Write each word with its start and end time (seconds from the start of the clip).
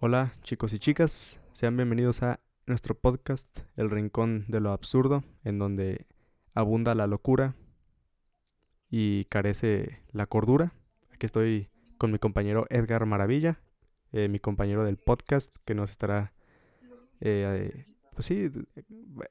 Hola 0.00 0.34
chicos 0.42 0.72
y 0.72 0.78
chicas, 0.78 1.40
sean 1.52 1.76
bienvenidos 1.76 2.22
a 2.22 2.40
nuestro 2.66 2.94
podcast 2.94 3.60
El 3.76 3.90
Rincón 3.90 4.44
de 4.48 4.60
lo 4.60 4.72
Absurdo, 4.72 5.22
en 5.44 5.58
donde 5.58 6.06
abunda 6.52 6.94
la 6.94 7.06
locura 7.06 7.54
y 8.90 9.24
carece 9.26 10.02
la 10.12 10.26
cordura. 10.26 10.74
Aquí 11.10 11.26
estoy 11.26 11.70
con 11.96 12.10
mi 12.12 12.18
compañero 12.18 12.66
Edgar 12.70 13.06
Maravilla, 13.06 13.60
eh, 14.12 14.28
mi 14.28 14.40
compañero 14.40 14.84
del 14.84 14.96
podcast, 14.96 15.56
que 15.64 15.74
nos 15.74 15.90
estará... 15.90 16.32
eh, 17.20 17.86
pues 18.14 18.26
sí, 18.26 18.50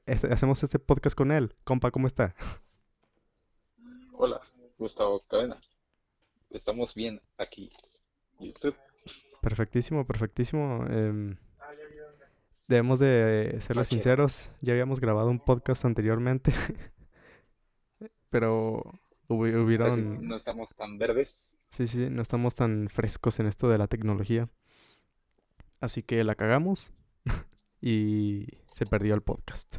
hacemos 0.06 0.62
este 0.62 0.78
podcast 0.78 1.16
con 1.16 1.30
él. 1.30 1.54
Compa, 1.64 1.90
¿cómo 1.90 2.06
está? 2.06 2.34
Hola, 4.12 4.40
Gustavo 4.78 5.20
Cadena. 5.28 5.60
Estamos 6.50 6.94
bien 6.94 7.20
aquí. 7.38 7.70
Perfectísimo, 9.44 10.06
perfectísimo. 10.06 10.86
em, 10.88 11.36
debemos 12.66 12.98
de 12.98 13.58
serles 13.60 13.88
sinceros, 13.88 14.50
ya 14.62 14.72
habíamos 14.72 15.00
grabado 15.00 15.28
un 15.28 15.38
podcast 15.38 15.84
anteriormente, 15.84 16.52
pero 18.30 18.82
hubieron... 19.28 20.26
no 20.26 20.36
estamos 20.36 20.74
tan 20.74 20.96
verdes. 20.96 21.60
Sí, 21.72 21.86
sí, 21.86 22.08
no 22.08 22.22
estamos 22.22 22.54
tan 22.54 22.88
frescos 22.88 23.38
en 23.38 23.46
esto 23.46 23.68
de 23.68 23.76
la 23.76 23.86
tecnología. 23.86 24.48
Así 25.80 26.02
que 26.02 26.24
la 26.24 26.36
cagamos 26.36 26.92
y 27.82 28.46
se 28.72 28.86
perdió 28.86 29.14
el 29.14 29.22
podcast. 29.22 29.76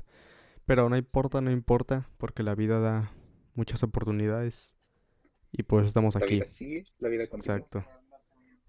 Pero 0.65 0.89
no 0.89 0.97
importa, 0.97 1.41
no 1.41 1.49
importa, 1.49 2.07
porque 2.17 2.43
la 2.43 2.53
vida 2.53 2.79
da 2.79 3.11
muchas 3.55 3.81
oportunidades 3.81 4.75
y 5.51 5.63
por 5.63 5.79
eso 5.79 5.87
estamos 5.87 6.15
La 6.15 6.25
aquí. 6.25 6.35
vida 6.35 6.49
sigue, 6.49 6.85
la 6.99 7.09
vida 7.09 7.27
continúa. 7.27 7.57
Exacto. 7.57 8.04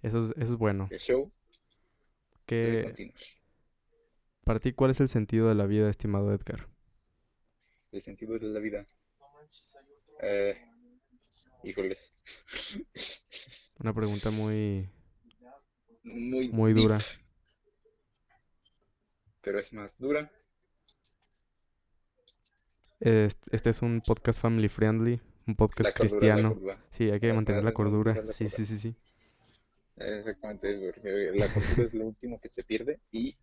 Eso 0.02 0.20
es, 0.20 0.30
eso 0.30 0.52
es 0.55 0.59
bueno. 0.59 0.88
El 0.91 0.98
show 1.00 1.32
debe 2.46 2.77
¿Qué, 2.78 2.82
continuar. 2.84 3.20
para 4.45 4.60
ti, 4.60 4.72
cuál 4.72 4.91
es 4.92 5.00
el 5.00 5.08
sentido 5.08 5.48
de 5.48 5.55
la 5.55 5.66
vida, 5.66 5.89
estimado 5.91 6.33
Edgar? 6.33 6.69
El 7.92 8.02
sentido 8.02 8.39
de 8.39 8.47
la 8.47 8.61
vida. 8.61 8.86
Eh, 10.22 10.56
híjoles. 11.64 12.12
Una 13.80 13.92
pregunta 13.92 14.30
muy, 14.30 14.89
Muy, 16.05 16.48
muy 16.50 16.72
deep, 16.72 16.83
dura. 16.84 16.98
pero 19.42 19.58
es 19.58 19.72
más 19.72 19.98
dura. 19.98 20.30
Est- 23.00 23.47
Este 23.52 23.70
es 23.70 23.83
un 23.83 24.00
podcast 24.00 24.41
family 24.41 24.69
friendly, 24.69 25.20
un 25.47 25.55
podcast 25.56 25.91
cordura, 25.91 25.94
cristiano. 25.94 26.48
cordura. 26.55 26.84
Sí, 26.91 27.11
hay 27.11 27.20
que 27.20 27.33
mantener 27.33 27.62
la 27.64 27.72
cordura. 27.72 28.14
la 28.14 28.33
Sí, 28.33 28.44
cordura. 28.44 28.50
sí, 28.50 28.67
sí, 28.67 28.78
sí. 28.78 28.97
Exactamente, 29.97 30.92
porque 30.92 31.33
la 31.34 31.52
cordura 31.52 31.84
es 31.84 31.92
lo 31.94 32.06
último 32.06 32.41
que 32.41 32.48
se 32.50 32.64
pierde 32.64 33.00
y, 33.11 33.36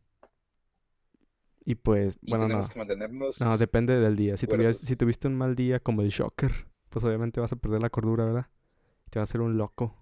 Y 1.65 1.75
pues, 1.75 2.19
y 2.21 2.29
bueno, 2.29 2.47
no. 2.47 2.47
tenemos 2.47 2.69
que 2.69 2.79
mantenernos 2.79 3.39
No, 3.39 3.57
depende 3.57 3.99
del 3.99 4.15
día. 4.15 4.37
Si 4.37 4.47
tuvieras, 4.47 4.77
si 4.77 4.95
tuviste 4.95 5.27
un 5.27 5.35
mal 5.35 5.55
día 5.55 5.79
como 5.79 6.01
el 6.01 6.09
Shocker, 6.09 6.51
pues 6.89 7.03
obviamente 7.05 7.39
vas 7.41 7.53
a 7.53 7.55
perder 7.57 7.81
la 7.81 7.89
cordura, 7.89 8.25
¿verdad? 8.25 8.47
Te 9.11 9.19
vas 9.19 9.29
a 9.29 9.31
hacer 9.31 9.41
un 9.41 9.57
loco. 9.57 9.95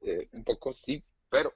Eh, 0.00 0.28
un 0.32 0.42
poco 0.42 0.72
sí, 0.72 1.04
pero 1.28 1.52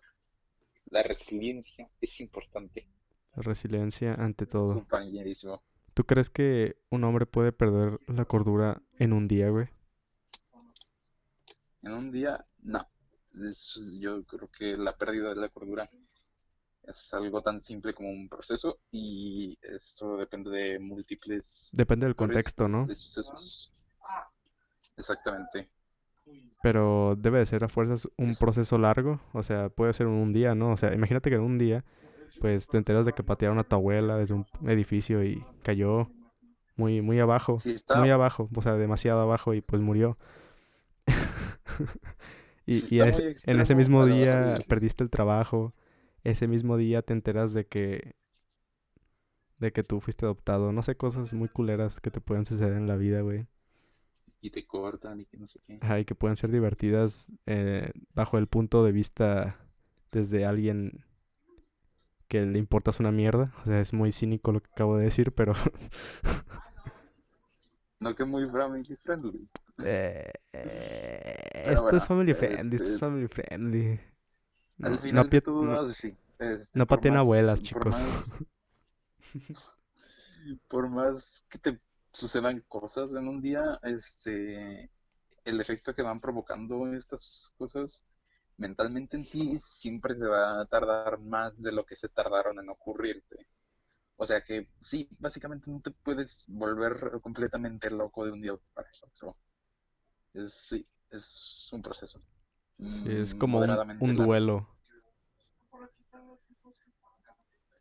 la 0.87 1.03
resiliencia 1.03 1.89
es 2.01 2.21
importante, 2.21 2.87
La 3.35 3.43
resiliencia 3.43 4.15
ante 4.15 4.47
todo. 4.47 4.75
compañerísimo. 4.75 5.63
¿Tú 5.95 6.05
crees 6.05 6.31
que 6.31 6.77
un 6.91 7.05
hombre 7.05 7.27
puede 7.27 7.53
perder 7.53 8.01
la 8.09 8.25
cordura 8.25 8.83
en 8.99 9.13
un 9.13 9.29
día, 9.29 9.51
güey? 9.51 9.69
En 11.83 11.93
un 11.93 12.11
día, 12.11 12.45
no. 12.63 12.87
Es- 13.49 13.99
yo 14.01 14.25
creo 14.25 14.49
que 14.49 14.77
la 14.77 14.97
pérdida 14.97 15.31
de 15.31 15.37
la 15.41 15.49
cordura 15.49 15.89
es 16.83 17.15
algo 17.15 17.43
tan 17.43 17.63
simple 17.63 17.95
como 17.95 18.11
un 18.11 18.29
proceso 18.29 18.79
y 18.91 19.57
esto 19.63 20.17
depende 20.17 20.51
de 20.51 20.79
múltiples 20.79 21.71
Depende 21.73 22.07
del 22.07 22.17
contexto, 22.17 22.69
¿no? 22.69 22.87
de 22.87 22.97
sucesos. 22.97 23.73
Exactamente. 24.97 25.71
Pero 26.63 27.17
debe 27.17 27.39
de 27.39 27.47
ser 27.47 27.65
a 27.65 27.69
fuerzas 27.69 28.09
un 28.17 28.37
proceso 28.37 28.77
largo. 28.79 29.21
O 29.33 29.43
sea, 29.43 29.69
puede 29.71 29.93
ser 29.95 30.07
un 30.07 30.33
día, 30.33 30.55
¿no? 30.55 30.73
O 30.73 30.77
sea, 30.77 30.93
imagínate 30.95 31.31
que 31.31 31.37
en 31.37 31.43
un 31.43 31.59
día, 31.59 31.85
pues 32.41 32.67
te 32.67 32.77
enteras 32.77 33.07
de 33.07 33.13
que 33.13 33.23
patearon 33.23 33.59
a 33.59 33.65
tu 33.65 33.77
abuela 33.77 34.17
desde 34.17 34.35
un 34.35 34.47
edificio 34.67 35.25
y 35.25 35.43
cayó 35.63 36.11
muy, 36.77 37.01
muy 37.01 37.19
abajo. 37.19 37.59
Está, 37.65 37.97
Muy 37.99 38.11
abajo, 38.11 38.49
o 38.55 38.63
sea, 38.63 38.75
demasiado 38.75 39.21
abajo 39.21 39.55
y 39.55 39.61
pues 39.61 39.81
murió. 39.81 40.19
Y, 42.67 42.85
y 42.97 43.03
muy 43.03 43.37
en 43.47 43.61
ese 43.61 43.75
mismo 43.75 44.07
día 44.07 44.65
perdiste 44.69 45.03
el 45.03 45.11
trabajo. 45.11 45.75
Ese 46.25 46.47
mismo 46.49 46.77
día 46.77 47.03
te 47.03 47.13
enteras 47.15 47.53
de 47.53 47.67
que 47.67 48.15
de 49.59 49.73
que 49.73 49.85
tú 49.85 50.01
fuiste 50.01 50.25
adoptado. 50.27 50.73
No 50.73 50.83
sé, 50.83 50.97
cosas 50.97 51.33
muy 51.35 51.49
culeras 51.49 52.01
que 52.01 52.11
te 52.11 52.21
pueden 52.21 52.47
suceder 52.47 52.73
en 52.75 52.87
la 52.89 52.97
vida, 52.97 53.21
güey. 53.21 53.47
y 54.43 54.51
te 54.51 54.67
cortan 54.67 55.21
y 55.21 55.27
que 55.27 55.39
no 55.39 55.47
sé 55.47 55.61
qué. 55.67 55.81
Ajá, 55.81 55.99
y 56.01 56.05
que 56.05 56.15
pueden 56.15 56.37
ser 56.37 56.51
divertidas 56.51 57.33
eh, 57.47 57.93
bajo 58.15 58.39
el 58.39 58.47
punto 58.47 58.85
de 58.85 58.93
vista 58.93 59.59
desde 60.13 60.45
alguien 60.45 61.05
que 62.29 62.43
le 62.47 62.59
importas 62.59 63.01
una 63.01 63.11
mierda. 63.13 63.53
O 63.63 63.67
sea, 63.67 63.81
es 63.81 63.93
muy 63.93 64.13
cínico 64.13 64.53
lo 64.53 64.61
que 64.63 64.71
acabo 64.73 64.97
de 64.97 65.05
decir, 65.05 65.33
pero 65.33 65.53
No 68.01 68.15
que 68.15 68.25
muy 68.27 68.47
family 68.51 68.97
friendly. 69.05 69.49
Eh, 69.85 70.33
esto 71.71 71.97
es 71.97 72.05
family 72.07 72.35
friendly, 72.35 72.77
esto 72.77 72.85
es 72.85 72.95
este, 72.95 73.01
family 73.01 73.29
friendly. 73.29 74.01
No, 74.79 74.89
al 74.89 74.99
final 74.99 75.31
no, 75.47 75.89
sí. 75.89 76.17
Este, 76.39 76.79
no 76.79 76.87
por 76.87 76.99
pateen 76.99 77.15
más, 77.15 77.21
abuelas, 77.21 77.61
por 77.61 77.69
chicos. 77.69 78.01
más, 78.01 78.39
por 80.69 80.89
más 80.89 81.45
que 81.49 81.59
te 81.59 81.81
sucedan 82.13 82.65
cosas 82.67 83.13
en 83.13 83.29
un 83.29 83.41
día, 83.43 83.79
este, 83.83 84.91
el 85.45 85.61
efecto 85.61 85.95
que 85.95 86.03
van 86.03 86.21
provocando 86.21 86.93
estas 86.95 87.53
cosas 87.59 88.05
mentalmente 88.57 89.17
en 89.17 89.25
ti 89.25 89.59
siempre 89.59 90.15
se 90.15 90.27
va 90.27 90.61
a 90.61 90.67
tardar 90.67 91.19
más 91.19 91.61
de 91.61 91.73
lo 91.73 91.85
que 91.85 91.97
se 91.97 92.09
tardaron 92.09 92.59
en 92.59 92.69
ocurrirte. 92.69 93.47
O 94.17 94.27
sea 94.27 94.43
que 94.43 94.69
sí, 94.83 95.09
básicamente 95.19 95.71
no 95.71 95.81
te 95.81 95.91
puedes 95.91 96.45
volver 96.47 97.21
completamente 97.23 97.91
loco 97.91 98.25
de 98.27 98.33
un 98.33 98.43
día 98.43 98.53
para 98.75 98.89
el 98.89 98.99
otro. 99.03 99.37
Es, 100.35 100.53
sí, 100.53 100.87
es 101.11 101.69
un 101.73 101.83
proceso. 101.83 102.21
Sí, 102.79 103.05
es 103.09 103.35
mm, 103.35 103.39
como 103.39 103.59
un, 103.59 104.17
duelo. 104.17 104.69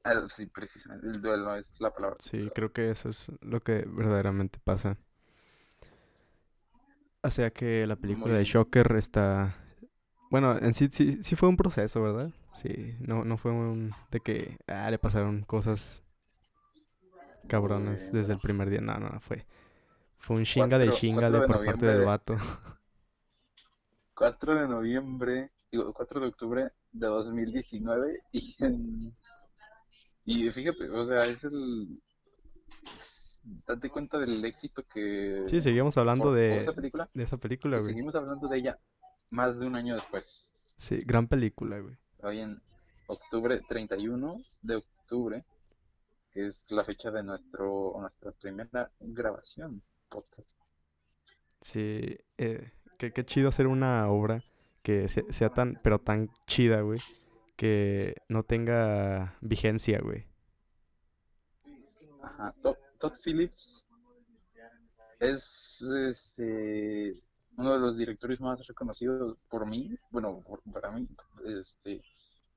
Ah, 0.04 0.26
sí, 0.28 0.46
precisamente, 0.48 1.08
el 1.08 1.22
duelo 1.22 1.56
es 1.56 1.80
la 1.80 1.94
palabra. 1.94 2.18
Sí, 2.20 2.50
creo 2.54 2.74
que 2.74 2.90
eso 2.90 3.10
es 3.10 3.32
lo 3.42 3.62
que 3.62 3.86
verdaderamente 3.88 4.60
pasa. 4.64 4.98
O 7.22 7.30
sea 7.30 7.52
que 7.52 7.86
la 7.86 7.96
película 7.96 8.38
de. 8.38 8.44
Shocker 8.44 8.96
está... 8.98 9.56
Bueno, 10.30 10.58
en 10.58 10.74
sí, 10.74 10.90
sí, 10.92 11.24
sí 11.24 11.36
fue 11.36 11.50
un 11.50 11.58
proceso, 11.58 12.02
¿verdad? 12.02 12.32
Sí, 12.54 12.96
no, 13.00 13.26
no 13.26 13.38
fue 13.38 13.52
un... 13.52 13.94
de 14.12 14.20
que 14.20 14.58
ah, 14.68 14.90
le 14.92 15.00
pasaron 15.00 15.42
cosas 15.44 16.04
cabronas 17.48 18.12
desde 18.12 18.34
el 18.34 18.40
primer 18.40 18.70
día. 18.70 18.82
No, 18.82 18.98
no, 19.00 19.10
no, 19.10 19.20
fue... 19.20 19.46
Fue 20.20 20.36
un 20.38 20.44
chingale 20.44 20.86
4, 20.86 20.92
4 20.92 21.00
chingale 21.00 21.40
de 21.40 21.48
por 21.48 21.66
parte 21.66 21.86
del 21.86 22.06
vato. 22.06 22.36
4 24.14 24.56
de 24.56 24.68
noviembre, 24.68 25.52
digo, 25.72 25.94
4 25.94 26.20
de 26.20 26.28
octubre 26.28 26.72
de 26.92 27.08
2019 27.08 28.18
y, 28.34 28.56
en- 28.60 29.16
y 30.26 30.50
fíjate, 30.52 30.90
o 30.90 31.06
sea, 31.06 31.26
es 31.26 31.44
el, 31.46 32.02
date 33.66 33.90
cuenta 33.90 34.18
del 34.20 34.44
éxito 34.44 34.84
que 34.88 35.46
Sí, 35.48 35.62
seguimos 35.62 35.98
hablando 35.98 36.26
forjó 36.26 36.36
de, 36.36 36.60
esa 36.60 36.74
película 36.74 37.10
de 37.14 37.24
esa 37.24 37.38
película, 37.38 37.78
güey. 37.78 37.90
seguimos 37.94 38.16
hablando 38.16 38.48
de 38.48 38.58
ella 38.58 38.80
más 39.30 39.60
de 39.60 39.66
un 39.68 39.76
año 39.76 39.96
después, 39.96 40.52
Sí, 40.78 40.98
gran 41.06 41.28
película, 41.28 41.80
güey. 41.80 41.96
hoy 42.22 42.40
en 42.40 42.62
octubre 43.08 43.62
31 43.68 44.36
de 44.62 44.76
octubre, 44.76 45.46
que 46.32 46.46
es 46.46 46.66
la 46.70 46.84
fecha 46.84 47.10
de 47.10 47.24
nuestro, 47.24 47.96
nuestra 48.00 48.32
primera 48.34 48.92
grabación 49.00 49.82
podcast. 50.10 50.48
Sí, 51.62 52.18
eh, 52.38 52.72
qué, 52.98 53.12
qué 53.12 53.26
chido 53.26 53.50
hacer 53.50 53.68
una 53.68 54.10
obra 54.10 54.44
que 54.84 55.08
se- 55.10 55.32
sea 55.32 55.50
tan, 55.50 55.80
pero 55.84 56.00
tan 56.00 56.30
chida, 56.48 56.82
güey, 56.82 57.00
que 57.58 58.16
no 58.30 58.44
tenga 58.44 59.38
vigencia, 59.42 60.00
güey. 60.02 60.26
Ajá, 62.24 62.54
Todd, 62.62 62.76
Todd 63.00 63.14
Phillips 63.24 63.86
es 65.20 65.82
este 65.82 67.22
uno 67.58 67.74
de 67.74 67.80
los 67.80 67.98
directores 67.98 68.40
más 68.40 68.66
reconocidos 68.66 69.38
por 69.50 69.66
mí, 69.68 69.98
bueno, 70.12 70.42
por- 70.48 70.62
para 70.72 70.92
mí, 70.92 71.06
este, 71.46 72.02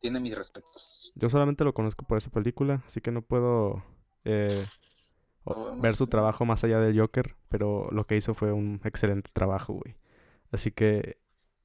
tiene 0.00 0.20
mis 0.20 0.36
respetos. 0.36 1.10
Yo 1.16 1.28
solamente 1.28 1.64
lo 1.64 1.74
conozco 1.74 2.04
por 2.04 2.18
esa 2.18 2.30
película, 2.30 2.82
así 2.86 3.00
que 3.00 3.10
no 3.10 3.22
puedo 3.22 3.84
eh, 4.24 4.64
o- 5.44 5.76
ver 5.76 5.96
su 5.96 6.06
trabajo 6.06 6.44
más 6.44 6.62
allá 6.64 6.78
del 6.80 6.98
Joker, 6.98 7.36
pero 7.48 7.88
lo 7.90 8.06
que 8.06 8.16
hizo 8.16 8.34
fue 8.34 8.52
un 8.52 8.80
excelente 8.84 9.30
trabajo, 9.32 9.74
güey. 9.74 9.96
Así 10.50 10.70
que 10.70 11.18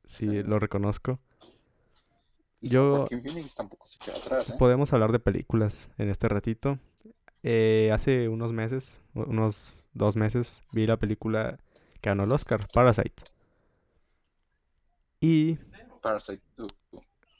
sí, 0.05 0.27
Sí. 0.29 0.43
lo 0.43 0.59
reconozco. 0.59 1.19
Y 2.61 2.69
Yo- 2.69 2.97
Joaquin 2.97 3.21
Phoenix 3.21 3.53
tampoco 3.55 3.85
se 3.87 3.99
queda 3.99 4.17
atrás, 4.17 4.49
¿eh? 4.49 4.55
Podemos 4.57 4.91
hablar 4.93 5.11
de 5.11 5.19
películas 5.19 5.89
en 5.97 6.09
este 6.09 6.27
ratito. 6.27 6.79
Eh, 7.43 7.91
hace 7.93 8.27
unos 8.29 8.51
meses, 8.51 9.01
unos 9.13 9.87
dos 9.93 10.15
meses, 10.15 10.63
vi 10.71 10.87
la 10.87 10.97
película 10.97 11.59
que 12.01 12.09
ganó 12.09 12.23
el 12.23 12.31
Oscar, 12.33 12.67
Parasite. 12.73 13.23
Y, 15.19 15.55
Parasite, 16.01 16.41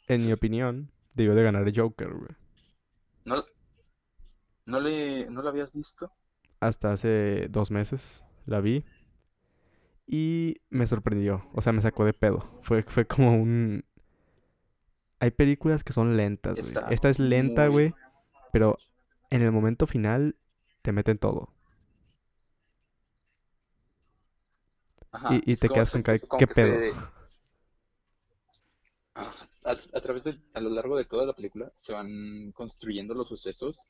en 0.07 0.25
mi 0.25 0.34
opinión, 0.34 0.92
debió 1.13 1.36
de 1.36 1.44
ganar 1.44 1.68
el 1.68 1.78
Joker, 1.80 2.13
güey. 2.13 2.30
¿No, 3.25 3.44
no 4.66 4.80
le, 4.80 5.30
¿No 5.30 5.42
lo 5.42 5.50
habías 5.50 5.72
visto? 5.74 6.12
Hasta 6.59 6.92
hace 6.92 7.48
dos 7.50 7.71
meses 7.71 8.24
la 8.45 8.62
vi. 8.62 8.83
Y 10.07 10.62
me 10.69 10.88
sorprendió, 10.88 11.45
o 11.54 11.62
sea, 11.62 11.74
me 11.74 11.81
sacó 11.81 12.06
de 12.06 12.13
pedo. 12.13 12.50
Fue, 12.62 12.83
fue 12.83 13.06
como 13.06 13.33
un... 13.36 13.83
Hay 15.19 15.31
películas 15.31 15.83
que 15.83 15.94
son 15.94 16.15
lentas, 16.15 16.62
güey. 16.62 16.74
Esta 16.92 17.09
es 17.09 17.19
lenta, 17.19 17.68
güey, 17.68 17.94
pero 18.54 18.77
en 19.31 19.42
el 19.42 19.51
momento 19.51 19.86
final 19.88 20.36
te 20.81 20.92
meten 20.92 21.18
todo. 21.18 21.50
Ajá, 25.12 25.30
Y- 25.45 25.56
te 25.57 25.68
quedas 25.69 25.92
con 25.92 26.03
que- 26.03 26.19
como 26.19 26.39
¿qué 26.39 26.48
que 26.48 26.53
pedo? 26.53 26.75
se- 26.94 26.94
Ah, 29.15 29.33
a, 29.65 29.71
a 29.71 30.01
través 30.01 30.24
de, 30.24 30.38
a 30.53 30.60
lo 30.60 30.69
largo 30.69 30.95
de 30.95 31.06
toda 31.06 31.25
la 31.25 31.33
película 31.33 31.71
se 31.75 31.92
van 31.92 32.51
construyendo 32.53 33.15
los 33.15 33.27
sucesos 33.27 33.81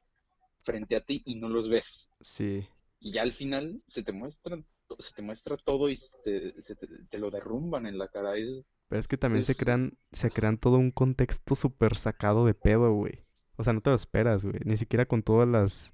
frente 0.63 0.95
a 0.95 1.01
ti 1.01 1.21
y 1.25 1.35
no 1.35 1.49
los 1.49 1.69
ves. 1.69 2.11
Sí. 2.21 2.67
Y 2.99 3.11
ya 3.11 3.21
al 3.21 3.31
final 3.31 3.81
se 3.87 4.03
te 4.03 4.11
muestra, 4.11 4.57
to- 4.87 4.97
se 4.99 5.13
te 5.13 5.21
muestra 5.21 5.57
todo 5.57 5.89
y 5.89 5.97
te, 6.23 6.61
se 6.61 6.75
te- 6.75 6.87
te 7.09 7.17
lo 7.19 7.29
derrumban 7.31 7.85
en 7.85 7.97
la 7.97 8.07
cara. 8.07 8.35
Es, 8.37 8.65
Pero 8.89 8.99
es 8.99 9.07
que 9.07 9.17
también 9.17 9.43
se 9.43 9.55
crean, 9.55 9.97
se 10.11 10.31
crean 10.31 10.57
todo 10.57 10.77
un 10.77 10.91
contexto 10.91 11.55
súper 11.55 11.95
sacado 11.95 12.45
de 12.45 12.53
pedo, 12.53 12.91
güey. 12.93 13.23
O 13.57 13.63
sea, 13.63 13.73
no 13.73 13.81
te 13.81 13.89
lo 13.89 13.95
esperas, 13.95 14.45
güey. 14.45 14.59
Ni 14.65 14.77
siquiera 14.77 15.05
con 15.05 15.23
todas 15.23 15.47
las, 15.47 15.93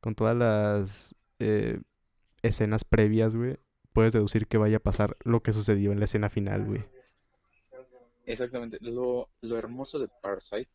con 0.00 0.14
todas 0.14 0.36
las 0.36 1.14
eh, 1.38 1.80
escenas 2.42 2.84
previas, 2.84 3.34
güey, 3.36 3.58
puedes 3.92 4.12
deducir 4.12 4.46
que 4.46 4.58
vaya 4.58 4.78
a 4.78 4.80
pasar 4.80 5.16
lo 5.24 5.42
que 5.42 5.52
sucedió 5.52 5.92
en 5.92 5.98
la 5.98 6.04
escena 6.06 6.28
final, 6.30 6.64
güey. 6.66 6.84
exactamente. 8.26 8.78
Lo, 8.80 9.28
lo 9.40 9.58
hermoso 9.58 9.98
de 9.98 10.08
Parasite 10.22 10.68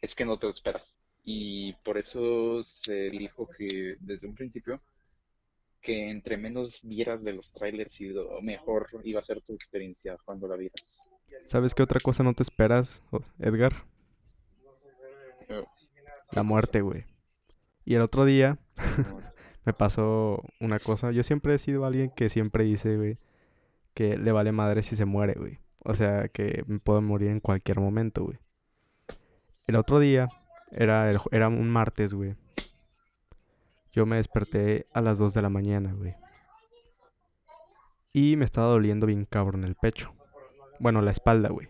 es 0.00 0.14
que 0.14 0.24
no 0.24 0.38
te 0.38 0.46
lo 0.46 0.50
esperas. 0.52 0.98
Y 1.24 1.72
por 1.84 1.98
eso 1.98 2.62
se 2.64 3.10
dijo 3.10 3.48
que 3.56 3.96
desde 4.00 4.26
un 4.26 4.34
principio 4.34 4.80
que 5.80 6.10
entre 6.10 6.36
menos 6.36 6.80
vieras 6.82 7.24
de 7.24 7.32
los 7.32 7.52
trailers 7.52 8.00
y 8.00 8.14
mejor 8.42 8.86
iba 9.02 9.20
a 9.20 9.24
ser 9.24 9.40
tu 9.42 9.52
experiencia 9.52 10.16
cuando 10.24 10.46
la 10.46 10.56
vieras. 10.56 11.02
¿Sabes 11.44 11.74
qué 11.74 11.82
otra 11.82 12.00
cosa 12.00 12.22
no 12.22 12.34
te 12.34 12.42
esperas, 12.42 13.02
Edgar? 13.38 13.84
Eh, 15.48 15.64
La 16.30 16.42
muerte, 16.44 16.82
güey. 16.82 17.04
Y 17.84 17.94
el 17.96 18.02
otro 18.02 18.24
día 18.24 18.58
me 19.64 19.72
pasó 19.72 20.42
una 20.60 20.78
cosa. 20.78 21.10
Yo 21.10 21.24
siempre 21.24 21.54
he 21.54 21.58
sido 21.58 21.84
alguien 21.84 22.10
que 22.10 22.30
siempre 22.30 22.64
dice, 22.64 22.96
güey, 22.96 23.18
que 23.92 24.16
le 24.16 24.30
vale 24.32 24.52
madre 24.52 24.82
si 24.82 24.94
se 24.94 25.04
muere, 25.04 25.34
güey. 25.34 25.58
O 25.84 25.94
sea, 25.94 26.28
que 26.28 26.62
me 26.66 26.78
puedo 26.78 27.02
morir 27.02 27.30
en 27.30 27.40
cualquier 27.40 27.80
momento, 27.80 28.24
güey. 28.24 28.38
El 29.66 29.76
otro 29.76 29.98
día, 29.98 30.28
era, 30.72 31.10
el 31.10 31.18
era 31.30 31.48
un 31.48 31.70
martes, 31.70 32.14
güey. 32.14 32.34
Yo 33.92 34.06
me 34.06 34.16
desperté 34.16 34.86
a 34.92 35.00
las 35.00 35.18
2 35.18 35.34
de 35.34 35.42
la 35.42 35.50
mañana, 35.50 35.92
güey. 35.92 36.14
Y 38.12 38.36
me 38.36 38.44
estaba 38.44 38.68
doliendo 38.68 39.06
bien 39.06 39.24
cabrón 39.24 39.64
el 39.64 39.74
pecho. 39.74 40.14
Bueno, 40.78 41.02
la 41.02 41.10
espalda, 41.10 41.50
güey. 41.50 41.68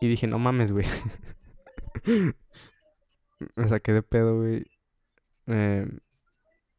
Y 0.00 0.08
dije, 0.08 0.26
no 0.26 0.38
mames, 0.38 0.72
güey. 0.72 0.86
me 3.56 3.68
saqué 3.68 3.92
de 3.92 4.02
pedo, 4.02 4.38
güey. 4.38 4.66
Eh, 5.46 5.86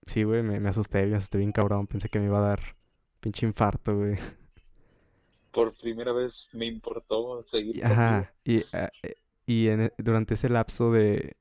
sí, 0.07 0.23
güey, 0.23 0.43
me, 0.43 0.59
me 0.59 0.69
asusté, 0.69 1.05
me 1.05 1.17
asusté 1.17 1.37
bien 1.37 1.51
cabrón. 1.51 1.87
Pensé 1.87 2.09
que 2.09 2.19
me 2.19 2.25
iba 2.25 2.39
a 2.39 2.49
dar 2.49 2.77
pinche 3.19 3.45
infarto, 3.45 3.95
güey. 3.95 4.17
Por 5.51 5.73
primera 5.73 6.13
vez 6.13 6.47
me 6.53 6.65
importó 6.65 7.43
seguir. 7.45 7.85
Ajá, 7.85 8.33
y, 8.43 8.63
ah, 8.73 8.89
eh, 9.03 9.15
y 9.51 9.69
en 9.69 9.81
e- 9.81 9.93
durante 9.97 10.33
ese 10.35 10.49
lapso 10.49 10.91
de 10.91 11.35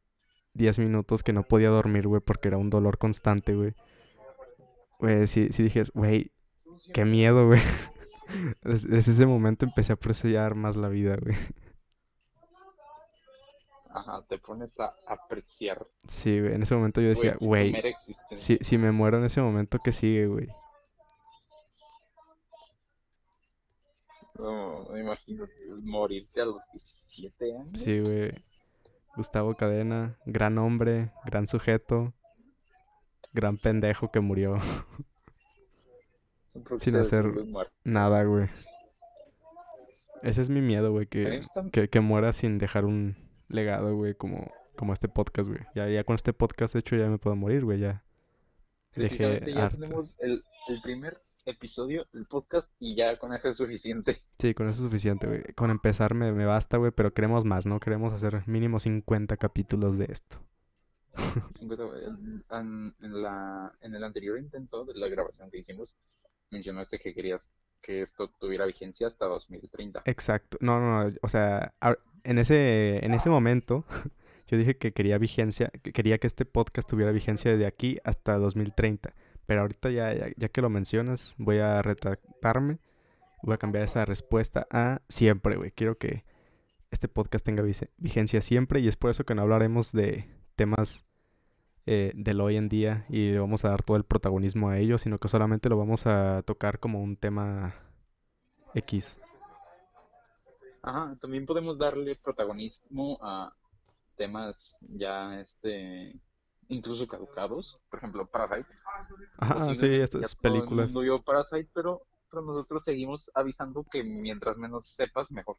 10 0.54 0.78
minutos 0.78 1.22
que 1.22 1.32
no 1.32 1.42
podía 1.44 1.68
dormir, 1.68 2.06
güey, 2.08 2.20
porque 2.20 2.48
era 2.48 2.56
un 2.58 2.70
dolor 2.70 2.98
constante, 2.98 3.54
güey. 3.54 3.74
Güey, 4.98 5.26
sí, 5.26 5.48
sí 5.52 5.62
dije, 5.62 5.84
güey, 5.94 6.32
qué 6.92 7.04
miedo, 7.04 7.46
güey. 7.46 7.60
Des- 8.62 8.88
Desde 8.88 9.12
ese 9.12 9.26
momento 9.26 9.64
empecé 9.64 9.92
a 9.92 9.94
apreciar 9.94 10.54
más 10.54 10.76
la 10.76 10.88
vida, 10.88 11.16
güey. 11.20 11.36
Ajá, 13.92 14.22
te 14.28 14.38
pones 14.38 14.78
a 14.78 14.94
apreciar 15.08 15.84
Sí, 16.06 16.38
güey, 16.40 16.54
en 16.54 16.62
ese 16.62 16.76
momento 16.76 17.00
yo 17.00 17.08
decía, 17.08 17.32
tu 17.34 17.46
güey, 17.46 17.74
si, 18.36 18.56
si 18.60 18.78
me 18.78 18.92
muero 18.92 19.18
en 19.18 19.24
ese 19.24 19.40
momento, 19.40 19.80
¿qué 19.82 19.90
sigue, 19.90 20.26
güey? 20.28 20.48
No, 24.40 24.86
me 24.90 25.00
imagino 25.00 25.46
morirte 25.82 26.40
a 26.40 26.46
los 26.46 26.62
17 26.72 27.56
años. 27.56 27.78
Sí, 27.78 28.00
güey. 28.00 28.32
Gustavo 29.16 29.54
Cadena, 29.54 30.16
gran 30.24 30.56
hombre, 30.58 31.12
gran 31.26 31.46
sujeto, 31.46 32.14
gran 33.32 33.58
pendejo 33.58 34.10
que 34.10 34.20
murió. 34.20 34.58
Sin 36.78 36.96
hacer-. 36.96 37.32
Nada, 37.84 38.24
güey. 38.24 38.48
Ese 40.22 40.42
es 40.42 40.48
mi 40.50 40.60
miedo, 40.60 40.90
güey, 40.92 41.06
que, 41.06 41.42
que, 41.72 41.88
que 41.88 42.00
muera 42.00 42.32
sin 42.32 42.58
dejar 42.58 42.84
un 42.84 43.16
legado, 43.48 43.94
güey, 43.94 44.14
como, 44.14 44.50
como 44.76 44.92
este 44.92 45.08
podcast, 45.08 45.48
güey. 45.48 45.60
Ya, 45.74 45.88
ya 45.88 46.04
con 46.04 46.14
este 46.14 46.32
podcast 46.32 46.76
hecho 46.76 46.96
ya 46.96 47.08
me 47.08 47.18
puedo 47.18 47.36
morir, 47.36 47.64
güey, 47.64 47.80
ya. 47.80 48.04
Dejé 48.94 49.52
ya 49.54 49.68
tenemos 49.68 50.16
el, 50.18 50.42
el 50.68 50.80
primer 50.82 51.20
episodio 51.46 52.06
del 52.12 52.26
podcast 52.26 52.70
y 52.78 52.94
ya 52.94 53.18
con 53.18 53.32
eso 53.34 53.48
es 53.48 53.56
suficiente. 53.56 54.22
Sí, 54.38 54.54
con 54.54 54.68
eso 54.68 54.78
es 54.78 54.84
suficiente, 54.90 55.26
güey. 55.26 55.42
Con 55.54 55.70
empezar 55.70 56.14
me, 56.14 56.32
me 56.32 56.46
basta, 56.46 56.76
güey, 56.78 56.92
pero 56.92 57.12
queremos 57.12 57.44
más, 57.44 57.66
¿no? 57.66 57.78
Queremos 57.78 58.12
hacer 58.12 58.42
mínimo 58.46 58.80
50 58.80 59.36
capítulos 59.36 59.98
de 59.98 60.06
esto. 60.10 60.38
50, 61.58 61.84
en, 62.06 62.44
en- 62.50 62.94
en 63.00 63.22
la, 63.22 63.72
en 63.80 63.94
el 63.94 64.04
anterior 64.04 64.38
intento 64.38 64.84
de 64.84 64.94
la 64.94 65.08
grabación 65.08 65.50
que 65.50 65.58
hicimos, 65.58 65.94
mencionaste 66.50 66.98
que 66.98 67.14
querías 67.14 67.50
que 67.82 68.02
esto 68.02 68.30
tuviera 68.38 68.66
vigencia 68.66 69.06
hasta 69.08 69.26
2030. 69.26 70.02
Exacto. 70.04 70.58
No, 70.60 70.80
no, 70.80 71.04
no. 71.04 71.14
O 71.22 71.28
sea, 71.28 71.74
en 72.24 72.38
ese, 72.38 73.04
en 73.04 73.14
ese 73.14 73.30
momento 73.30 73.84
yo 74.46 74.56
dije 74.58 74.76
que 74.76 74.92
quería 74.92 75.18
vigencia, 75.18 75.70
que 75.82 75.92
quería 75.92 76.18
que 76.18 76.26
este 76.26 76.44
podcast 76.44 76.88
tuviera 76.88 77.12
vigencia 77.12 77.56
de 77.56 77.66
aquí 77.66 77.98
hasta 78.04 78.36
2030. 78.38 79.14
Pero 79.50 79.62
ahorita 79.62 79.90
ya, 79.90 80.14
ya, 80.36 80.48
que 80.48 80.62
lo 80.62 80.70
mencionas, 80.70 81.34
voy 81.36 81.58
a 81.58 81.82
retractarme. 81.82 82.78
Voy 83.42 83.54
a 83.54 83.58
cambiar 83.58 83.82
esa 83.82 84.04
respuesta 84.04 84.68
a 84.70 85.02
siempre, 85.08 85.56
güey. 85.56 85.72
Quiero 85.72 85.98
que 85.98 86.24
este 86.92 87.08
podcast 87.08 87.44
tenga 87.44 87.64
vigencia 87.96 88.42
siempre 88.42 88.78
y 88.78 88.86
es 88.86 88.96
por 88.96 89.10
eso 89.10 89.24
que 89.24 89.34
no 89.34 89.42
hablaremos 89.42 89.90
de 89.90 90.28
temas 90.54 91.04
eh, 91.84 92.12
del 92.14 92.40
hoy 92.40 92.58
en 92.58 92.68
día 92.68 93.06
y 93.08 93.32
le 93.32 93.40
vamos 93.40 93.64
a 93.64 93.70
dar 93.70 93.82
todo 93.82 93.96
el 93.96 94.04
protagonismo 94.04 94.68
a 94.68 94.78
ellos, 94.78 95.00
sino 95.00 95.18
que 95.18 95.26
solamente 95.26 95.68
lo 95.68 95.76
vamos 95.76 96.06
a 96.06 96.42
tocar 96.46 96.78
como 96.78 97.02
un 97.02 97.16
tema 97.16 97.74
X. 98.74 99.18
Ajá, 100.80 101.16
también 101.20 101.44
podemos 101.44 101.76
darle 101.76 102.14
protagonismo 102.14 103.18
a 103.20 103.52
temas 104.14 104.86
ya 104.90 105.40
este 105.40 106.14
incluso 106.70 107.06
caducados, 107.06 107.80
por 107.90 107.98
ejemplo, 107.98 108.26
Parasite. 108.26 108.68
Ajá, 109.38 109.74
sí, 109.74 109.98
ya 109.98 110.06
todo 110.06 110.22
el 110.22 110.28
películas. 110.40 110.86
mundo 110.86 111.00
vio 111.00 111.22
Parasite, 111.22 111.68
pero, 111.74 112.02
pero 112.30 112.42
nosotros 112.42 112.84
seguimos 112.84 113.30
avisando 113.34 113.84
que 113.90 114.02
mientras 114.02 114.56
menos 114.56 114.88
sepas, 114.88 115.30
mejor. 115.32 115.56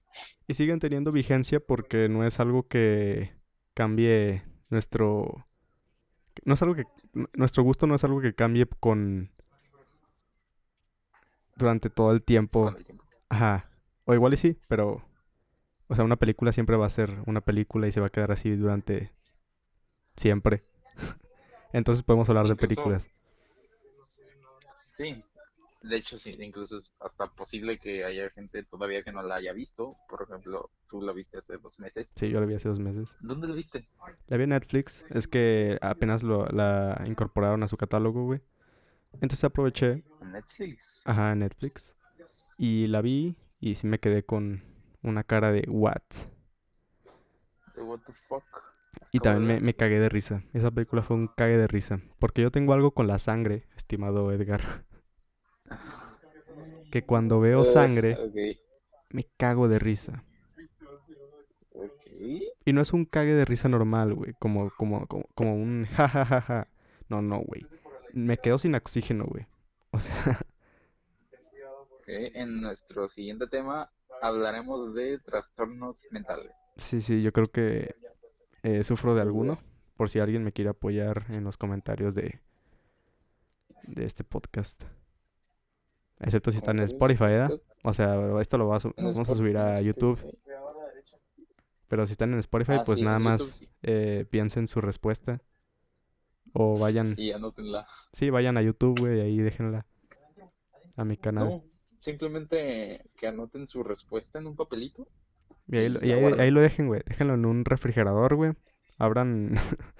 Y 0.47 0.53
siguen 0.53 0.79
teniendo 0.79 1.11
vigencia 1.11 1.59
porque 1.59 2.09
no 2.09 2.25
es 2.25 2.39
algo 2.39 2.67
que 2.67 3.35
cambie 3.73 4.43
nuestro... 4.69 5.45
No 6.45 6.53
es 6.53 6.61
algo 6.61 6.75
que... 6.75 6.85
Nuestro 7.33 7.63
gusto 7.63 7.87
no 7.87 7.95
es 7.95 8.03
algo 8.03 8.21
que 8.21 8.33
cambie 8.33 8.65
con... 8.65 9.31
Durante 11.57 11.89
todo 11.89 12.11
el 12.11 12.23
tiempo. 12.23 12.65
con 12.65 12.77
el 12.77 12.85
tiempo. 12.85 13.03
Ajá. 13.29 13.69
O 14.05 14.13
igual 14.13 14.33
y 14.33 14.37
sí, 14.37 14.57
pero... 14.67 15.05
O 15.87 15.95
sea, 15.95 16.05
una 16.05 16.15
película 16.15 16.53
siempre 16.53 16.77
va 16.77 16.85
a 16.85 16.89
ser 16.89 17.21
una 17.27 17.41
película 17.41 17.85
y 17.85 17.91
se 17.91 17.99
va 17.99 18.07
a 18.07 18.11
quedar 18.11 18.31
así 18.31 18.55
durante... 18.55 19.11
Siempre. 20.15 20.63
Entonces 21.73 22.03
podemos 22.03 22.27
hablar 22.29 22.45
de 22.45 22.51
Incluso- 22.53 22.67
películas. 22.67 23.09
Sí, 24.93 25.23
de 25.81 25.95
hecho 25.97 26.17
sí, 26.19 26.35
incluso 26.39 26.77
es 26.77 26.91
hasta 26.99 27.27
posible 27.27 27.79
que 27.79 28.03
haya 28.05 28.29
gente 28.31 28.63
todavía 28.63 29.03
que 29.03 29.11
no 29.11 29.23
la 29.23 29.35
haya 29.35 29.53
visto. 29.53 29.95
Por 30.09 30.23
ejemplo, 30.23 30.69
tú 30.89 31.01
la 31.01 31.11
viste 31.13 31.39
hace 31.39 31.57
dos 31.57 31.79
meses. 31.79 32.11
Sí, 32.15 32.29
yo 32.29 32.39
la 32.39 32.45
vi 32.45 32.55
hace 32.55 32.69
dos 32.69 32.79
meses. 32.79 33.15
¿Dónde 33.21 33.47
la 33.47 33.55
viste? 33.55 33.87
La 34.27 34.37
vi 34.37 34.43
en 34.43 34.49
Netflix. 34.49 35.05
Es 35.09 35.27
que 35.27 35.77
apenas 35.81 36.23
lo, 36.23 36.45
la 36.47 37.01
incorporaron 37.05 37.63
a 37.63 37.67
su 37.67 37.77
catálogo, 37.77 38.25
güey. 38.25 38.41
Entonces 39.13 39.43
aproveché 39.43 40.03
Netflix. 40.21 41.01
Ajá, 41.05 41.33
Netflix. 41.35 41.95
Y 42.57 42.87
la 42.87 43.01
vi 43.01 43.35
y 43.59 43.75
sí 43.75 43.87
me 43.87 43.99
quedé 43.99 44.23
con 44.23 44.63
una 45.01 45.23
cara 45.23 45.51
de 45.51 45.63
what. 45.67 46.01
De 47.75 47.81
what 47.81 47.99
the 48.05 48.13
fuck. 48.27 48.43
Y 49.11 49.19
también 49.19 49.45
me, 49.45 49.59
me 49.59 49.73
cagué 49.73 49.99
de 49.99 50.09
risa. 50.09 50.43
Esa 50.53 50.71
película 50.71 51.01
fue 51.01 51.17
un 51.17 51.27
cague 51.27 51.57
de 51.57 51.67
risa. 51.67 51.99
Porque 52.19 52.41
yo 52.41 52.51
tengo 52.51 52.73
algo 52.73 52.91
con 52.91 53.07
la 53.07 53.19
sangre, 53.19 53.65
estimado 53.75 54.31
Edgar. 54.31 54.61
Que 56.91 57.03
cuando 57.05 57.39
veo 57.39 57.63
sangre, 57.63 58.17
me 59.11 59.23
cago 59.37 59.69
de 59.69 59.79
risa. 59.79 60.25
Y 62.65 62.73
no 62.73 62.81
es 62.81 62.91
un 62.91 63.05
cague 63.05 63.33
de 63.33 63.45
risa 63.45 63.69
normal, 63.69 64.13
güey. 64.13 64.33
Como, 64.39 64.69
como, 64.71 65.07
como, 65.07 65.23
como 65.33 65.55
un 65.55 65.85
jajajaja. 65.91 66.67
No, 67.07 67.21
no, 67.21 67.39
güey. 67.39 67.65
Me 68.13 68.37
quedo 68.37 68.57
sin 68.57 68.75
oxígeno, 68.75 69.23
güey. 69.25 69.45
O 69.91 69.99
sea, 69.99 70.39
En 72.07 72.59
nuestro 72.61 73.07
siguiente 73.07 73.47
tema 73.47 73.89
hablaremos 74.21 74.93
de 74.93 75.17
trastornos 75.19 76.05
mentales. 76.11 76.51
sí, 76.77 77.01
sí, 77.01 77.21
yo 77.21 77.31
creo 77.31 77.47
que 77.49 77.95
eh, 78.63 78.83
sufro 78.83 79.15
de 79.15 79.21
alguno. 79.21 79.59
Por 79.97 80.09
si 80.09 80.19
alguien 80.19 80.43
me 80.43 80.51
quiere 80.51 80.69
apoyar 80.71 81.25
en 81.29 81.43
los 81.43 81.57
comentarios 81.57 82.15
de, 82.15 82.39
de 83.83 84.05
este 84.05 84.23
podcast. 84.23 84.83
Excepto 86.19 86.51
si 86.51 86.57
están 86.57 86.79
en 86.79 86.87
¿Comentarios 86.87 86.91
Spotify, 87.17 87.31
¿verdad? 87.31 87.49
podcast? 87.49 87.85
O 87.85 87.93
sea, 87.93 88.41
esto 88.41 88.57
lo, 88.57 88.67
va 88.67 88.77
a 88.77 88.79
lo 88.79 88.93
vamos 88.97 89.29
a 89.29 89.35
subir 89.35 89.57
a 89.57 89.79
YouTube. 89.81 90.19
Pero 91.87 92.05
si 92.05 92.13
están 92.13 92.31
en 92.33 92.39
Spotify, 92.39 92.73
Ah, 92.79 92.83
pues 92.85 92.99
sí, 92.99 93.05
nada 93.05 93.17
YouTube 93.17 93.29
más 93.31 93.41
sí. 93.43 93.69
eh, 93.83 94.25
piensen 94.29 94.67
su 94.67 94.81
respuesta. 94.81 95.41
O 96.53 96.77
vayan, 96.79 97.15
Y 97.17 97.31
anótenla. 97.31 97.87
sí, 98.13 98.29
vayan 98.29 98.57
a 98.57 98.61
YouTube, 98.61 98.99
güey, 98.99 99.17
y 99.17 99.21
ahí 99.21 99.37
déjenla 99.37 99.85
a 100.97 101.05
mi 101.05 101.15
canal. 101.17 101.47
No, 101.49 101.63
simplemente 101.99 103.09
que 103.15 103.27
anoten 103.27 103.67
su 103.67 103.83
respuesta 103.83 104.39
en 104.39 104.47
un 104.47 104.55
papelito. 104.55 105.07
Y 105.71 105.77
ahí, 105.77 105.89
lo- 105.89 106.05
y 106.05 106.11
ahí- 106.11 106.33
ahí 106.39 106.51
lo 106.51 106.61
dejen, 106.61 106.87
güey. 106.87 107.01
Déjenlo 107.05 107.33
en 107.33 107.45
un 107.45 107.65
refrigerador, 107.65 108.35
güey. 108.35 108.53
Abran, 108.97 109.53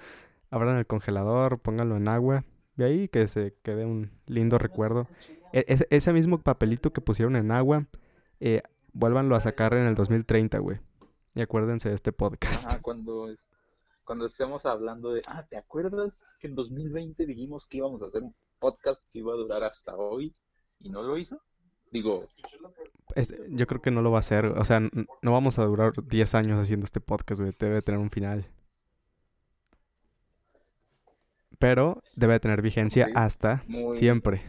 abran 0.50 0.76
el 0.76 0.86
congelador, 0.86 1.58
pónganlo 1.58 1.96
en 1.96 2.08
agua. 2.08 2.44
Y 2.76 2.82
ahí 2.84 3.08
que 3.08 3.26
se 3.28 3.54
quede 3.62 3.84
un 3.84 4.10
lindo 4.26 4.58
recuerdo. 4.58 5.08
E- 5.52 5.64
ese, 5.68 5.86
ese 5.90 6.12
mismo 6.12 6.38
papelito 6.38 6.92
que 6.92 7.00
pusieron 7.00 7.36
en 7.36 7.50
agua, 7.50 7.86
eh, 8.40 8.62
vuélvanlo 8.92 9.34
a 9.36 9.40
sacar 9.40 9.74
en 9.74 9.86
el 9.86 9.94
2030, 9.94 10.58
güey. 10.58 10.78
Y 11.34 11.40
acuérdense 11.42 11.88
de 11.88 11.94
este 11.94 12.12
podcast. 12.12 12.66
Ajá, 12.66 12.80
cuando, 12.82 13.28
cuando 14.04 14.26
estemos 14.26 14.64
hablando 14.66 15.12
de, 15.12 15.22
ah, 15.26 15.46
¿te 15.46 15.56
acuerdas 15.56 16.24
que 16.38 16.46
en 16.48 16.54
2020 16.54 17.24
dijimos 17.26 17.66
que 17.66 17.78
íbamos 17.78 18.02
a 18.02 18.06
hacer 18.06 18.22
un 18.22 18.34
podcast 18.58 19.06
que 19.10 19.20
iba 19.20 19.32
a 19.32 19.36
durar 19.36 19.64
hasta 19.64 19.96
hoy 19.96 20.34
y 20.80 20.90
no 20.90 21.02
lo 21.02 21.16
hizo? 21.16 21.40
Digo, 21.92 22.24
Es- 23.14 23.34
yo 23.50 23.66
creo 23.66 23.80
que 23.82 23.90
no 23.90 24.00
lo 24.02 24.10
va 24.10 24.18
a 24.18 24.20
hacer. 24.20 24.46
O 24.46 24.64
sea, 24.64 24.80
no 24.80 25.32
vamos 25.32 25.58
a 25.58 25.64
durar 25.64 25.92
10 26.06 26.34
años 26.34 26.58
haciendo 26.60 26.84
este 26.84 27.00
podcast, 27.00 27.40
güey. 27.40 27.52
Debe 27.58 27.82
tener 27.82 28.00
un 28.00 28.10
final. 28.10 28.46
Pero 31.58 32.02
debe 32.16 32.40
tener 32.40 32.60
vigencia 32.62 33.08
hasta 33.14 33.62
muy, 33.68 33.96
siempre. 33.96 34.42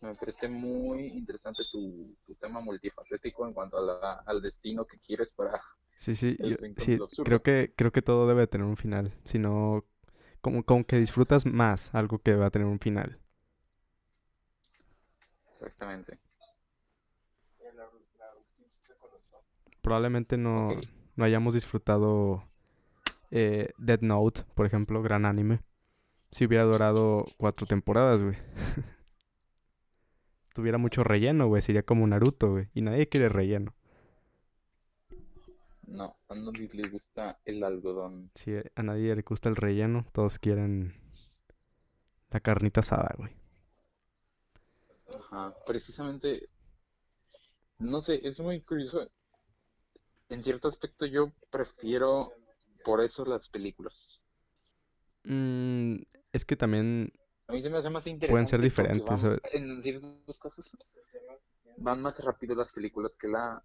me 0.00 0.14
parece 0.16 0.48
muy 0.48 1.06
interesante 1.06 1.62
tu, 1.70 2.16
tu 2.26 2.34
tema 2.34 2.60
multifacético 2.60 3.46
en 3.46 3.52
cuanto 3.54 3.78
a 3.78 3.82
la- 3.82 4.22
al 4.26 4.42
destino 4.42 4.84
que 4.84 4.98
quieres 4.98 5.32
para... 5.32 5.60
Sí, 5.96 6.16
sí, 6.16 6.36
yo- 6.40 6.56
sí, 6.76 6.98
creo 7.24 7.40
que, 7.42 7.72
creo 7.76 7.92
que 7.92 8.02
todo 8.02 8.26
debe 8.26 8.48
tener 8.48 8.66
un 8.66 8.76
final. 8.76 9.14
Si 9.24 9.38
no, 9.38 9.84
como, 10.40 10.64
como 10.64 10.84
que 10.84 10.98
disfrutas 10.98 11.46
más 11.46 11.94
algo 11.94 12.18
que 12.18 12.34
va 12.34 12.46
a 12.46 12.50
tener 12.50 12.66
un 12.66 12.80
final. 12.80 13.20
Exactamente. 15.62 16.18
Probablemente 19.80 20.36
no, 20.36 20.68
no 21.16 21.24
hayamos 21.24 21.54
disfrutado 21.54 22.44
eh, 23.30 23.70
Dead 23.78 24.00
Note, 24.00 24.42
por 24.54 24.66
ejemplo, 24.66 25.02
gran 25.02 25.24
anime. 25.24 25.60
Si 26.30 26.46
hubiera 26.46 26.64
durado 26.64 27.26
cuatro 27.36 27.66
temporadas, 27.66 28.22
güey. 28.22 28.36
Tuviera 30.54 30.78
mucho 30.78 31.02
relleno, 31.02 31.48
güey. 31.48 31.62
Sería 31.62 31.82
como 31.82 32.06
Naruto, 32.06 32.52
güey. 32.52 32.68
Y 32.74 32.82
nadie 32.82 33.08
quiere 33.08 33.28
relleno. 33.28 33.74
No, 35.86 36.16
a 36.28 36.34
nadie 36.34 36.68
le 36.72 36.88
gusta 36.88 37.40
el 37.44 37.62
algodón. 37.64 38.30
Si 38.34 38.54
a 38.56 38.82
nadie 38.82 39.14
le 39.14 39.22
gusta 39.22 39.48
el 39.48 39.56
relleno, 39.56 40.06
todos 40.12 40.38
quieren 40.38 40.94
la 42.30 42.40
carnita 42.40 42.80
asada, 42.80 43.14
güey. 43.18 43.41
Ajá, 45.14 45.54
precisamente, 45.66 46.48
no 47.80 48.00
sé, 48.00 48.20
es 48.26 48.40
muy 48.40 48.62
curioso. 48.62 49.06
En 50.30 50.42
cierto 50.42 50.66
aspecto 50.66 51.06
yo 51.06 51.30
prefiero 51.48 52.32
por 52.84 53.00
eso 53.00 53.24
las 53.24 53.48
películas. 53.48 54.20
Mm, 55.24 56.02
es 56.32 56.44
que 56.44 56.56
también 56.56 57.12
A 57.46 57.52
mí 57.52 57.62
se 57.62 57.70
me 57.70 57.78
hace 57.78 57.90
más 57.90 58.06
interesante 58.08 58.32
Pueden 58.32 58.48
ser 58.48 58.60
diferentes, 58.60 59.22
van- 59.22 59.40
en 59.52 59.82
ciertos 59.82 60.38
casos 60.40 60.76
van 61.76 62.00
más 62.00 62.18
rápido 62.20 62.54
las 62.54 62.72
películas 62.72 63.14
que 63.16 63.28
la 63.28 63.62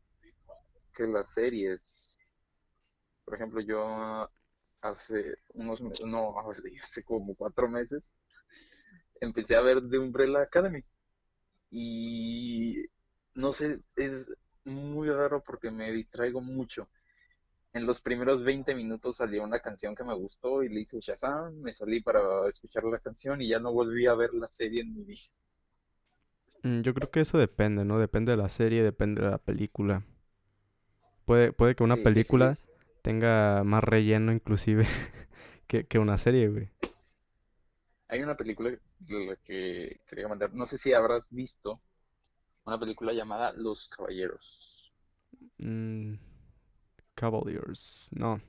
que 0.94 1.08
las 1.08 1.34
series. 1.34 2.18
Por 3.26 3.36
ejemplo, 3.36 3.62
yo 3.62 4.28
hace 4.82 5.36
unos 5.54 5.82
meses, 5.82 6.06
no, 6.08 6.34
hace, 6.40 6.62
hace 6.84 7.04
como 7.04 7.36
cuatro 7.36 7.68
meses, 7.70 8.12
empecé 9.22 9.56
a 9.56 9.62
ver 9.62 9.82
The 9.90 10.00
Umbrella 10.00 10.42
Academy. 10.42 10.84
Y 11.72 12.86
no 13.36 13.54
sé, 13.54 13.82
es 13.96 14.28
muy 14.66 15.10
raro 15.10 15.44
porque 15.44 15.72
me 15.72 15.92
distraigo 15.92 16.42
mucho. 16.42 16.90
En 17.74 17.86
los 17.88 18.02
primeros 18.02 18.44
20 18.44 18.76
minutos 18.76 19.18
salió 19.18 19.44
una 19.44 19.62
canción 19.62 19.96
que 19.96 20.04
me 20.04 20.16
gustó 20.16 20.64
y 20.64 20.70
le 20.70 20.82
hice 20.82 21.00
Shazam, 21.02 21.56
me 21.62 21.74
salí 21.74 22.02
para 22.02 22.50
escuchar 22.50 22.84
la 22.86 23.00
canción 23.00 23.42
y 23.42 23.50
ya 23.50 23.60
no 23.60 23.74
volví 23.74 24.08
a 24.08 24.16
ver 24.16 24.34
la 24.34 24.50
serie 24.50 24.82
en 24.82 24.94
mi 24.96 25.04
vida. 25.06 25.30
Mm, 26.64 26.82
Yo 26.82 26.94
creo 26.94 27.10
que 27.12 27.22
eso 27.22 27.38
depende, 27.40 27.84
¿no? 27.86 27.98
Depende 28.00 28.32
de 28.32 28.38
la 28.38 28.50
serie, 28.50 28.84
depende 28.84 29.22
de 29.24 29.30
la 29.32 29.38
película. 29.40 30.04
Puede, 31.26 31.52
puede 31.54 31.76
que 31.76 31.84
una 31.84 31.98
Sí, 31.98 32.02
película 32.02 32.58
tenga 33.02 33.64
más 33.64 33.84
relleno 33.84 34.32
inclusive 34.32 34.88
que, 35.68 35.86
que 35.86 36.00
una 36.00 36.18
serie, 36.18 36.48
güey. 36.50 36.70
Hay 38.10 38.22
una 38.22 38.38
película 38.38 38.72
de 39.00 39.26
la 39.26 39.36
que 39.36 40.00
quería 40.08 40.28
mandar, 40.28 40.54
no 40.54 40.66
sé 40.66 40.78
si 40.78 40.94
habrás 40.94 41.28
visto, 41.30 41.82
una 42.66 42.80
película 42.80 43.14
llamada 43.14 43.52
Los 43.54 43.90
Caballeros. 43.90 44.94
Mm, 45.58 46.16
Cavaliers. 47.16 48.10
No, 48.14 48.40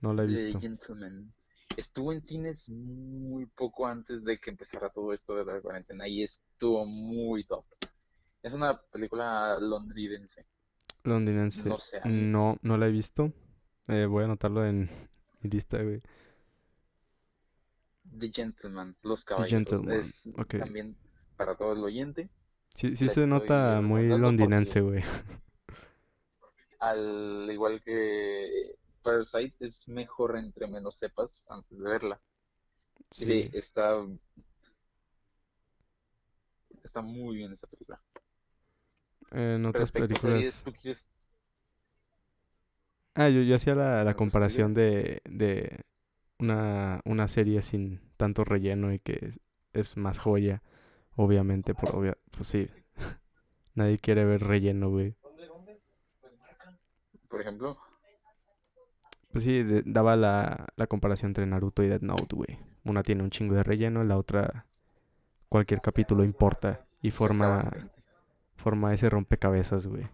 no 0.00 0.14
la 0.14 0.22
he 0.22 0.26
visto. 0.26 0.58
Gentleman. 0.58 1.32
Estuvo 1.76 2.12
en 2.12 2.22
cines 2.22 2.68
muy 2.68 3.46
poco 3.46 3.86
antes 3.86 4.24
de 4.24 4.38
que 4.38 4.50
empezara 4.50 4.90
todo 4.90 5.12
esto 5.12 5.34
de 5.34 5.44
la 5.44 5.60
cuarentena 5.60 6.06
y 6.06 6.22
estuvo 6.22 6.86
muy 6.86 7.44
top. 7.44 7.64
Es 8.42 8.52
una 8.52 8.80
película 8.80 9.58
londinense. 9.58 10.46
Londinense. 11.02 11.62
Sé, 11.80 12.00
No, 12.04 12.58
no 12.62 12.76
la 12.76 12.86
he 12.86 12.90
visto. 12.90 13.32
Eh, 13.88 14.06
voy 14.06 14.22
a 14.22 14.26
anotarlo 14.26 14.64
en 14.64 14.88
mi 15.40 15.50
lista, 15.50 15.82
güey. 15.82 16.00
The 18.18 18.30
Gentleman, 18.32 18.96
Los 19.02 19.24
Caballeros. 19.24 19.50
Gentleman, 19.50 19.98
Es 19.98 20.32
ok. 20.38 20.58
también 20.58 20.96
para 21.36 21.56
todo 21.56 21.72
el 21.72 21.80
oyente. 21.82 22.30
Sí, 22.74 22.96
sí 22.96 23.08
se 23.08 23.26
nota 23.26 23.80
muy 23.80 24.06
londinense, 24.08 24.80
güey. 24.80 25.02
Al 26.80 27.48
igual 27.50 27.82
que 27.82 28.76
Parasite, 29.02 29.54
es 29.66 29.88
mejor 29.88 30.36
entre 30.36 30.66
menos 30.66 30.96
sepas 30.96 31.44
antes 31.50 31.78
de 31.78 31.84
verla. 31.84 32.20
Sí, 33.10 33.26
Sí. 33.26 33.50
está, 33.52 34.04
está 36.82 37.00
muy 37.02 37.36
bien 37.36 37.52
esa 37.52 37.66
película. 37.66 38.00
En 39.30 39.64
otras 39.66 39.90
series, 39.90 40.08
películas. 40.08 40.62
¿tú 40.64 40.72
quieres- 40.72 41.06
Ah, 43.14 43.28
yo, 43.28 43.42
yo 43.42 43.54
hacía 43.56 43.74
la, 43.74 43.96
la 43.96 44.00
¿Otras 44.02 44.16
comparación 44.16 44.74
de, 44.74 45.22
de 45.24 45.80
una, 46.44 47.00
una 47.04 47.28
serie 47.28 47.62
sin 47.62 48.00
tanto 48.16 48.44
relleno 48.44 48.92
y 48.92 48.98
que 48.98 49.18
es, 49.22 49.40
es 49.72 49.96
más 49.96 50.18
joya, 50.18 50.62
obviamente, 51.16 51.74
por 51.74 51.94
obvia, 51.96 52.16
pues 52.36 52.48
sí. 52.48 52.68
Nadie 53.74 53.98
quiere 53.98 54.24
ver 54.24 54.42
relleno, 54.42 54.90
güey. 54.90 55.14
por 57.28 57.40
ejemplo, 57.40 57.76
Pues 59.32 59.42
sí, 59.44 59.62
de- 59.64 59.82
daba 59.84 60.14
la, 60.16 60.66
la 60.76 60.86
comparación 60.86 61.30
entre 61.30 61.46
Naruto 61.46 61.82
y 61.82 61.88
Death 61.88 62.02
Note, 62.02 62.36
güey. 62.36 62.58
Una 62.84 63.02
tiene 63.02 63.22
un 63.24 63.30
chingo 63.30 63.54
de 63.54 63.62
relleno, 63.64 64.04
la 64.04 64.16
otra 64.16 64.66
cualquier 65.48 65.80
capítulo 65.80 66.22
importa 66.24 66.86
y 67.02 67.10
forma, 67.10 67.60
acaban 67.60 67.70
20. 67.72 68.02
forma 68.56 68.94
ese 68.94 69.10
rompecabezas, 69.10 69.86
güey. 69.86 70.06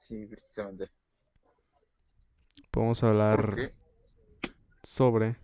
Sí, 0.00 0.26
precisamente. 0.26 0.90
Podemos 2.76 3.02
hablar 3.04 3.72
sobre 4.82 5.36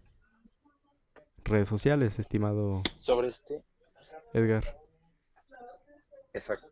redes 1.45 1.67
sociales, 1.67 2.19
estimado 2.19 2.83
sobre 2.99 3.29
este, 3.29 3.65
Edgar. 4.35 4.79
exacto. 6.35 6.69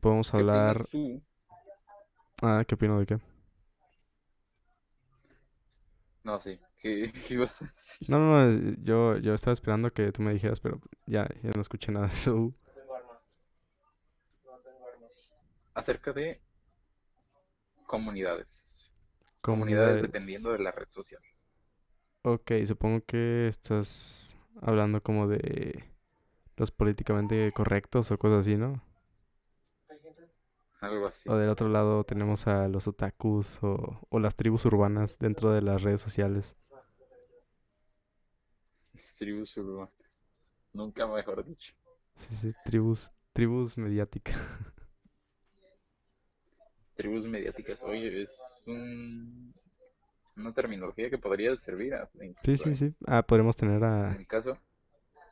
podemos 0.00 0.30
¿Qué 0.30 0.38
opinas 0.38 0.56
hablar... 0.56 0.86
tú? 0.86 1.22
Ah, 2.40 2.64
¿qué 2.66 2.76
opino 2.76 2.98
de 2.98 3.04
qué? 3.04 3.18
No, 6.24 6.40
sí. 6.40 6.58
¿Qué, 6.78 7.12
qué 7.28 7.34
ibas 7.34 7.60
a 7.60 7.66
decir? 7.66 8.08
No, 8.08 8.18
no, 8.20 8.46
no, 8.46 8.74
yo, 8.82 9.18
yo 9.18 9.34
estaba 9.34 9.52
esperando 9.52 9.92
que 9.92 10.10
tú 10.12 10.22
me 10.22 10.32
dijeras, 10.32 10.60
pero 10.60 10.80
ya, 11.04 11.28
ya 11.42 11.50
no 11.54 11.60
escuché 11.60 11.92
nada 11.92 12.06
de 12.06 12.14
eso. 12.14 12.54
Acerca 15.74 16.14
de 16.14 16.40
comunidades. 17.84 18.67
Comunidades 19.48 20.00
Comunidades. 20.00 20.02
dependiendo 20.02 20.52
de 20.52 20.58
la 20.60 20.72
red 20.72 20.88
social. 20.90 21.20
Ok, 22.22 22.52
supongo 22.66 23.04
que 23.06 23.48
estás 23.48 24.36
hablando 24.60 25.02
como 25.02 25.28
de 25.28 25.84
los 26.56 26.70
políticamente 26.72 27.52
correctos 27.52 28.10
o 28.10 28.18
cosas 28.18 28.40
así, 28.40 28.56
¿no? 28.56 28.82
Algo 30.80 31.06
así. 31.06 31.28
O 31.28 31.36
del 31.36 31.48
otro 31.50 31.68
lado 31.68 32.02
tenemos 32.04 32.46
a 32.48 32.66
los 32.68 32.88
otakus 32.88 33.62
o, 33.62 34.00
o 34.08 34.18
las 34.18 34.34
tribus 34.36 34.64
urbanas 34.64 35.18
dentro 35.18 35.52
de 35.52 35.62
las 35.62 35.82
redes 35.82 36.00
sociales. 36.00 36.56
Tribus 39.18 39.56
urbanas. 39.56 39.92
Nunca 40.72 41.06
mejor 41.06 41.44
dicho. 41.44 41.72
Sí, 42.16 42.34
sí, 42.36 42.54
tribus, 42.64 43.10
tribus 43.32 43.78
mediáticas. 43.78 44.36
Tribus 46.98 47.26
mediáticas. 47.26 47.82
Oye, 47.84 48.22
es 48.22 48.64
un- 48.66 49.54
una 50.36 50.52
terminología 50.52 51.08
que 51.08 51.16
podría 51.18 51.56
servir 51.56 51.94
a- 51.94 52.10
Sí, 52.42 52.56
sí, 52.56 52.68
en- 52.70 52.76
sí. 52.76 52.94
Ah, 53.06 53.22
podremos 53.22 53.56
tener 53.56 53.76
En 53.76 53.84
a, 53.84 54.16
el 54.16 54.26
caso, 54.26 54.58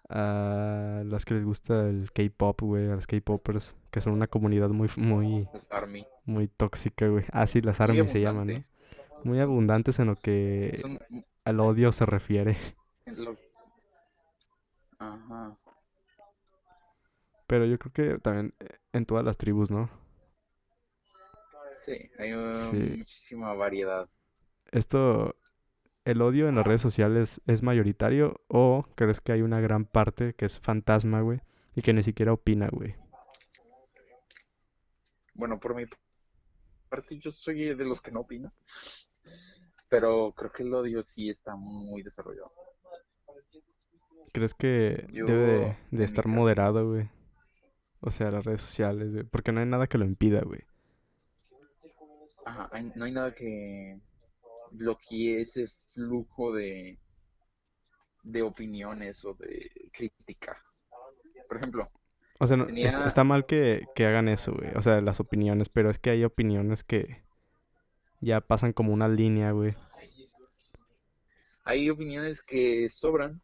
a 0.09 1.03
las 1.05 1.25
que 1.25 1.35
les 1.35 1.45
gusta 1.45 1.89
el 1.89 2.13
K-pop, 2.13 2.63
güey, 2.63 2.89
a 2.89 2.95
las 2.95 3.09
K-popers, 3.09 3.75
que 3.91 4.01
son 4.01 4.13
una 4.13 4.29
comunidad 4.29 4.69
muy, 4.69 4.89
muy, 4.97 5.49
Army. 5.71 6.07
muy 6.25 6.47
tóxica, 6.47 7.09
güey. 7.09 7.25
Ah, 7.33 7.49
sí, 7.49 7.61
las 7.61 7.81
ARMY 7.81 8.07
se 8.07 8.21
llaman, 8.21 8.47
¿no? 8.47 8.65
Muy 9.25 9.41
abundantes 9.41 9.99
en 9.99 10.07
lo 10.07 10.15
que 10.15 10.71
Son 10.81 11.01
al 11.45 11.59
odio 11.61 11.91
se 11.91 12.07
refiere. 12.07 12.57
en 13.07 13.25
lo- 13.25 13.37
Ajá. 15.01 15.57
Pero 17.49 17.65
yo 17.67 17.77
creo 17.79 17.93
que 17.93 18.19
también 18.21 18.55
eh, 18.61 18.79
en 18.93 19.05
todas 19.07 19.25
las 19.25 19.37
tribus, 19.37 19.71
¿no? 19.71 19.91
Sí, 21.87 22.11
hay 22.19 22.35
uh, 22.35 22.53
Sí. 22.53 22.97
muchísima 22.99 23.55
variedad. 23.55 24.09
Esto, 24.73 25.37
¿el 26.05 26.21
odio 26.21 26.49
en 26.49 26.57
las 26.57 26.67
redes 26.67 26.81
sociales 26.81 27.41
es 27.47 27.63
mayoritario 27.63 28.41
o 28.49 28.85
crees 28.97 29.21
que 29.21 29.31
hay 29.31 29.43
una 29.43 29.61
gran 29.61 29.85
parte 29.85 30.35
que 30.35 30.47
es 30.47 30.59
fantasma, 30.59 31.21
güey, 31.21 31.41
y 31.77 31.83
que 31.83 31.93
ni 31.93 32.03
siquiera 32.03 32.33
opina, 32.33 32.69
güey? 32.73 32.97
Bueno, 35.35 35.61
por 35.61 35.77
mi 35.77 35.85
parte, 36.89 37.21
yo 37.21 37.31
soy 37.31 37.73
de 37.77 37.85
los 37.85 38.03
que 38.03 38.11
no 38.11 38.21
opina. 38.21 38.53
Pero 39.89 40.33
creo 40.33 40.51
que 40.51 40.65
el 40.65 40.75
odio 40.75 41.05
sí 41.05 41.31
está 41.31 41.55
muy 41.55 42.03
desarrollado. 42.03 42.53
¿Crees 44.33 44.55
que 44.55 45.07
Yo, 45.13 45.25
debe 45.25 45.47
de, 45.47 45.77
de 45.93 46.05
estar 46.05 46.27
moderado, 46.27 46.89
güey? 46.89 47.09
O 48.01 48.11
sea, 48.11 48.33
las 48.33 48.45
redes 48.45 48.63
sociales, 48.63 49.13
güey, 49.13 49.23
porque 49.23 49.53
no 49.53 49.61
hay 49.61 49.67
nada 49.67 49.87
que 49.87 49.99
lo 49.99 50.05
impida, 50.05 50.41
güey. 50.41 50.63
Ajá, 52.47 52.69
hay- 52.73 52.93
no 52.95 53.05
hay 53.05 53.13
nada 53.13 53.35
que 53.35 53.99
bloquee 54.71 55.41
ese 55.43 55.67
flujo 55.93 56.55
de, 56.55 56.99
de 58.23 58.43
opiniones 58.43 59.25
o 59.25 59.35
de 59.35 59.71
crítica. 59.93 60.63
Por 61.49 61.59
ejemplo, 61.59 61.91
O 62.39 62.47
sea, 62.47 62.57
no- 62.57 62.67
Tenía- 62.67 62.87
está, 62.89 63.07
está 63.07 63.25
mal 63.25 63.47
que, 63.47 63.87
que 63.95 64.07
hagan 64.07 64.29
eso, 64.29 64.53
güey. 64.53 64.71
O 64.77 64.83
sea, 64.83 65.01
las 65.01 65.21
opiniones, 65.21 65.69
pero 65.69 65.91
es 65.91 65.99
que 65.99 66.11
hay 66.11 66.23
opiniones 66.25 66.85
que 66.85 67.23
ya 68.21 68.41
pasan 68.41 68.73
como 68.73 68.93
una 68.93 69.09
línea, 69.09 69.51
güey. 69.53 69.75
hay 71.65 71.91
opiniones 71.91 72.43
que 72.43 72.89
sobran, 72.89 73.43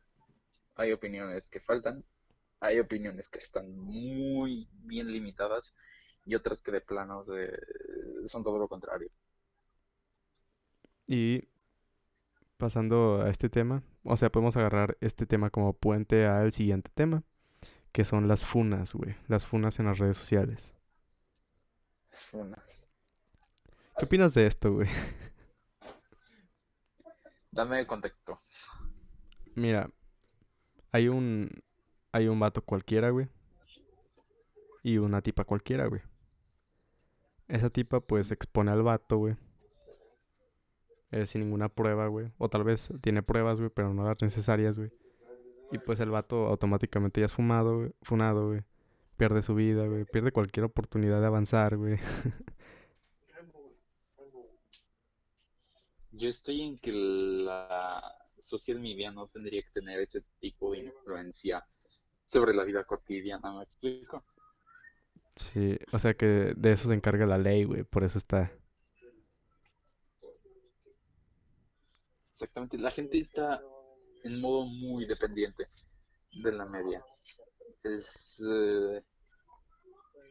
hay 0.76 0.92
opiniones 0.92 1.48
que 1.50 1.58
faltan, 1.60 2.04
hay 2.60 2.78
opiniones 2.78 3.28
que 3.28 3.40
están 3.40 3.76
muy 3.76 4.68
bien 4.84 5.10
limitadas 5.10 5.74
y 6.24 6.34
otras 6.34 6.62
que 6.62 6.70
de 6.72 6.80
plano 6.80 7.24
se- 7.24 8.28
son 8.28 8.42
todo 8.44 8.58
lo 8.58 8.68
contrario. 8.68 9.10
Y 11.06 11.48
pasando 12.56 13.22
a 13.22 13.30
este 13.30 13.48
tema, 13.48 13.82
o 14.04 14.16
sea, 14.16 14.30
podemos 14.30 14.56
agarrar 14.56 14.96
este 15.00 15.26
tema 15.26 15.50
como 15.50 15.72
puente 15.72 16.26
al 16.26 16.52
siguiente 16.52 16.90
tema, 16.94 17.22
que 17.92 18.04
son 18.04 18.28
las 18.28 18.44
funas, 18.46 18.94
güey. 18.94 19.16
Las 19.28 19.46
funas 19.46 19.78
en 19.80 19.86
las 19.86 19.98
redes 19.98 20.16
sociales. 20.16 20.74
Es 22.10 22.28
una- 22.32 22.62
¿Qué 23.98 24.04
opinas 24.06 24.32
de 24.34 24.46
esto, 24.46 24.72
güey? 24.72 24.88
Dame 27.50 27.86
contexto. 27.86 28.40
Mira, 29.54 29.90
hay 30.92 31.08
un 31.08 31.50
hay 32.12 32.28
un 32.28 32.38
vato 32.40 32.62
cualquiera, 32.62 33.10
güey. 33.10 33.28
Y 34.82 34.98
una 34.98 35.20
tipa 35.22 35.44
cualquiera, 35.44 35.86
güey. 35.86 36.02
Esa 37.48 37.70
tipa 37.70 38.00
pues 38.00 38.30
expone 38.32 38.72
al 38.72 38.82
vato, 38.82 39.16
güey. 39.18 39.36
eh, 41.10 41.26
sin 41.26 41.42
ninguna 41.42 41.68
prueba, 41.68 42.06
güey. 42.08 42.28
O 42.38 42.48
tal 42.48 42.64
vez 42.64 42.92
tiene 43.02 43.22
pruebas, 43.22 43.58
güey, 43.60 43.70
pero 43.74 43.92
no 43.94 44.04
las 44.04 44.20
necesarias, 44.22 44.78
güey. 44.78 44.90
Y 45.72 45.78
pues 45.78 46.00
el 46.00 46.10
vato 46.10 46.46
automáticamente 46.48 47.20
ya 47.20 47.26
es 47.26 47.32
fumado. 47.32 47.90
Funado, 48.02 48.48
güey. 48.48 48.62
Pierde 49.16 49.42
su 49.42 49.54
vida, 49.54 49.86
güey. 49.86 50.04
Pierde 50.06 50.32
cualquier 50.32 50.64
oportunidad 50.66 51.20
de 51.20 51.26
avanzar, 51.26 51.76
güey. 51.76 51.98
Yo 56.12 56.28
estoy 56.28 56.62
en 56.62 56.78
que 56.78 56.92
la 56.92 58.02
social 58.38 58.78
media 58.80 59.10
no 59.10 59.28
tendría 59.28 59.62
que 59.62 59.70
tener 59.70 60.00
ese 60.00 60.22
tipo 60.40 60.72
de 60.72 60.78
influencia 60.80 61.66
sobre 62.24 62.54
la 62.54 62.64
vida 62.64 62.84
cotidiana, 62.84 63.52
¿me 63.52 63.62
explico? 63.64 64.24
Sí, 65.36 65.78
o 65.92 65.98
sea 65.98 66.14
que 66.14 66.54
de 66.56 66.72
eso 66.72 66.88
se 66.88 66.94
encarga 66.94 67.26
la 67.26 67.38
ley, 67.38 67.64
güey. 67.64 67.84
Por 67.84 68.04
eso 68.04 68.18
está. 68.18 68.50
Exactamente, 72.34 72.78
la 72.78 72.90
gente 72.90 73.18
está 73.18 73.60
en 74.24 74.40
modo 74.40 74.66
muy 74.66 75.06
dependiente 75.06 75.68
de 76.32 76.52
la 76.52 76.66
media. 76.66 77.04
Es, 77.84 78.42
eh, 78.48 79.02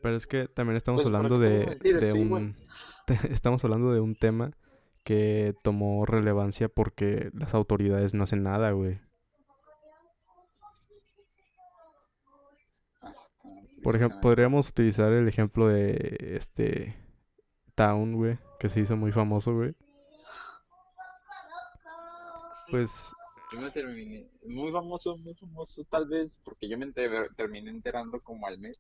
Pero 0.02 0.16
es 0.16 0.28
que 0.28 0.48
también 0.48 0.78
estamos 0.78 1.04
Pues, 1.04 1.12
¿para 1.12 1.18
hablando 1.18 1.40
de, 1.40 1.78
de 1.82 2.14
un... 2.14 2.56
Estamos 3.30 3.64
hablando 3.64 3.94
de 3.94 4.00
un 4.00 4.16
tema 4.16 4.52
que 5.04 5.56
tomó 5.64 6.06
relevancia 6.06 6.70
porque 6.70 7.30
las 7.34 7.54
autoridades 7.54 8.14
no 8.14 8.24
hacen 8.24 8.44
nada, 8.44 8.72
güey. 8.72 9.00
ah, 13.02 13.14
Por 13.84 13.96
ejemplo, 13.96 14.20
podríamos 14.22 14.70
utilizar 14.70 15.12
el 15.12 15.28
ejemplo 15.28 15.68
de 15.68 16.38
este 16.40 16.96
Town, 17.76 18.14
güey, 18.16 18.38
que 18.60 18.70
se 18.70 18.80
hizo 18.82 18.96
muy 18.96 19.12
famoso, 19.12 19.56
güey. 19.56 19.76
Pues, 22.70 23.12
Yo 23.52 23.60
me 23.60 23.70
terminé, 23.72 24.30
muy 24.48 24.72
famoso, 24.72 25.18
muy 25.18 25.34
famoso 25.36 25.84
tal 25.90 26.08
vez, 26.08 26.40
porque 26.46 26.70
yo 26.70 26.78
me 26.78 26.86
enter- 26.86 27.34
terminé 27.36 27.70
enterando 27.70 28.22
como 28.22 28.48
al 28.48 28.60
mes. 28.60 28.80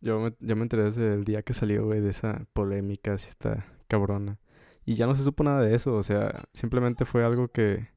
yo 0.00 0.18
me, 0.20 0.34
yo 0.40 0.56
me 0.56 0.62
enteré 0.62 0.84
desde 0.84 1.14
el 1.14 1.24
día 1.24 1.42
que 1.42 1.52
salió, 1.52 1.84
güey, 1.86 2.00
de 2.00 2.10
esa 2.10 2.46
polémica, 2.52 3.12
así 3.14 3.28
está 3.28 3.66
cabrona. 3.88 4.38
Y 4.84 4.96
ya 4.96 5.06
no 5.06 5.14
se 5.14 5.22
supo 5.22 5.44
nada 5.44 5.60
de 5.60 5.74
eso, 5.76 5.94
o 5.94 6.02
sea, 6.02 6.48
simplemente 6.54 7.04
fue 7.04 7.24
algo 7.24 7.48
que 7.48 7.88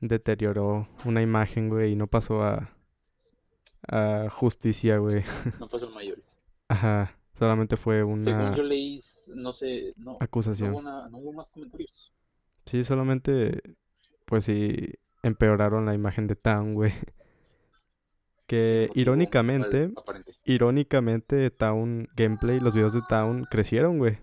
deterioró 0.00 0.88
una 1.04 1.22
imagen, 1.22 1.68
güey, 1.68 1.92
y 1.92 1.96
no 1.96 2.06
pasó 2.06 2.42
a, 2.44 2.70
a 3.90 4.28
justicia, 4.30 4.98
güey. 4.98 5.22
No 5.60 5.68
pasan 5.68 5.92
mayores. 5.92 6.40
Ajá, 6.68 7.16
solamente 7.38 7.76
fue 7.76 7.96
Según 7.98 8.20
una 8.26 8.54
yo 8.56 8.62
leí, 8.62 9.00
no 9.34 9.52
sé, 9.52 9.92
no, 9.96 10.12
no 10.12 10.18
acusación. 10.20 10.70
hubo, 10.70 10.78
una- 10.78 11.08
no 11.08 11.18
hubo 11.18 11.32
más 11.32 11.50
comentarios. 11.50 12.12
Sí, 12.66 12.84
solamente, 12.84 13.60
pues 14.26 14.44
sí, 14.44 14.94
empeoraron 15.22 15.86
la 15.86 15.94
imagen 15.94 16.26
de 16.26 16.36
Town, 16.36 16.74
güey. 16.74 16.92
Que 18.46 18.90
irónicamente, 18.96 19.92
irónicamente, 20.44 21.50
Town 21.52 22.08
Gameplay, 22.16 22.58
los 22.58 22.74
videos 22.74 22.92
de 22.92 23.00
Town 23.08 23.44
crecieron, 23.48 23.98
güey. 23.98 24.18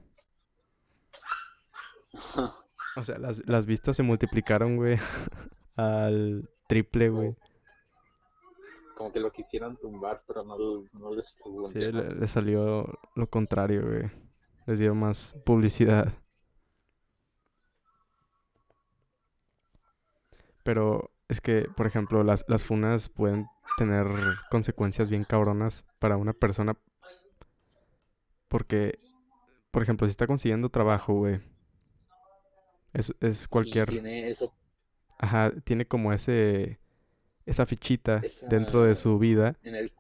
O 2.98 3.04
sea, 3.04 3.18
las, 3.20 3.42
las 3.48 3.66
vistas 3.68 3.96
se 3.96 4.02
multiplicaron, 4.04 4.76
güey, 4.76 4.98
al 5.76 6.50
triple, 6.68 7.10
güey. 7.10 7.36
Como 8.98 9.14
que 9.14 9.20
lo 9.22 9.32
quisieran 9.32 9.78
tumbar, 9.78 10.24
pero 10.28 10.44
no, 10.44 10.58
no 10.92 11.14
les 11.16 11.36
Sí, 11.36 11.42
funcionó. 11.42 11.92
le, 11.92 12.16
le 12.16 12.28
salió 12.28 13.00
lo 13.16 13.30
contrario, 13.30 13.86
güey. 13.88 14.12
Les 14.66 14.80
dieron 14.80 15.00
más 15.00 15.36
publicidad. 15.46 16.14
Pero 20.64 21.12
es 21.28 21.42
que, 21.42 21.68
por 21.76 21.88
ejemplo, 21.88 22.24
las, 22.24 22.46
las 22.48 22.64
funas 22.64 23.10
pueden 23.10 23.48
tener 23.78 24.08
consecuencias 24.50 25.10
bien 25.10 25.24
cabronas 25.24 25.86
para 26.00 26.18
una 26.18 26.34
persona 26.34 26.78
Porque, 28.48 29.00
por 29.72 29.84
ejemplo, 29.84 30.08
si 30.08 30.12
está 30.12 30.28
consiguiendo 30.28 30.70
trabajo, 30.70 31.14
güey, 31.14 31.42
es, 32.94 33.14
es 33.22 33.46
Y 33.46 33.48
cualquier... 33.48 33.88
tiene 33.88 34.30
eso, 34.30 34.54
Ajá, 35.20 35.52
tiene 35.64 35.88
como 35.88 36.14
ese... 36.14 36.80
Esa 37.48 37.66
fichita 37.66 38.22
dentro 38.50 38.84
de 38.84 38.94
su 38.96 39.18
vida, 39.18 39.56
en 39.64 39.76
el, 39.76 39.92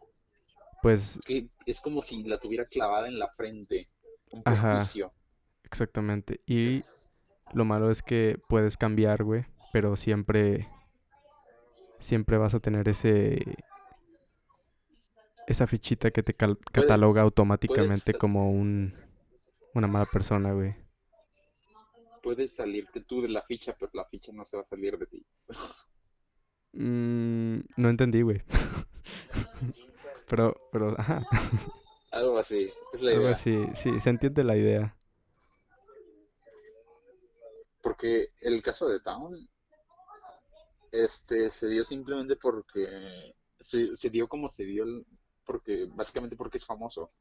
pues, 0.82 1.20
que 1.26 1.48
es 1.66 1.82
como 1.82 2.02
si 2.02 2.24
la 2.24 2.38
tuviera 2.40 2.66
clavada 2.66 3.08
en 3.08 3.18
la 3.18 3.30
frente, 3.30 3.88
un 4.32 4.42
ajá, 4.46 4.90
exactamente. 5.64 6.42
Y 6.46 6.84
lo 7.54 7.66
malo 7.66 7.90
es 7.90 8.04
que 8.04 8.40
puedes 8.48 8.78
cambiar, 8.78 9.24
güey, 9.24 9.46
pero 9.72 9.96
siempre, 9.96 10.68
siempre 12.00 12.38
vas 12.38 12.54
a 12.54 12.60
tener 12.60 12.88
ese, 12.90 13.40
esa 15.48 15.68
fichita 15.68 16.12
que 16.12 16.24
te 16.24 16.34
cal- 16.36 16.60
cataloga 16.72 17.22
puedes, 17.22 17.26
automáticamente 17.26 18.14
como 18.14 18.52
un, 18.52 18.94
una 19.74 19.88
mala 19.88 20.06
persona, 20.06 20.52
güey. 20.52 20.76
puedes 22.22 22.54
salirte 22.54 23.02
tú 23.02 23.22
de 23.22 23.30
la 23.30 23.42
ficha, 23.42 23.76
pero 23.80 23.92
la 23.94 24.06
ficha 24.06 24.32
no 24.32 24.46
se 24.46 24.58
va 24.58 24.64
a 24.64 24.66
salir 24.66 24.98
de 24.98 25.06
ti. 25.08 25.26
Mm, 26.78 27.60
no 27.78 27.90
entendí, 27.90 28.22
güey. 28.22 28.42
Pero, 30.30 30.56
pero, 30.72 30.94
ajá, 31.00 31.26
Algo 32.12 32.38
así, 32.38 32.70
es 32.94 33.02
la 33.02 33.12
algo 33.12 33.28
idea. 33.28 33.32
así, 33.32 33.56
sí, 33.74 34.00
se 34.02 34.10
entiende 34.10 34.44
la 34.44 34.58
idea. 34.58 34.96
Porque 37.82 38.30
el 38.42 38.62
caso 38.62 38.88
de 38.88 39.00
Town, 39.00 39.48
este, 40.92 41.50
se 41.52 41.68
dio 41.68 41.84
simplemente 41.84 42.36
porque, 42.36 43.34
se, 43.60 43.96
se 43.96 44.10
dio 44.10 44.28
como 44.28 44.50
se 44.50 44.64
dio, 44.64 44.84
el- 44.84 45.06
porque, 45.46 45.88
básicamente 45.94 46.36
porque 46.36 46.58
es 46.58 46.66
famoso. 46.66 47.12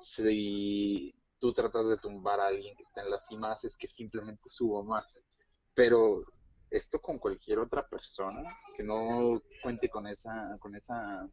Si 0.00 1.14
tú 1.38 1.52
tratas 1.52 1.86
de 1.88 1.98
tumbar 1.98 2.40
a 2.40 2.46
alguien 2.48 2.76
que 2.76 2.82
está 2.84 3.02
en 3.02 3.10
la 3.10 3.20
cima, 3.20 3.54
es 3.62 3.76
que 3.76 3.86
simplemente 3.88 4.48
subo 4.48 4.82
más. 4.84 5.26
Pero 5.74 6.24
esto 6.70 7.00
con 7.00 7.18
cualquier 7.18 7.58
otra 7.60 7.86
persona 7.88 8.42
que 8.76 8.82
no 8.82 9.40
cuente 9.62 9.88
con 9.88 10.06
esa, 10.06 10.56
con 10.58 10.74
esa, 10.74 11.28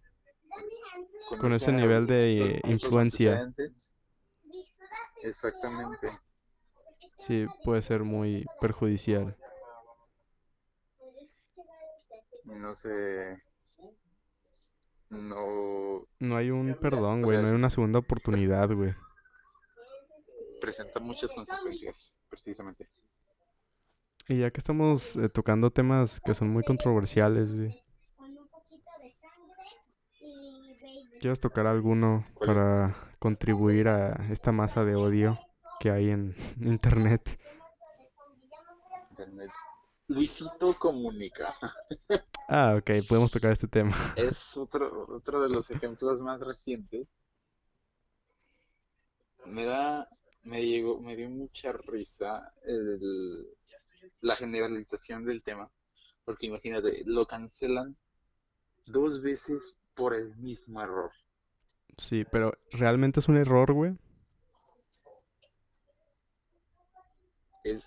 con 1.30 1.40
Con 1.40 1.54
ese 1.54 1.72
nivel 1.72 2.06
de 2.08 2.60
con 2.64 2.72
eh, 2.72 2.74
influencia, 2.74 3.52
exactamente. 5.24 6.08
sí, 7.18 7.46
puede 7.64 7.82
ser 7.82 8.04
muy 8.04 8.46
perjudicial. 8.60 9.36
No 12.46 12.76
sé, 12.76 13.42
no, 15.10 16.08
No 16.20 16.36
hay 16.38 16.50
un 16.52 16.76
perdón, 16.76 17.24
o 17.24 17.28
güey, 17.28 17.38
sea, 17.38 17.42
no 17.42 17.48
hay 17.50 17.54
una 17.56 17.70
segunda 17.70 18.00
oportunidad, 18.00 18.70
güey. 18.72 18.94
presenta 20.60 21.00
muchas 21.00 21.32
consecuencias, 21.34 22.14
precisamente. 22.30 22.88
Y 24.28 24.40
ya 24.40 24.52
que 24.52 24.60
estamos 24.60 25.16
eh, 25.18 25.30
tocando 25.30 25.70
temas 25.70 26.20
que 26.22 26.34
son 26.34 26.50
muy 26.50 26.64
controversiales, 26.64 27.56
güey, 27.56 27.84
¿quieres 31.20 31.40
tocar 31.40 31.68
alguno 31.68 32.26
para 32.46 32.96
contribuir 33.20 33.88
a 33.90 34.14
esta 34.32 34.52
masa 34.52 34.84
de 34.86 34.96
odio 34.96 35.40
que 35.80 35.90
hay 35.92 36.10
en 36.10 36.36
internet? 36.62 37.38
Internet. 39.12 39.52
Luisito 40.08 40.78
Comunica 40.78 41.56
Ah, 42.50 42.76
ok, 42.78 43.08
podemos 43.08 43.32
tocar 43.32 43.52
este 43.52 43.68
tema. 43.68 43.96
es 44.18 44.58
otro, 44.58 45.06
otro 45.10 45.42
de 45.42 45.50
los 45.50 45.72
ejemplos 45.72 46.22
más 46.22 46.42
recientes. 46.42 47.08
Me 49.46 49.64
da, 49.66 50.08
me 50.44 50.62
llegó, 50.66 51.00
me 51.00 51.16
dio 51.16 51.30
mucha 51.30 51.72
risa 51.72 52.54
el- 52.66 53.48
la 54.22 54.36
generalización 54.36 55.26
del 55.26 55.44
tema, 55.44 55.70
porque 56.26 56.48
imagínate, 56.48 57.04
lo 57.06 57.26
cancelan 57.26 57.98
dos 58.86 59.22
veces 59.22 59.82
por 59.96 60.14
el 60.14 60.36
mismo 60.38 60.82
error. 60.82 61.12
Sí, 61.98 62.26
pero 62.26 62.54
¿realmente 62.72 63.20
es 63.20 63.28
un 63.28 63.38
error, 63.38 63.72
güey? 63.74 63.98
Es 67.64 67.84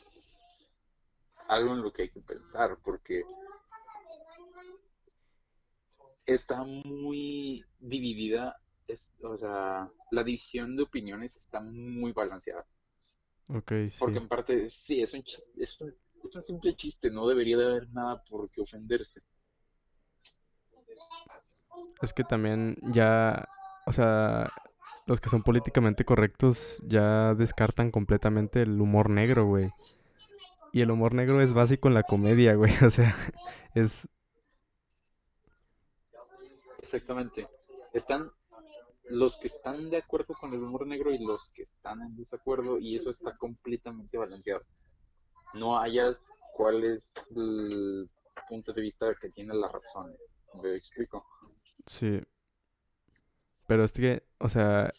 algo 1.49 1.73
en 1.75 1.83
lo 1.83 1.93
que 1.93 2.03
hay 2.03 2.09
que 2.11 2.21
pensar, 2.21 2.79
porque 2.83 3.23
está 6.25 6.65
muy 6.65 7.65
dividida, 7.79 8.57
es- 8.89 9.07
o 9.23 9.37
sea, 9.37 9.91
la 10.11 10.25
división 10.25 10.77
de 10.77 10.83
opiniones 10.85 11.37
está 11.37 11.61
muy 11.61 12.13
balanceada. 12.13 12.67
Ok, 13.49 13.73
Porque 13.99 14.19
sí. 14.19 14.23
en 14.23 14.29
parte, 14.29 14.69
sí, 14.69 15.03
es 15.03 15.15
un 15.15 15.25
es 15.59 15.81
un, 15.81 15.95
es 16.29 16.37
un 16.37 16.45
simple 16.45 16.75
chiste, 16.75 17.11
no 17.11 17.27
debería 17.27 17.57
de 17.57 17.67
haber 17.67 17.89
nada 17.91 18.23
por 18.29 18.51
qué 18.51 18.61
ofenderse. 18.61 19.23
Es 22.03 22.12
que 22.12 22.25
también 22.25 22.77
ya, 22.93 23.47
o 23.87 23.93
sea, 23.93 24.51
los 25.07 25.21
que 25.21 25.29
son 25.29 25.43
políticamente 25.43 26.05
correctos 26.05 26.83
ya 26.87 27.35
descartan 27.35 27.91
completamente 27.91 28.62
el 28.62 28.81
humor 28.81 29.09
negro, 29.11 29.47
güey. 29.47 29.71
Y 30.73 30.83
el 30.83 30.91
humor 30.91 31.15
negro 31.15 31.41
es 31.41 31.53
básico 31.53 31.89
en 31.89 31.95
la 31.95 32.03
comedia, 32.03 32.55
güey. 32.55 32.73
O 32.85 32.91
sea, 32.91 33.15
es... 33.75 34.09
Exactamente. 36.83 37.49
Están 37.93 38.31
los 39.09 39.39
que 39.39 39.49
están 39.49 39.89
de 39.91 39.99
acuerdo 39.99 40.35
con 40.35 40.53
el 40.53 40.62
humor 40.62 40.87
negro 40.87 41.12
y 41.12 41.25
los 41.25 41.51
que 41.51 41.62
están 41.62 42.03
en 42.03 42.17
desacuerdo, 42.17 42.79
y 42.79 42.97
eso 42.97 43.11
está 43.11 43.37
completamente 43.37 44.19
balanceado. 44.19 44.62
No 45.55 45.79
hayas 45.79 46.21
cuál 46.55 46.85
es 46.85 47.13
el 47.37 48.09
punto 48.49 48.73
de 48.73 48.83
vista 48.83 49.15
que 49.21 49.31
tiene 49.31 49.55
la 49.55 49.69
razón. 49.69 50.15
¿Me 50.63 50.75
explico? 50.75 51.25
Sí. 51.87 52.23
Pero 53.67 53.85
es 53.85 53.93
que, 53.93 54.23
o 54.39 54.49
sea, 54.49 54.93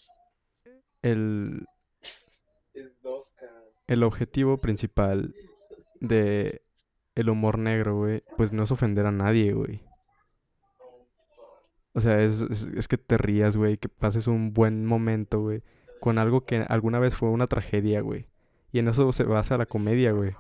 el, 1.02 1.66
el 3.88 4.04
objetivo 4.04 4.58
principal 4.58 5.34
de 6.00 6.62
el 7.16 7.30
humor 7.30 7.58
negro, 7.58 7.98
güey, 7.98 8.24
pues 8.36 8.52
no 8.52 8.64
es 8.64 8.72
ofender 8.72 9.06
a 9.06 9.12
nadie, 9.12 9.54
güey. 9.54 9.82
O 11.94 12.00
sea, 12.00 12.22
es, 12.22 12.42
es, 12.42 12.64
es 12.64 12.88
que 12.88 12.98
te 12.98 13.18
rías, 13.18 13.58
güey, 13.58 13.78
que 13.78 13.90
pases 13.90 14.28
un 14.28 14.54
buen 14.54 14.86
momento, 14.86 15.42
güey, 15.42 15.64
con 16.00 16.20
algo 16.20 16.46
que 16.46 16.58
alguna 16.70 17.00
vez 17.00 17.16
fue 17.16 17.30
una 17.30 17.48
tragedia, 17.48 18.02
güey. 18.02 18.28
Y 18.72 18.80
en 18.80 18.88
eso 18.90 19.12
se 19.12 19.24
basa 19.24 19.58
la 19.58 19.66
comedia, 19.66 20.12
güey. 20.12 20.36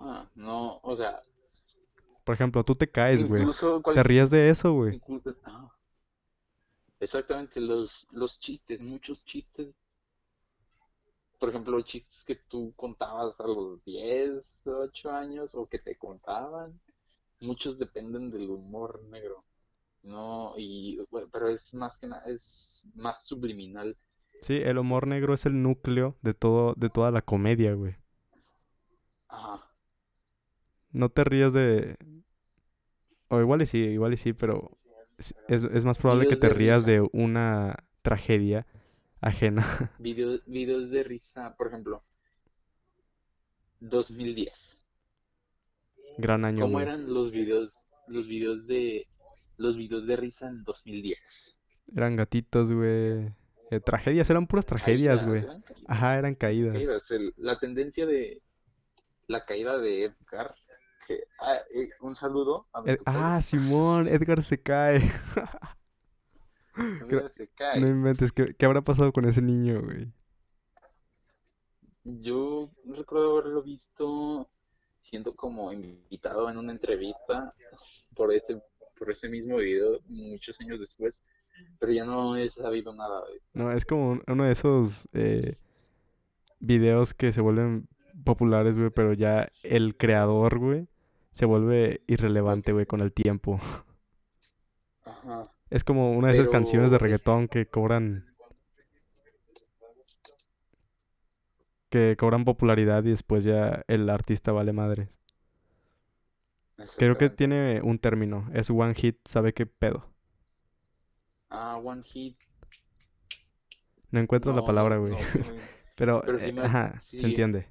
Ah, 0.00 0.28
no, 0.34 0.80
o 0.82 0.96
sea, 0.96 1.22
Por 2.24 2.34
ejemplo, 2.34 2.62
tú 2.64 2.74
te 2.74 2.90
caes, 2.90 3.26
güey. 3.26 3.42
Te 3.94 4.02
ríes 4.02 4.30
de 4.30 4.50
eso, 4.50 4.72
güey. 4.72 4.96
incluso- 4.96 5.34
ah, 5.44 5.70
exactamente 7.00 7.60
los, 7.60 8.06
los 8.12 8.38
chistes, 8.38 8.80
muchos 8.82 9.24
chistes, 9.24 9.74
por 11.38 11.48
ejemplo, 11.48 11.80
chistes 11.82 12.22
que 12.24 12.34
tú 12.36 12.72
contabas 12.76 13.38
a 13.40 13.46
los 13.46 13.82
10, 13.84 14.66
8 14.66 15.10
años 15.10 15.54
o 15.54 15.66
que 15.66 15.78
te 15.78 15.96
contaban, 15.96 16.78
muchos 17.40 17.78
dependen 17.78 18.30
del 18.30 18.50
humor 18.50 19.02
negro. 19.04 19.44
No, 20.02 20.54
y 20.56 20.98
pero 21.32 21.48
es 21.48 21.72
más 21.74 21.96
que 21.98 22.06
nada, 22.08 22.24
es 22.26 22.82
más 22.94 23.24
subliminal. 23.26 23.96
Sí, 24.40 24.56
el 24.56 24.78
humor 24.78 25.06
negro 25.06 25.32
es 25.34 25.46
el 25.46 25.62
núcleo 25.62 26.16
de 26.22 26.34
todo, 26.34 26.74
de 26.76 26.90
toda 26.90 27.10
la 27.12 27.22
comedia, 27.22 27.74
güey. 27.74 27.96
Ajá, 29.28 29.54
No 30.92 31.08
te 31.08 31.24
rías 31.24 31.54
de... 31.54 31.96
O 33.28 33.40
igual 33.40 33.62
y 33.62 33.66
sí, 33.66 33.78
igual 33.78 34.12
y 34.14 34.16
sí, 34.16 34.32
pero 34.32 34.78
es, 35.18 35.34
es- 35.48 35.84
más 35.84 35.98
probable 35.98 36.26
que 36.26 36.36
te 36.36 36.48
de 36.48 36.54
rías 36.54 36.84
risa, 36.84 36.86
de 36.86 37.06
una 37.12 37.84
tragedia 38.02 38.66
ajena. 39.20 39.64
videos, 39.98 40.42
videos 40.46 40.90
de 40.90 41.02
risa, 41.04 41.54
por 41.56 41.66
ejemplo, 41.68 42.02
2010. 43.80 44.80
Gran 46.18 46.44
año, 46.44 46.66
¿Cómo 46.66 46.72
güey. 46.72 46.84
eran 46.86 47.12
los 47.14 47.30
videos, 47.30 47.86
los 48.06 48.26
videos 48.26 48.66
de, 48.66 49.06
los 49.56 49.78
videos 49.78 50.06
de 50.06 50.16
risa 50.16 50.48
en 50.48 50.62
2010? 50.62 51.56
Eran 51.94 52.16
gatitos, 52.16 52.70
güey. 52.72 53.30
Eh, 53.70 53.80
tragedias, 53.80 54.28
eran 54.30 54.46
puras 54.46 54.64
tragedias, 54.66 55.26
güey. 55.26 55.44
Ajá, 55.86 56.18
eran 56.18 56.34
caídas. 56.34 56.72
caídas. 56.74 57.10
El- 57.10 57.34
la 57.36 57.58
tendencia 57.58 58.06
de 58.06 58.42
la 59.26 59.44
caída 59.44 59.76
de 59.78 60.04
Edgar, 60.04 60.54
que, 61.06 61.24
ah, 61.40 61.58
eh, 61.74 61.90
un 62.00 62.14
saludo 62.14 62.66
a 62.72 62.82
Ed- 62.86 63.00
ah, 63.04 63.40
Simón, 63.42 64.08
Edgar 64.08 64.42
se 64.42 64.62
cae. 64.62 65.02
Edgar 66.76 67.30
se 67.32 67.44
No 67.44 67.50
cae. 67.56 67.78
inventes, 67.80 68.32
¿qué, 68.32 68.54
qué 68.54 68.64
habrá 68.66 68.80
pasado 68.82 69.12
con 69.12 69.24
ese 69.26 69.42
niño, 69.42 69.82
güey? 69.82 70.10
Yo 72.04 72.70
recuerdo 72.86 73.38
haberlo 73.38 73.62
visto 73.62 74.48
siendo 74.98 75.34
como 75.36 75.72
invitado 75.72 76.48
en 76.50 76.56
una 76.56 76.72
entrevista 76.72 77.54
por 78.14 78.32
ese, 78.32 78.62
por 78.98 79.10
ese 79.10 79.28
mismo 79.28 79.56
video 79.56 80.00
muchos 80.06 80.58
años 80.60 80.80
después. 80.80 81.22
Pero 81.78 81.92
ya 81.92 82.04
no 82.04 82.36
he 82.36 82.50
sabido 82.50 82.92
nada 82.94 83.24
de 83.26 83.36
esto. 83.36 83.58
No, 83.58 83.72
es 83.72 83.84
como 83.84 84.10
un- 84.10 84.22
uno 84.26 84.44
de 84.44 84.52
esos 84.52 85.08
eh, 85.12 85.56
videos 86.60 87.14
que 87.14 87.32
se 87.32 87.40
vuelven 87.40 87.88
populares, 88.24 88.76
güey, 88.76 88.90
pero 88.90 89.12
ya 89.12 89.50
el 89.62 89.96
creador, 89.96 90.58
güey, 90.58 90.88
se 91.30 91.46
vuelve 91.46 92.02
irrelevante, 92.08 92.72
güey, 92.72 92.86
con 92.86 93.00
el 93.00 93.12
tiempo. 93.12 93.60
Ajá. 95.04 95.52
Es 95.70 95.84
como 95.84 96.12
una 96.12 96.28
de 96.28 96.34
esas 96.34 96.48
canciones 96.52 96.90
de 96.90 96.98
reggaetón 96.98 97.46
que 97.48 97.66
cobran, 97.66 98.22
que 101.90 102.16
cobran 102.18 102.44
popularidad 102.44 103.04
y 103.04 103.10
después 103.10 103.44
ya 103.44 103.84
el 103.88 104.08
artista 104.10 104.52
vale 104.52 104.72
madres. 104.72 105.08
Creo 106.96 107.18
que 107.18 107.28
tiene 107.30 107.80
un 107.82 107.98
término, 107.98 108.48
es 108.54 108.70
one 108.70 108.94
hit, 108.94 109.18
¿sabe 109.24 109.52
qué 109.52 109.66
pedo? 109.66 110.06
Ah, 111.50 111.76
One 111.78 112.02
Hit. 112.04 112.36
No 114.10 114.20
encuentro 114.20 114.52
la 114.52 114.64
palabra, 114.64 114.96
güey. 114.98 115.12
no. 115.12 115.18
Pero, 115.96 116.22
eh, 116.38 116.52
me- 116.52 116.62
ajá, 116.62 117.00
se 117.00 117.26
entiende. 117.26 117.68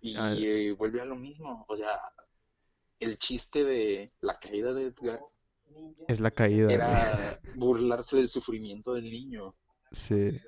Y 0.00 0.16
Ah, 0.16 0.34
eh, 0.36 0.72
vuelve 0.72 1.00
a 1.00 1.04
lo 1.04 1.16
mismo. 1.16 1.64
O 1.68 1.76
sea, 1.76 1.98
el 3.00 3.18
chiste 3.18 3.64
de 3.64 4.12
la 4.20 4.38
caída 4.38 4.72
de 4.72 4.86
Edgar 4.88 5.20
Es 6.08 6.20
la 6.20 6.30
caída, 6.30 6.64
güey. 6.64 6.76
era 6.76 7.40
burlarse 7.56 8.16
del 8.16 8.28
sufrimiento 8.28 8.94
del 8.94 9.04
niño. 9.10 9.54
Sí, 9.90 10.38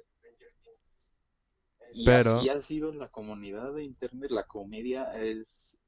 Y 1.93 2.05
Pero- 2.05 2.37
así 2.39 2.49
ha 2.51 2.61
sido 2.61 2.93
la 2.93 3.09
comunidad 3.09 3.73
de 3.73 3.83
internet. 3.85 4.31
La 4.31 4.45
comedia 4.47 5.17
es 5.19 5.81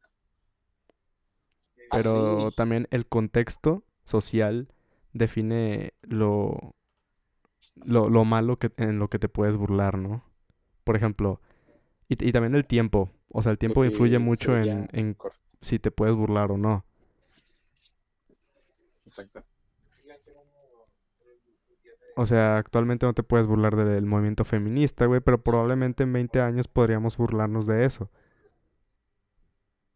pero 1.90 2.46
así. 2.48 2.56
también 2.56 2.86
el 2.90 3.06
contexto 3.06 3.84
social 4.04 4.68
define 5.18 5.92
lo, 6.02 6.74
lo, 7.84 8.08
lo 8.08 8.24
malo 8.24 8.58
que, 8.58 8.72
en 8.76 8.98
lo 8.98 9.08
que 9.08 9.18
te 9.18 9.28
puedes 9.28 9.56
burlar, 9.56 9.98
¿no? 9.98 10.24
Por 10.84 10.96
ejemplo, 10.96 11.40
y, 12.08 12.14
y 12.26 12.32
también 12.32 12.54
el 12.54 12.66
tiempo. 12.66 13.10
O 13.30 13.42
sea, 13.42 13.52
el 13.52 13.58
tiempo 13.58 13.76
Porque 13.76 13.92
influye 13.92 14.18
mucho 14.18 14.56
en, 14.56 14.88
en 14.92 15.16
si 15.60 15.78
te 15.78 15.90
puedes 15.90 16.14
burlar 16.14 16.50
o 16.50 16.58
no. 16.58 16.84
Exacto. 19.06 19.44
O 22.16 22.26
sea, 22.26 22.56
actualmente 22.56 23.06
no 23.06 23.14
te 23.14 23.22
puedes 23.22 23.46
burlar 23.46 23.76
del 23.76 24.04
movimiento 24.04 24.44
feminista, 24.44 25.06
güey, 25.06 25.20
pero 25.20 25.40
probablemente 25.40 26.02
en 26.02 26.12
20 26.12 26.40
años 26.40 26.66
podríamos 26.66 27.16
burlarnos 27.16 27.64
de 27.66 27.84
eso. 27.84 28.10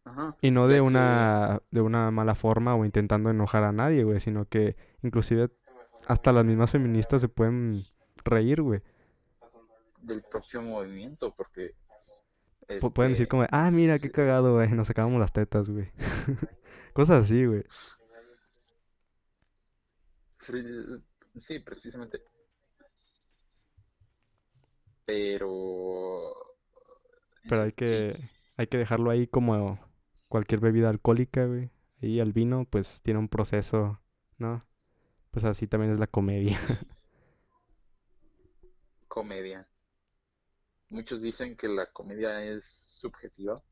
Ajá. 0.05 0.37
Y 0.41 0.51
no 0.51 0.67
de 0.67 0.79
una, 0.79 1.61
de 1.71 1.81
una 1.81 2.11
mala 2.11 2.35
forma 2.35 2.75
o 2.75 2.85
intentando 2.85 3.29
enojar 3.29 3.63
a 3.65 3.73
nadie, 3.73 4.03
güey, 4.03 4.21
sino 4.21 4.45
que 4.45 4.77
inclusive 5.03 5.49
hasta 6.07 6.31
las 6.33 6.45
mismas 6.45 6.71
feministas 6.71 7.21
se 7.21 7.29
pueden 7.29 7.83
reír, 8.25 8.61
güey. 8.61 8.81
del 10.01 10.21
propio 10.23 10.61
movimiento, 10.61 11.33
porque 11.35 11.73
Pu- 12.79 12.91
Pueden 12.93 13.11
decir 13.13 13.23
este, 13.23 13.27
como, 13.27 13.45
ah, 13.51 13.71
mira, 13.71 13.99
qué 13.99 14.11
cagado, 14.11 14.53
güey, 14.55 14.69
nos 14.71 14.87
sacamos 14.87 15.19
las 15.19 15.31
tetas, 15.33 15.69
güey. 15.69 15.91
Cosas 16.93 17.23
así, 17.25 17.45
güey. 17.45 17.63
sí, 21.39 21.59
precisamente. 21.59 22.21
Pero 25.05 26.33
Pero 27.47 27.63
hay 27.63 27.71
sí, 27.71 27.73
que, 27.73 28.29
hay 28.57 28.67
que 28.67 28.77
dejarlo 28.77 29.09
ahí 29.09 29.27
como 29.27 29.79
cualquier 30.27 30.59
bebida 30.61 30.89
alcohólica, 30.89 31.45
güey. 31.45 31.71
Y 32.01 32.19
el 32.19 32.33
vino, 32.33 32.65
pues, 32.69 33.01
tiene 33.03 33.19
un 33.19 33.29
proceso, 33.29 34.01
¿no? 34.37 34.65
Pues 35.33 35.45
así 35.45 35.65
también 35.65 35.93
es 35.93 35.99
la 35.99 36.05
comedia. 36.05 36.59
comedia. 39.07 39.67
Muchos 40.89 41.23
dicen 41.23 41.57
que 41.57 41.67
la 41.67 41.87
comedia 41.87 42.43
es 42.43 42.79
subjetiva, 42.85 43.63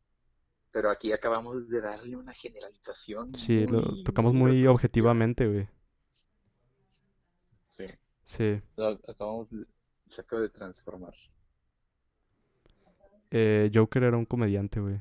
pero 0.72 0.90
aquí 0.90 1.14
acabamos 1.14 1.70
de 1.70 1.80
darle 1.82 2.16
una 2.16 2.34
generalización 2.34 3.36
Sí, 3.36 3.68
lo 3.68 4.02
tocamos 4.04 4.34
muy 4.34 4.66
objetivamente, 4.66 5.48
güey. 5.48 5.70
Sí, 7.70 7.86
Sí. 8.24 8.60
lo 8.76 8.88
acabamos 9.08 9.52
de, 9.52 9.68
se 10.08 10.22
acaba 10.22 10.42
de 10.42 10.50
transformar. 10.50 11.14
Eh, 13.30 13.70
Joker 13.72 14.04
era 14.04 14.18
un 14.18 14.26
comediante, 14.26 14.80
güey. 14.80 15.00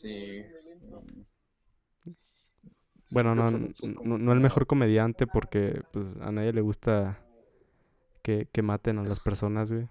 Sí, 0.00 0.42
Bueno, 3.10 3.34
no, 3.34 3.50
no, 3.50 4.18
no 4.18 4.32
el 4.32 4.40
mejor 4.40 4.66
comediante 4.66 5.26
porque 5.26 5.82
pues 5.92 6.14
a 6.20 6.30
nadie 6.30 6.52
le 6.52 6.60
gusta 6.60 7.18
que, 8.22 8.48
que 8.52 8.62
maten 8.62 8.98
a 8.98 9.04
las 9.04 9.20
personas, 9.20 9.72
güey. 9.72 9.88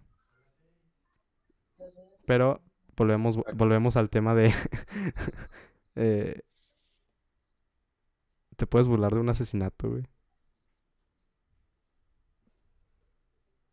Pero 2.26 2.60
volvemos, 2.96 3.38
volvemos 3.54 3.98
al 3.98 4.10
tema 4.10 4.36
de... 4.36 4.54
eh, 5.96 6.42
te 8.56 8.68
puedes 8.68 8.88
burlar 8.88 9.14
de 9.14 9.20
un 9.20 9.30
asesinato, 9.30 9.90
güey. 9.90 10.04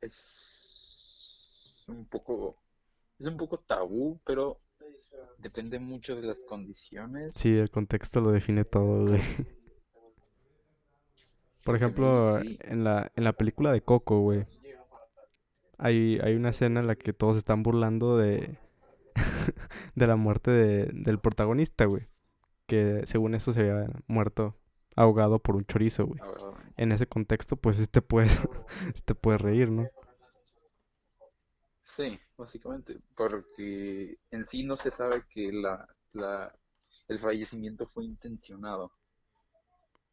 es 0.07 1.85
un 1.87 2.05
poco, 2.07 2.57
es 3.19 3.27
un 3.27 3.37
poco 3.37 3.59
tabú, 3.59 4.19
pero 4.25 4.61
depende 5.38 5.79
mucho 5.79 6.16
de 6.16 6.22
las 6.22 6.44
condiciones. 6.44 7.35
Sí, 7.35 7.57
el 7.57 7.70
contexto 7.70 8.20
lo 8.20 8.31
define 8.33 8.64
todo, 8.64 9.07
güey. 9.07 9.20
Por 11.64 11.74
ejemplo, 11.76 12.40
sí. 12.40 12.59
en 12.62 12.85
la, 12.85 13.11
en 13.16 13.24
la 13.24 13.33
película 13.33 13.72
de 13.72 13.81
Coco, 13.81 14.20
güey, 14.20 14.44
hay, 15.79 16.18
hay 16.22 16.35
una 16.37 16.50
escena 16.50 16.81
en 16.81 16.87
la 16.87 16.94
que 16.94 17.12
todos 17.12 17.37
están 17.37 17.62
burlando 17.64 18.16
de, 18.16 18.57
de 19.96 20.07
la 20.07 20.14
muerte 20.16 20.50
de- 20.52 20.90
del 20.92 21.18
protagonista, 21.18 21.85
güey. 21.87 22.02
Que 22.66 23.02
según 23.07 23.35
eso 23.35 23.52
se 23.52 23.61
había 23.61 23.88
muerto 24.07 24.57
ahogado 24.94 25.38
por 25.40 25.57
un 25.57 25.64
chorizo, 25.64 26.07
güey. 26.07 26.20
En 26.76 26.92
ese 26.92 27.07
contexto, 27.09 27.57
pues 27.57 27.88
te 27.90 28.00
puedes, 28.02 28.38
te 29.05 29.14
puedes 29.14 29.40
reír, 29.40 29.70
¿no? 29.70 29.88
Sí, 31.97 32.19
básicamente, 32.37 33.01
porque 33.17 34.19
en 34.31 34.47
sí 34.47 34.63
no 34.65 34.77
se 34.77 34.91
sabe 34.91 35.25
que 35.29 35.51
la, 35.53 35.89
la, 36.13 36.55
el 37.09 37.19
fallecimiento 37.19 37.87
fue 37.87 38.05
intencionado. 38.05 38.93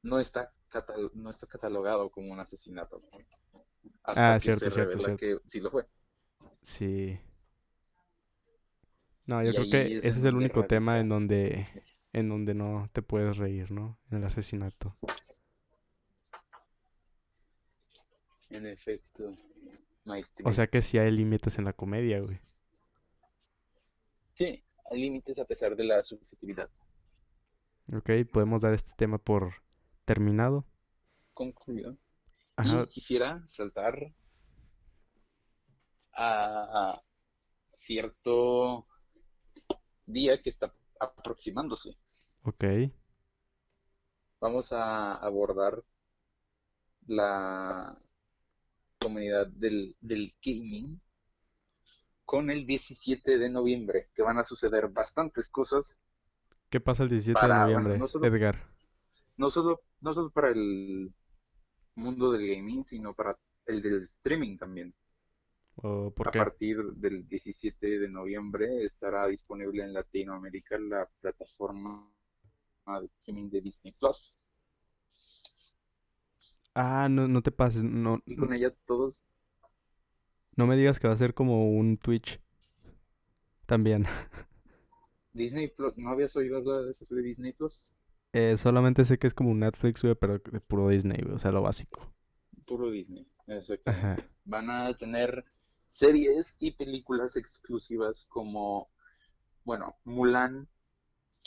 No 0.04 0.20
está, 0.20 0.54
catal- 0.70 1.10
no 1.16 1.32
está 1.32 1.48
catalogado 1.48 2.12
como 2.12 2.32
un 2.32 2.40
asesinato. 2.40 3.02
Hasta 4.04 4.36
Ah, 4.36 4.40
que 4.40 4.52
cierto, 4.52 4.70
se 4.70 4.72
cierto, 4.72 5.00
cierto. 5.00 5.20
que 5.20 5.38
sí 5.48 5.60
lo 5.60 5.72
fue. 5.72 5.86
Sí. 6.62 7.20
No, 9.26 9.42
yo 9.44 9.54
Y 9.54 9.54
creo 9.54 9.68
que 9.70 9.94
es 9.98 10.06
ese 10.08 10.20
es 10.20 10.26
el 10.26 10.36
único 10.36 10.66
tema 10.66 11.00
en 11.00 11.10
donde, 11.10 11.68
en 12.14 12.30
donde 12.30 12.54
no 12.54 12.90
te 12.94 13.02
puedes 13.02 13.38
reír, 13.38 13.72
¿no? 13.72 13.98
En 14.12 14.18
el 14.20 14.24
asesinato. 14.26 14.96
En 18.52 18.66
efecto, 18.66 19.36
O 20.44 20.54
sea 20.54 20.68
que 20.68 20.82
sí 20.82 20.98
hay 20.98 21.12
límites 21.12 21.58
en 21.58 21.66
la 21.66 21.74
comedia, 21.74 22.20
güey. 22.22 22.40
Sí, 24.36 24.64
hay 24.92 25.02
límites 25.02 25.40
a 25.40 25.46
pesar 25.46 25.76
de 25.76 25.86
la 25.86 26.04
subjetividad. 26.04 26.70
Ok, 27.94 28.10
podemos 28.32 28.62
dar 28.62 28.74
este 28.74 28.92
tema 28.98 29.18
por 29.18 29.54
terminado. 30.06 30.66
Concluyo. 31.36 31.96
Ajá, 32.56 32.84
Y 32.84 32.88
quisiera 32.88 33.42
saltar 33.46 34.14
a 36.16 37.02
cierto 37.70 38.88
día 40.06 40.42
que 40.42 40.50
está 40.50 40.74
aproximándose. 41.00 41.98
ok. 42.44 42.92
Vamos 44.40 44.72
a 44.72 45.16
abordar 45.16 45.84
la 47.08 47.98
comunidad 49.04 49.48
del, 49.48 49.96
del 50.02 50.34
gaming 50.44 51.00
con 52.26 52.50
el 52.50 52.66
17 52.66 53.38
de 53.38 53.50
noviembre, 53.50 54.10
que 54.16 54.24
van 54.24 54.38
a 54.40 54.46
suceder 54.46 54.88
bastantes 54.90 55.50
cosas, 55.50 56.00
¿Qué 56.70 56.80
pasa 56.80 57.04
el 57.04 57.10
17 57.10 57.40
de 57.40 57.48
bueno, 57.48 57.62
noviembre, 57.62 57.98
no 58.00 58.08
solo, 58.08 58.26
Edgar? 58.26 58.58
no 59.38 59.50
solo, 59.52 59.82
no 60.02 60.14
solo 60.14 60.32
para 60.32 60.50
el 60.50 61.14
mundo 61.96 62.32
del 62.32 62.48
gaming, 62.48 62.84
sino 62.86 63.14
para 63.14 63.38
el 63.68 63.82
del 63.82 64.04
streaming 64.06 64.58
también. 64.58 64.94
¿O 65.76 66.12
por 66.12 66.30
A 66.30 66.32
partir 66.32 66.78
del 66.96 67.28
17 67.28 68.00
de 68.00 68.10
noviembre 68.10 68.84
estará 68.84 69.28
disponible 69.28 69.84
en 69.84 69.94
Latinoamérica 69.94 70.78
la 70.80 71.08
plataforma 71.22 72.10
de 72.88 73.06
streaming 73.06 73.50
de 73.50 73.62
Disney 73.62 73.94
Plus. 74.00 74.43
Ah, 76.76 77.08
no, 77.10 77.28
no 77.28 77.42
te 77.42 77.52
pases. 77.52 77.84
No, 77.84 78.22
Y 78.26 78.36
con 78.36 78.52
ella 78.54 78.74
todos, 78.86 79.24
no 80.56 80.68
me 80.68 80.76
digas 80.76 81.00
que 81.00 81.08
va 81.08 81.14
a 81.14 81.18
ser 81.18 81.34
como 81.34 81.70
un 81.72 81.98
Twitch 81.98 82.40
también. 83.66 84.06
Disney 85.34 85.68
Plus, 85.68 85.96
¿no 85.98 86.10
habías 86.10 86.36
oído 86.38 86.58
hablar 86.58 86.86
de 86.86 86.92
eso 86.92 87.06
de 87.14 87.22
Disney 87.22 87.54
Plus? 87.54 87.94
Eh, 88.34 88.58
solamente 88.58 89.06
sé 89.06 89.18
que 89.20 89.28
es 89.28 89.34
como 89.34 89.50
un 89.52 89.60
Netflix, 89.60 90.02
güey, 90.04 90.16
pero 90.16 90.38
de 90.40 90.60
puro 90.62 90.90
Disney, 90.90 91.22
güey. 91.22 91.36
O 91.36 91.40
sea, 91.40 91.52
lo 91.52 91.62
básico. 91.62 92.14
Puro 92.66 92.90
Disney, 92.92 93.26
Ajá. 93.86 94.16
exactamente. 94.16 94.30
Van 94.46 94.70
a 94.70 94.94
tener 94.98 95.46
series 95.90 96.56
y 96.60 96.72
películas 96.72 97.36
exclusivas 97.38 98.26
como, 98.30 98.90
bueno, 99.66 99.98
Mulan. 100.06 100.68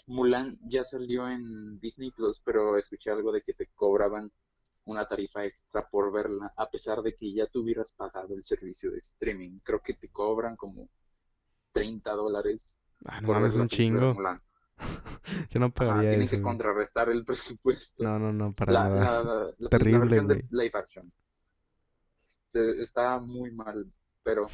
Mulan 0.07 0.59
ya 0.69 0.85
salió 0.85 1.29
en 1.31 1.81
Disney 1.81 2.11
Plus, 2.13 2.41
pero 2.45 2.79
escuché 2.79 3.11
algo 3.11 3.33
de 3.33 3.43
que 3.43 3.55
te 3.55 3.69
cobraban 3.77 4.33
una 4.87 5.07
tarifa 5.07 5.45
extra 5.45 5.89
por 5.89 6.13
verla, 6.13 6.53
a 6.57 6.71
pesar 6.71 7.03
de 7.03 7.15
que 7.15 7.33
ya 7.33 7.47
tuvieras 7.47 7.93
pagado 7.93 8.35
el 8.35 8.45
servicio 8.45 8.91
de 8.91 8.99
streaming. 8.99 9.61
Creo 9.63 9.81
que 9.81 9.95
te 9.95 10.09
cobran 10.11 10.57
como 10.57 10.89
30 11.73 12.13
dólares 12.13 12.77
Ah, 13.05 13.21
no 13.21 13.27
por 13.29 13.37
mames, 13.37 13.57
un 13.57 13.69
chingo. 13.69 14.15
Yo 15.51 15.61
no 15.61 15.67
Ajá, 15.67 15.75
pagaría 15.75 16.09
tienen 16.11 16.23
eso, 16.23 16.31
que 16.37 16.37
güey. 16.43 16.45
contrarrestar 16.53 17.09
el 17.11 17.25
presupuesto. 17.27 18.03
No, 18.05 18.19
no, 18.19 18.33
no, 18.33 18.53
para 18.55 18.73
La, 18.73 18.89
nada. 18.89 19.23
la, 19.25 19.55
la, 19.59 19.69
Terrible, 19.69 20.01
versión 20.01 20.29
de 20.29 20.45
live 20.51 20.71
action 20.75 21.13
se- 22.49 22.83
está 22.83 23.19
muy 23.21 23.51
mal, 23.53 23.93
pero 24.23 24.47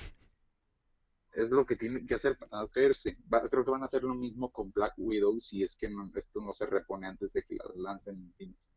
es 1.32 1.50
lo 1.50 1.64
que 1.64 1.76
tienen 1.76 2.06
que 2.06 2.14
hacer 2.14 2.36
para 2.38 2.62
hacerse. 2.62 3.16
Va- 3.32 3.48
creo 3.48 3.64
que 3.64 3.70
van 3.70 3.82
a 3.82 3.86
hacer 3.86 4.02
lo 4.04 4.14
mismo 4.14 4.50
con 4.50 4.70
Black 4.72 4.94
Widow 4.98 5.40
si 5.40 5.62
es 5.62 5.76
que 5.76 5.88
no- 5.88 6.10
esto 6.14 6.40
no 6.40 6.52
se 6.52 6.66
repone 6.66 7.06
antes 7.06 7.32
de 7.32 7.42
que 7.42 7.56
la 7.56 7.64
lancen 7.76 8.16
en 8.16 8.32
cines. 8.34 8.72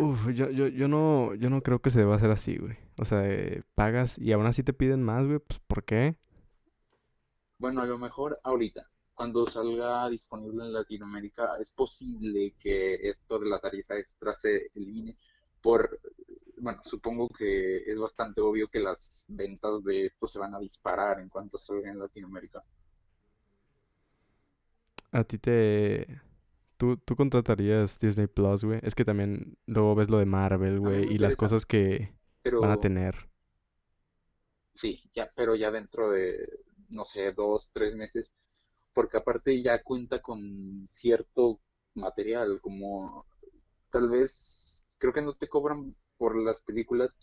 Uf, 0.00 0.28
yo, 0.28 0.48
yo, 0.50 0.68
yo 0.68 0.86
no, 0.86 1.34
yo 1.34 1.50
no 1.50 1.60
creo 1.60 1.80
que 1.80 1.90
se 1.90 1.98
deba 1.98 2.14
hacer 2.14 2.30
así, 2.30 2.56
güey. 2.56 2.76
O 3.00 3.04
sea, 3.04 3.28
eh, 3.28 3.64
pagas 3.74 4.16
y 4.16 4.30
aún 4.30 4.46
así 4.46 4.62
te 4.62 4.72
piden 4.72 5.02
más, 5.02 5.26
güey. 5.26 5.40
Pues, 5.40 5.58
¿por 5.58 5.82
qué? 5.82 6.14
Bueno, 7.58 7.80
a 7.82 7.86
lo 7.86 7.98
mejor 7.98 8.38
ahorita, 8.44 8.88
cuando 9.12 9.44
salga 9.46 10.08
disponible 10.08 10.66
en 10.66 10.72
Latinoamérica, 10.72 11.56
es 11.60 11.72
posible 11.72 12.54
que 12.60 12.94
esto 13.08 13.40
de 13.40 13.48
la 13.48 13.58
tarifa 13.58 13.96
extra 13.98 14.34
se 14.34 14.70
elimine 14.76 15.16
por, 15.60 15.98
bueno, 16.58 16.80
supongo 16.84 17.28
que 17.28 17.78
es 17.78 17.98
bastante 17.98 18.40
obvio 18.40 18.68
que 18.68 18.78
las 18.78 19.24
ventas 19.26 19.82
de 19.82 20.06
esto 20.06 20.28
se 20.28 20.38
van 20.38 20.54
a 20.54 20.60
disparar 20.60 21.18
en 21.18 21.28
cuanto 21.28 21.58
salga 21.58 21.90
en 21.90 21.98
Latinoamérica. 21.98 22.62
A 25.10 25.24
ti 25.24 25.38
te... 25.38 26.20
Tú, 26.78 26.96
tú 26.98 27.16
contratarías 27.16 27.98
Disney 27.98 28.28
Plus, 28.28 28.64
güey. 28.64 28.80
Es 28.82 28.94
que 28.94 29.04
también 29.04 29.58
luego 29.66 29.94
ves 29.96 30.08
lo 30.10 30.18
de 30.18 30.26
Marvel, 30.26 30.80
güey, 30.80 31.12
y 31.12 31.18
las 31.18 31.36
cosas 31.36 31.66
que 31.66 32.14
van 32.60 32.70
a 32.70 32.78
tener. 32.78 33.28
sí, 34.72 35.10
ya, 35.14 35.30
pero 35.34 35.54
ya 35.56 35.70
dentro 35.70 36.10
de, 36.10 36.60
no 36.90 37.04
sé, 37.04 37.32
dos, 37.32 37.70
tres 37.72 37.94
meses, 37.96 38.32
porque 38.94 39.18
aparte 39.18 39.62
ya 39.62 39.82
cuenta 39.82 40.20
con 40.22 40.88
cierto 40.90 41.60
material, 41.94 42.60
como 42.62 43.26
tal 43.90 44.10
vez, 44.10 44.96
creo 44.98 45.12
que 45.12 45.22
no 45.22 45.34
te 45.36 45.48
cobran 45.48 45.96
por 46.18 46.36
las 46.36 46.62
películas 46.62 47.18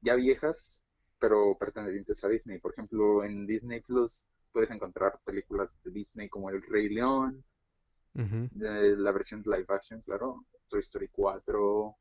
ya 0.00 0.14
viejas, 0.14 0.84
pero 1.18 1.56
pertenecientes 1.58 2.22
a 2.24 2.28
Disney. 2.28 2.58
Por 2.60 2.72
ejemplo, 2.72 3.24
en 3.24 3.46
Disney 3.46 3.80
Plus 3.82 4.26
puedes 4.52 4.70
encontrar 4.70 5.20
películas 5.24 5.70
de 5.84 5.90
Disney 5.90 6.28
como 6.28 6.50
El 6.50 6.62
Rey 6.62 6.88
León, 6.90 7.44
Ujú. 8.16 8.48
de 8.50 8.96
la 8.96 9.12
versión 9.12 9.42
de 9.42 9.50
live 9.50 9.66
action, 9.68 10.00
claro, 10.00 10.46
Toy 10.68 10.80
Story 10.80 11.08
4, 11.08 11.96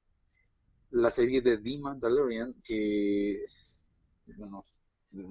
la 0.92 1.12
serie 1.12 1.42
de 1.42 1.58
The 1.58 1.78
Mandalorian, 1.80 2.56
que, 2.64 3.44
bueno, 4.38 4.64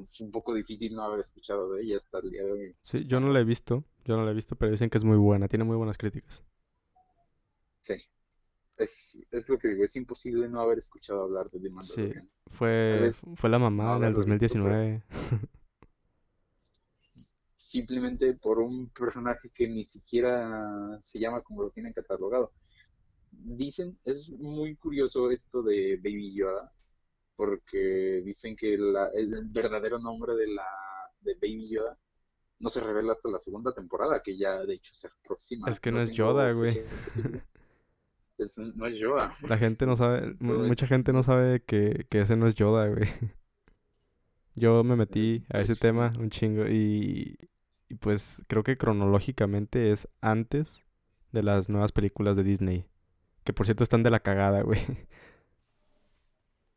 es 0.02 0.20
un 0.20 0.30
poco 0.30 0.54
difícil 0.54 0.94
no 0.94 1.02
haber 1.02 1.20
escuchado 1.20 1.72
de 1.72 1.82
ella 1.82 1.96
hasta 1.96 2.18
el 2.18 2.30
día 2.30 2.44
de 2.44 2.52
hoy. 2.52 2.76
Sí, 2.80 3.06
yo 3.06 3.20
no 3.20 3.30
la 3.30 3.40
he 3.40 3.44
visto. 3.44 3.84
Yo 4.04 4.16
no 4.16 4.24
la 4.24 4.30
he 4.30 4.34
visto, 4.34 4.56
pero 4.56 4.72
dicen 4.72 4.90
que 4.90 4.98
es 4.98 5.04
muy 5.04 5.16
buena. 5.16 5.48
Tiene 5.48 5.64
muy 5.64 5.76
buenas 5.76 5.96
críticas. 5.96 6.44
Sí, 7.80 7.94
es, 8.76 9.22
es 9.30 9.48
lo 9.48 9.58
que 9.58 9.68
digo, 9.68 9.84
es 9.84 9.96
imposible 9.96 10.48
no 10.48 10.60
haber 10.60 10.78
escuchado 10.78 11.22
hablar 11.22 11.50
de 11.50 11.60
The 11.60 11.70
Mandalorian. 11.70 12.30
Fue, 12.46 13.00
vez 13.00 13.16
fue 13.36 13.50
la 13.50 13.58
no 13.58 13.64
mamá 13.64 13.96
en 13.96 14.04
el 14.04 14.14
haberlo 14.14 14.24
visto, 14.24 14.54
pero 14.62 14.76
2019. 14.76 15.02
simplemente 17.74 18.34
por 18.34 18.60
un 18.60 18.88
personaje 18.90 19.50
que 19.52 19.66
ni 19.66 19.84
siquiera 19.84 20.96
se 21.00 21.18
llama 21.18 21.42
como 21.42 21.62
lo 21.62 21.70
tienen 21.70 21.92
catalogado. 21.92 22.52
Dicen, 23.32 23.98
es 24.04 24.30
muy 24.30 24.76
curioso 24.76 25.28
esto 25.32 25.60
de 25.60 25.96
Baby 25.96 26.34
Yoda, 26.36 26.70
porque 27.34 28.22
dicen 28.24 28.54
que 28.54 28.78
la- 28.78 29.10
el 29.12 29.48
verdadero 29.48 29.98
nombre 29.98 30.36
de 30.36 30.46
la 30.46 30.66
de 31.20 31.34
Baby 31.34 31.68
Yoda 31.68 31.98
no 32.60 32.70
se 32.70 32.80
revela 32.80 33.12
hasta 33.12 33.28
la 33.28 33.40
segunda 33.40 33.72
temporada, 33.72 34.22
que 34.22 34.36
ya 34.38 34.64
de 34.64 34.74
hecho 34.74 34.94
se 34.94 35.08
aproxima. 35.08 35.68
Es 35.68 35.80
que 35.80 35.90
no 35.90 36.00
es 36.00 36.12
Yoda, 36.12 36.52
güey. 36.52 36.80
Es- 38.38 38.58
no 38.58 38.86
es 38.86 38.98
Yoda, 38.98 39.34
La 39.48 39.58
gente 39.58 39.84
no 39.86 39.96
sabe, 39.96 40.34
pero 40.40 40.58
mucha 40.60 40.84
es, 40.84 40.88
gente 40.88 41.12
no 41.12 41.22
sabe 41.24 41.62
que, 41.64 42.06
que 42.08 42.20
ese 42.20 42.36
no 42.36 42.46
es 42.46 42.54
Yoda, 42.54 42.86
güey. 42.88 43.08
Yo 44.56 44.84
me 44.84 44.94
metí 44.94 45.44
a 45.52 45.60
ese 45.60 45.72
es 45.72 45.80
tema 45.80 46.12
un 46.18 46.30
chingo 46.30 46.66
y, 46.68 47.36
y 47.88 47.96
pues 47.96 48.42
creo 48.48 48.62
que 48.64 48.78
cronológicamente 48.78 49.92
es 49.92 50.08
antes 50.20 50.84
de 51.32 51.42
las 51.42 51.68
nuevas 51.68 51.92
películas 51.92 52.36
de 52.36 52.44
Disney. 52.44 52.86
Que 53.44 53.52
por 53.54 53.66
cierto 53.66 53.84
están 53.84 54.02
de 54.04 54.10
la 54.10 54.20
cagada, 54.20 54.62
güey. 54.62 54.80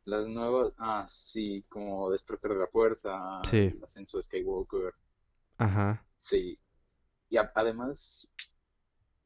las 0.06 0.26
nuevas, 0.26 0.72
ah, 0.78 1.06
sí, 1.08 1.64
como 1.68 2.10
Despertar 2.10 2.52
de 2.52 2.58
la 2.58 2.66
Fuerza, 2.66 3.18
Sí, 3.42 3.74
el 3.74 3.82
ascenso 3.84 4.16
de 4.16 4.24
Skywalker, 4.24 4.92
ajá. 5.58 6.04
sí. 6.16 6.58
Y 7.30 7.36
a- 7.38 7.52
además, 7.54 8.34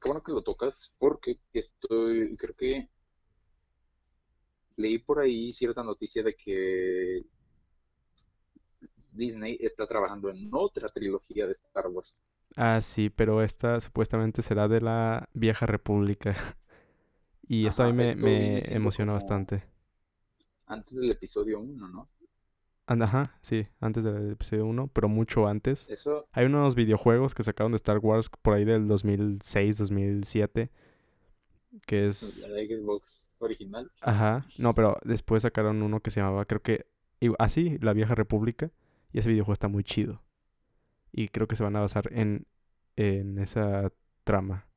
qué 0.00 0.08
bueno 0.10 0.22
que 0.22 0.32
lo 0.32 0.42
tocas, 0.42 0.92
porque 0.98 1.40
estoy, 1.54 2.36
creo 2.36 2.54
que 2.56 2.90
leí 4.76 4.98
por 4.98 5.20
ahí 5.20 5.52
cierta 5.52 5.82
noticia 5.82 6.22
de 6.22 6.34
que 6.34 7.22
Disney 9.12 9.56
está 9.60 9.86
trabajando 9.86 10.30
en 10.30 10.48
otra 10.52 10.88
trilogía 10.88 11.46
de 11.46 11.52
Star 11.52 11.86
Wars. 11.88 12.22
Ah, 12.56 12.80
sí, 12.82 13.10
pero 13.10 13.42
esta 13.42 13.80
supuestamente 13.80 14.42
será 14.42 14.68
de 14.68 14.80
la 14.80 15.28
Vieja 15.34 15.66
República. 15.66 16.30
Y 17.48 17.66
esto 17.66 17.82
a 17.82 17.86
mí 17.88 17.92
me, 17.92 18.14
me 18.14 18.60
emociona 18.74 19.12
bastante. 19.12 19.64
antes 20.66 20.94
del 20.96 21.10
episodio 21.10 21.60
1, 21.60 21.88
¿no? 21.88 22.08
Ajá, 22.86 23.38
sí, 23.42 23.66
antes 23.80 24.04
del 24.04 24.32
episodio 24.32 24.66
1, 24.66 24.88
pero 24.92 25.08
mucho 25.08 25.46
antes. 25.46 25.88
Eso, 25.88 26.28
Hay 26.32 26.46
unos 26.46 26.74
videojuegos 26.74 27.34
que 27.34 27.42
sacaron 27.42 27.72
de 27.72 27.76
Star 27.76 27.98
Wars 27.98 28.28
por 28.42 28.54
ahí 28.54 28.64
del 28.64 28.86
2006, 28.88 29.78
2007, 29.78 30.70
que 31.86 32.08
es... 32.08 32.46
la 32.48 32.48
de 32.54 32.76
Xbox 32.76 33.30
original. 33.38 33.90
Ajá, 34.00 34.46
no, 34.58 34.74
pero 34.74 34.98
después 35.04 35.42
sacaron 35.42 35.82
uno 35.82 36.00
que 36.00 36.10
se 36.10 36.20
llamaba, 36.20 36.44
creo 36.44 36.62
que... 36.62 36.86
Así, 37.38 37.78
La 37.80 37.92
Vieja 37.92 38.14
República, 38.16 38.70
y 39.12 39.18
ese 39.20 39.28
videojuego 39.30 39.54
está 39.54 39.68
muy 39.68 39.84
chido. 39.84 40.22
Y 41.12 41.28
creo 41.28 41.48
que 41.48 41.56
se 41.56 41.64
van 41.64 41.76
a 41.76 41.80
basar 41.80 42.10
en, 42.12 42.46
en 42.96 43.38
esa 43.38 43.92
trama. 44.24 44.68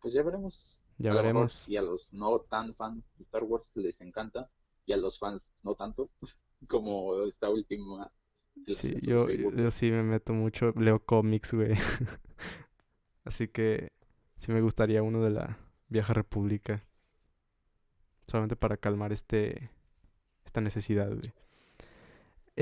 Pues 0.00 0.14
ya 0.14 0.22
veremos. 0.22 0.80
Ya 0.98 1.12
A 1.12 1.14
veremos. 1.14 1.52
si 1.52 1.76
a 1.76 1.82
los 1.82 2.12
no 2.12 2.40
tan 2.40 2.74
fans 2.74 3.04
de 3.16 3.24
Star 3.24 3.44
Wars 3.44 3.70
les 3.76 4.00
encanta, 4.00 4.50
y 4.86 4.92
a 4.92 4.96
los 4.96 5.18
fans 5.18 5.42
no 5.62 5.74
tanto, 5.74 6.10
como 6.68 7.22
esta 7.24 7.50
última, 7.50 8.10
Sí, 8.66 8.94
yo, 9.02 9.28
yo 9.50 9.70
sí 9.70 9.90
me 9.90 10.02
meto 10.02 10.32
mucho, 10.32 10.72
leo 10.76 11.04
cómics, 11.04 11.52
güey. 11.54 11.74
Así 13.24 13.48
que 13.48 13.92
sí 14.38 14.52
me 14.52 14.60
gustaría 14.60 15.02
uno 15.02 15.22
de 15.22 15.30
la 15.30 15.58
Vieja 15.88 16.12
República. 16.14 16.84
Solamente 18.26 18.56
para 18.56 18.76
calmar 18.76 19.12
este 19.12 19.70
esta 20.44 20.60
necesidad, 20.60 21.08
güey. 21.10 21.32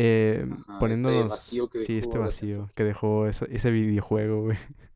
Eh, 0.00 0.44
Ajá, 0.44 0.54
este 0.60 0.78
poniéndonos, 0.78 1.28
vacío 1.30 1.68
que 1.68 1.78
sí, 1.80 1.98
este 1.98 2.18
vacío 2.18 2.66
que 2.76 2.84
dejó 2.84 3.26
esa- 3.26 3.46
ese 3.46 3.70
videojuego, 3.70 4.42
güey. 4.42 4.56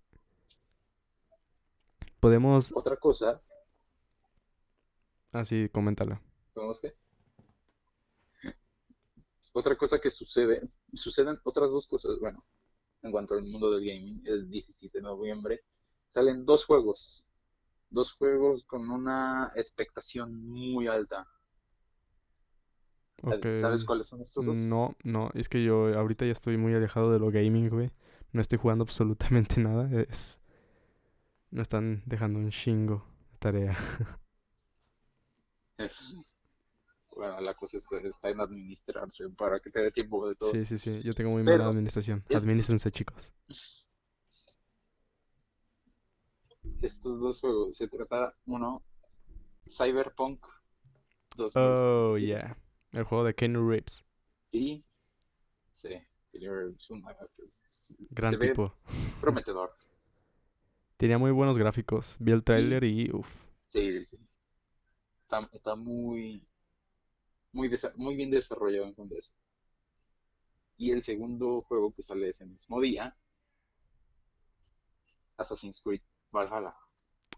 Podemos, 2.20 2.72
Otra 2.76 2.96
cosa, 2.96 3.42
así, 5.32 5.68
coméntalo. 5.70 6.20
¿podemos 6.55 6.80
qué? 6.80 6.94
Otra 9.53 9.76
cosa 9.76 9.98
que 10.00 10.11
sucede, 10.11 10.62
suceden 10.94 11.38
otras 11.44 11.70
dos 11.70 11.86
cosas, 11.88 12.18
bueno, 12.20 12.44
en 13.03 13.11
cuanto 13.11 13.34
al 13.34 13.42
mundo 13.42 13.70
del 13.72 13.84
gaming, 13.84 14.22
el 14.24 14.48
17 14.48 14.98
de 14.98 15.03
noviembre 15.03 15.61
salen 16.09 16.44
dos 16.46 16.64
juegos, 16.64 17.26
dos 17.90 18.12
juegos 18.12 18.64
con 18.64 18.88
una 18.88 19.53
expectación 19.57 20.46
muy 20.48 20.86
alta. 20.86 21.26
¿Sabes 23.61 23.85
cuáles 23.85 24.09
son 24.09 24.20
estos 24.23 24.47
dos? 24.47 24.57
No, 24.59 24.97
no, 25.05 25.31
es 25.35 25.49
que 25.49 25.62
yo 25.62 25.97
ahorita 25.99 26.25
ya 26.27 26.33
estoy 26.33 26.57
muy 26.57 26.75
alejado 26.75 27.12
de 27.12 27.18
lo 27.18 27.31
gaming, 27.31 27.68
güey. 27.68 27.91
No 28.33 28.41
estoy 28.41 28.59
jugando 28.59 28.83
absolutamente 28.83 29.61
nada. 29.61 29.89
Es... 30.03 30.41
Me 31.51 31.62
están 31.62 32.03
dejando 32.07 32.39
un 32.39 32.51
chingo 32.51 33.05
de 33.33 33.39
tarea. 33.39 33.77
Bueno, 37.14 37.41
la 37.43 37.53
cosa 37.53 37.77
es, 37.77 37.87
está 37.93 38.31
en 38.31 38.41
administrarse 38.41 39.29
para 39.37 39.61
que 39.61 39.70
te 39.70 39.81
dé 39.81 39.91
tiempo 39.91 40.27
de 40.27 40.35
todo. 40.35 40.51
Sí, 40.51 40.64
sí, 40.64 40.79
sí. 40.79 41.03
Yo 41.03 41.12
tengo 41.12 41.31
muy 41.31 41.43
mala 41.43 41.66
administración. 41.66 42.25
es- 42.29 42.37
Administrense, 42.37 42.91
chicos. 42.91 43.31
estos 46.81 47.20
dos 47.20 47.41
juegos. 47.41 47.77
Se 47.77 47.87
trata, 47.89 48.35
uno, 48.47 48.83
Cyberpunk 49.68 50.45
Oh, 51.55 52.16
yeah. 52.16 52.57
El 52.93 53.05
juego 53.05 53.24
de 53.24 53.34
Kenny 53.34 53.57
Reeves. 53.57 54.05
Sí, 54.51 54.84
un 56.90 57.05
Gran 58.11 58.38
tipo. 58.38 58.74
Prometedor. 59.20 59.74
Tenía 60.97 61.18
muy 61.18 61.30
buenos 61.30 61.59
gráficos. 61.59 62.16
Vi 62.20 62.32
el 62.32 62.45
trailer 62.45 62.84
y, 62.84 63.11
uff. 63.12 63.28
Sí, 63.68 63.99
sí, 63.99 64.05
sí. 64.05 64.28
Está, 65.22 65.49
está 65.53 65.74
muy, 65.74 66.47
muy, 67.53 67.70
muy 67.97 68.16
bien 68.16 68.30
desarrollado 68.30 68.86
en 68.86 68.95
cuanto 68.95 69.14
a 69.14 69.18
eso. 69.18 69.32
Y 70.76 70.90
el 70.90 71.03
segundo 71.03 71.62
juego 71.62 71.93
que 71.95 72.03
sale 72.03 72.28
ese 72.28 72.47
mismo 72.47 72.80
día, 72.80 73.16
Assassin's 75.36 75.80
Creed 75.80 76.03
Valhalla. 76.30 76.76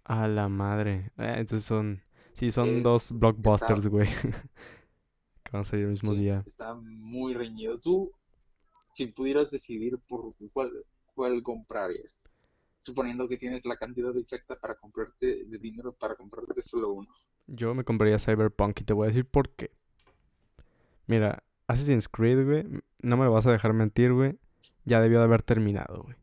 A 0.04 0.28
la 0.28 0.48
madre. 0.48 1.12
Eh, 1.16 1.34
entonces 1.38 1.64
son. 1.64 2.02
Sí, 2.34 2.50
son 2.50 2.82
dos 2.82 3.12
blockbusters, 3.12 3.86
güey. 3.86 4.08
van 5.54 5.60
a 5.60 5.64
salir 5.64 5.84
el 5.84 5.92
mismo 5.92 6.14
día. 6.14 6.42
Está 6.46 6.74
muy 6.74 7.32
reñido. 7.32 7.78
Tú, 7.78 8.10
si 8.92 9.06
pudieras 9.06 9.50
decidir 9.50 9.98
por 10.08 10.34
cuál, 10.52 10.72
cuál 11.14 11.42
comprarías, 11.42 12.12
suponiendo 12.80 13.28
que 13.28 13.36
tienes 13.36 13.64
la 13.64 13.76
cantidad 13.76 14.16
exacta 14.16 14.56
para 14.58 14.74
comprarte 14.74 15.44
de 15.44 15.58
dinero 15.58 15.92
para 15.92 16.16
comprarte 16.16 16.60
solo 16.60 16.92
uno. 16.92 17.08
Yo 17.46 17.72
me 17.74 17.84
compraría 17.84 18.18
Cyberpunk 18.18 18.80
y 18.80 18.84
te 18.84 18.92
voy 18.92 19.04
a 19.04 19.08
decir 19.08 19.26
por 19.26 19.50
qué. 19.50 19.70
Mira, 21.06 21.44
Assassin's 21.68 22.08
Creed, 22.08 22.44
güey, 22.44 22.82
no 23.00 23.16
me 23.16 23.24
lo 23.24 23.32
vas 23.32 23.46
a 23.46 23.52
dejar 23.52 23.74
mentir, 23.74 24.12
güey. 24.12 24.36
Ya 24.84 25.00
debió 25.00 25.18
de 25.18 25.24
haber 25.24 25.42
terminado, 25.42 26.02
güey. 26.02 26.16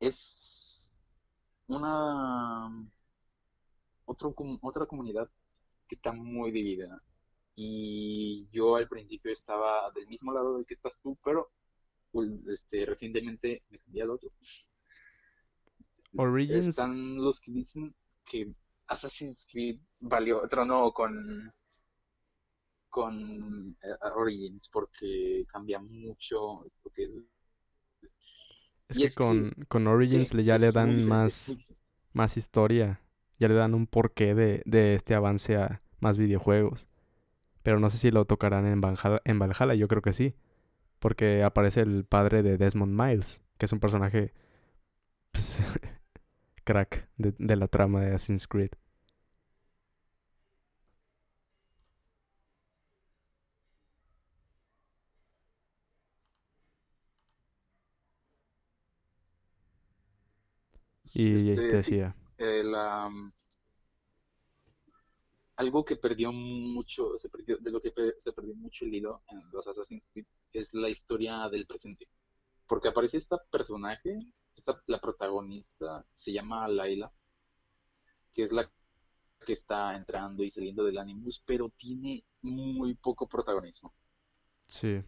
Es 0.00 0.92
una 1.66 2.68
otro, 4.04 4.34
otra 4.62 4.86
comunidad 4.86 5.30
que 5.90 5.96
está 5.96 6.12
muy 6.12 6.52
dividida. 6.52 7.02
Y 7.56 8.48
yo 8.52 8.76
al 8.76 8.88
principio 8.88 9.32
estaba 9.32 9.90
del 9.90 10.06
mismo 10.06 10.32
lado 10.32 10.56
del 10.56 10.64
que 10.64 10.74
estás 10.74 11.00
tú, 11.02 11.18
pero 11.24 11.50
pues, 12.12 12.30
este, 12.46 12.86
recientemente 12.86 13.64
me 13.68 13.78
cambié 13.80 14.02
al 14.04 14.10
otro. 14.10 14.30
Origins. 16.16 16.66
Están 16.66 17.16
los 17.16 17.40
que 17.40 17.50
dicen 17.50 17.92
que 18.24 18.54
Assassin's 18.86 19.46
Creed 19.50 19.80
valió, 19.98 20.46
tronó 20.48 20.92
con 20.92 21.52
con 22.88 23.76
eh, 23.82 24.08
Origins 24.16 24.68
porque 24.72 25.44
cambia 25.52 25.80
mucho. 25.80 26.64
Porque 26.82 27.08
es, 28.88 28.96
que, 28.96 29.12
con, 29.12 29.50
con 29.68 29.88
Origins 29.88 30.30
ya 30.44 30.56
le 30.56 30.70
dan 30.70 31.04
más, 31.04 31.56
más 32.12 32.36
historia. 32.36 33.00
Ya 33.40 33.48
le 33.48 33.54
dan 33.56 33.74
un 33.74 33.88
porqué 33.88 34.36
de, 34.36 34.62
de 34.66 34.96
este 34.96 35.16
avance 35.16 35.56
a 35.58 35.82
más 36.00 36.18
videojuegos. 36.18 36.88
Pero 37.62 37.80
no 37.80 37.90
sé 37.90 37.98
si 37.98 38.10
lo 38.10 38.24
tocarán 38.26 38.66
en 38.66 38.80
Valhalla, 38.80 39.22
en 39.24 39.38
Valhalla, 39.38 39.74
yo 39.74 39.88
creo 39.88 40.02
que 40.02 40.12
sí. 40.14 40.36
Porque 41.00 41.44
aparece 41.44 41.82
el 41.82 42.04
padre 42.04 42.42
de 42.42 42.58
Desmond 42.58 42.92
Miles, 43.00 43.42
que 43.58 43.66
es 43.66 43.72
un 43.72 43.80
personaje 43.80 44.34
pues, 45.32 45.58
crack 46.64 47.08
de, 47.16 47.34
de 47.38 47.56
la 47.56 47.68
trama 47.68 48.02
de 48.02 48.14
Assassin's 48.14 48.48
Creed. 48.48 48.70
Y 61.14 61.54
te 61.54 61.60
decía. 61.76 62.14
Algo 65.56 65.84
que 65.84 65.96
perdió 65.96 66.32
mucho, 66.32 67.18
se 67.18 67.28
perdió, 67.28 67.58
de 67.58 67.70
lo 67.70 67.80
que 67.82 67.92
se 68.22 68.32
perdió 68.32 68.54
mucho 68.54 68.84
el 68.84 68.94
hilo 68.94 69.22
en 69.28 69.40
los 69.52 69.66
Assassin's 69.68 70.08
Creed 70.12 70.24
es 70.52 70.72
la 70.72 70.88
historia 70.88 71.48
del 71.50 71.66
presente. 71.66 72.08
Porque 72.66 72.88
aparece 72.88 73.18
esta 73.18 73.36
personaje, 73.50 74.18
esta, 74.56 74.82
la 74.86 75.00
protagonista, 75.00 76.06
se 76.14 76.32
llama 76.32 76.66
Laila, 76.66 77.12
que 78.32 78.44
es 78.44 78.52
la 78.52 78.70
que 79.44 79.52
está 79.52 79.94
entrando 79.96 80.42
y 80.42 80.50
saliendo 80.50 80.84
del 80.84 80.98
Animus, 80.98 81.42
pero 81.44 81.68
tiene 81.76 82.24
muy 82.42 82.94
poco 82.94 83.28
protagonismo. 83.28 83.92
Sí. 84.66 85.02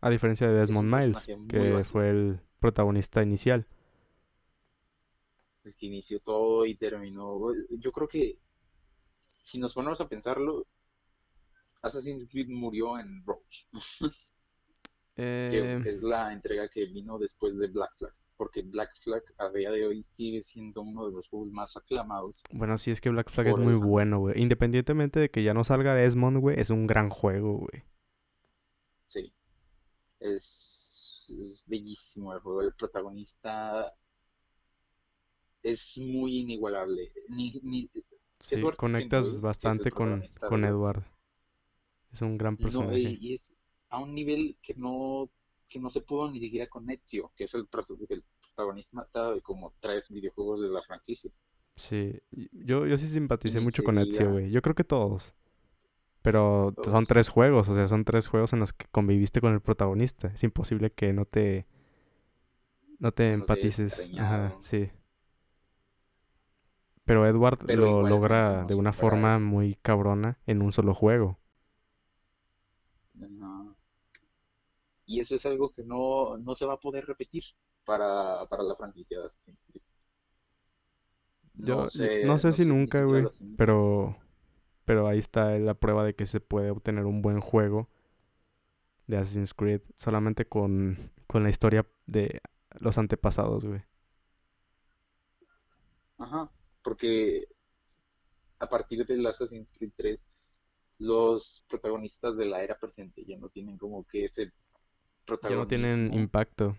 A 0.00 0.10
diferencia 0.10 0.48
de 0.48 0.54
Desmond 0.54 0.92
Miles, 0.92 1.28
que 1.48 1.84
fue 1.84 2.10
el 2.10 2.40
protagonista 2.58 3.22
inicial 3.22 3.66
que 5.74 5.86
inició 5.86 6.20
todo 6.20 6.64
y 6.66 6.76
terminó. 6.76 7.52
Yo 7.70 7.92
creo 7.92 8.08
que 8.08 8.38
si 9.42 9.58
nos 9.58 9.74
ponemos 9.74 10.00
a 10.00 10.08
pensarlo, 10.08 10.66
Assassin's 11.82 12.28
Creed 12.30 12.48
murió 12.48 12.98
en 12.98 13.24
Roach. 13.24 13.66
que, 15.16 15.58
eh, 15.58 15.82
es 15.84 16.02
la 16.02 16.32
entrega 16.32 16.68
que 16.68 16.86
vino 16.86 17.18
después 17.18 17.58
de 17.58 17.68
Black 17.68 17.96
Flag. 17.96 18.14
Porque 18.36 18.62
Black 18.62 18.90
Flag 19.02 19.22
a 19.38 19.48
día 19.50 19.72
de 19.72 19.84
hoy 19.84 20.04
sigue 20.14 20.42
siendo 20.42 20.82
uno 20.82 21.06
de 21.06 21.12
los 21.12 21.28
juegos 21.28 21.50
más 21.50 21.76
aclamados. 21.76 22.36
Bueno, 22.52 22.78
sí, 22.78 22.92
es 22.92 23.00
que 23.00 23.10
Black 23.10 23.30
Flag 23.30 23.48
es 23.48 23.58
muy 23.58 23.74
bueno, 23.74 24.20
güey. 24.20 24.40
Independientemente 24.40 25.18
de 25.18 25.28
que 25.28 25.42
ya 25.42 25.54
no 25.54 25.64
salga 25.64 25.94
Desmond, 25.94 26.38
güey, 26.38 26.60
es 26.60 26.70
un 26.70 26.86
gran 26.86 27.10
juego, 27.10 27.58
güey. 27.58 27.82
Sí. 29.06 29.32
Es, 30.20 31.26
es 31.28 31.64
bellísimo 31.66 32.32
el 32.32 32.38
juego. 32.38 32.62
El 32.62 32.74
protagonista 32.74 33.92
es 35.70 35.98
muy 35.98 36.38
inigualable. 36.38 37.12
Ni, 37.28 37.88
sí, 38.38 38.56
conectas 38.76 39.40
bastante 39.40 39.90
con, 39.90 40.24
con 40.48 40.64
Edward. 40.64 41.04
Es 42.12 42.22
un 42.22 42.38
gran 42.38 42.56
personaje. 42.56 43.16
y, 43.20 43.34
es 43.34 43.54
a 43.90 44.00
un 44.00 44.14
nivel 44.14 44.56
que 44.60 44.74
no, 44.74 45.30
que 45.68 45.78
no 45.78 45.90
se 45.90 46.00
pudo 46.00 46.30
ni 46.30 46.40
siquiera 46.40 46.66
con 46.66 46.88
Ezio, 46.90 47.32
que 47.36 47.44
es 47.44 47.54
el, 47.54 47.68
el 48.08 48.24
protagonista 48.40 49.32
de 49.32 49.40
como 49.40 49.72
tres 49.80 50.08
videojuegos 50.10 50.62
de 50.62 50.68
la 50.68 50.82
franquicia. 50.82 51.30
Sí, 51.76 52.20
yo, 52.52 52.86
yo 52.86 52.98
sí 52.98 53.06
simpaticé 53.06 53.60
mucho 53.60 53.84
con 53.84 53.98
Ezio, 53.98 54.32
güey. 54.32 54.50
Yo 54.50 54.60
creo 54.62 54.74
que 54.74 54.84
todos. 54.84 55.32
Pero 56.22 56.74
son 56.84 57.06
tres 57.06 57.28
juegos, 57.28 57.68
o 57.68 57.74
sea, 57.74 57.86
son 57.86 58.04
tres 58.04 58.26
juegos 58.26 58.52
en 58.52 58.58
los 58.58 58.72
que 58.72 58.86
conviviste 58.90 59.40
con 59.40 59.54
el 59.54 59.60
protagonista. 59.60 60.28
Es 60.28 60.42
imposible 60.42 60.90
que 60.90 61.12
no 61.12 61.24
te... 61.24 61.66
No 62.98 63.12
te 63.12 63.32
empatices. 63.32 64.10
Ajá, 64.18 64.56
sí. 64.60 64.90
Pero 67.08 67.26
Edward 67.26 67.58
lo 67.74 68.02
logra 68.02 68.64
de 68.66 68.74
una 68.74 68.92
forma 68.92 69.38
muy 69.38 69.76
cabrona 69.80 70.36
en 70.46 70.60
un 70.60 70.72
solo 70.72 70.92
juego. 70.92 71.38
Y 75.06 75.20
eso 75.20 75.36
es 75.36 75.46
algo 75.46 75.72
que 75.72 75.82
no, 75.84 76.36
no 76.36 76.54
se 76.54 76.66
va 76.66 76.74
a 76.74 76.80
poder 76.80 77.06
repetir 77.06 77.42
para, 77.86 78.46
para 78.50 78.62
la 78.62 78.76
franquicia 78.76 79.18
de 79.20 79.26
Assassin's 79.26 79.64
Creed. 79.66 79.82
No 81.54 81.66
Yo 81.66 81.88
sé, 81.88 82.26
no 82.26 82.38
sé 82.38 82.52
si 82.52 82.66
nunca, 82.66 83.02
güey, 83.04 83.26
pero, 83.56 84.18
pero 84.84 85.08
ahí 85.08 85.18
está 85.18 85.58
la 85.58 85.72
prueba 85.72 86.04
de 86.04 86.14
que 86.14 86.26
se 86.26 86.40
puede 86.40 86.70
obtener 86.70 87.06
un 87.06 87.22
buen 87.22 87.40
juego 87.40 87.88
de 89.06 89.16
Assassin's 89.16 89.54
Creed 89.54 89.80
solamente 89.96 90.44
con, 90.46 90.98
con 91.26 91.42
la 91.42 91.48
historia 91.48 91.86
de 92.06 92.42
los 92.80 92.98
antepasados, 92.98 93.64
güey. 93.64 93.80
Ajá 96.18 96.50
porque 96.88 97.46
a 98.60 98.66
partir 98.66 99.04
del 99.04 99.26
Assassin's 99.26 99.70
Creed 99.76 99.92
3, 99.94 100.26
los 101.00 101.62
protagonistas 101.68 102.34
de 102.34 102.46
la 102.46 102.62
era 102.62 102.78
presente 102.78 103.26
ya 103.26 103.36
no 103.36 103.50
tienen 103.50 103.76
como 103.76 104.06
que 104.06 104.24
ese 104.24 104.54
protagonismo. 105.26 105.50
Ya 105.50 105.64
no 105.64 105.68
tienen 105.68 106.14
impacto. 106.14 106.78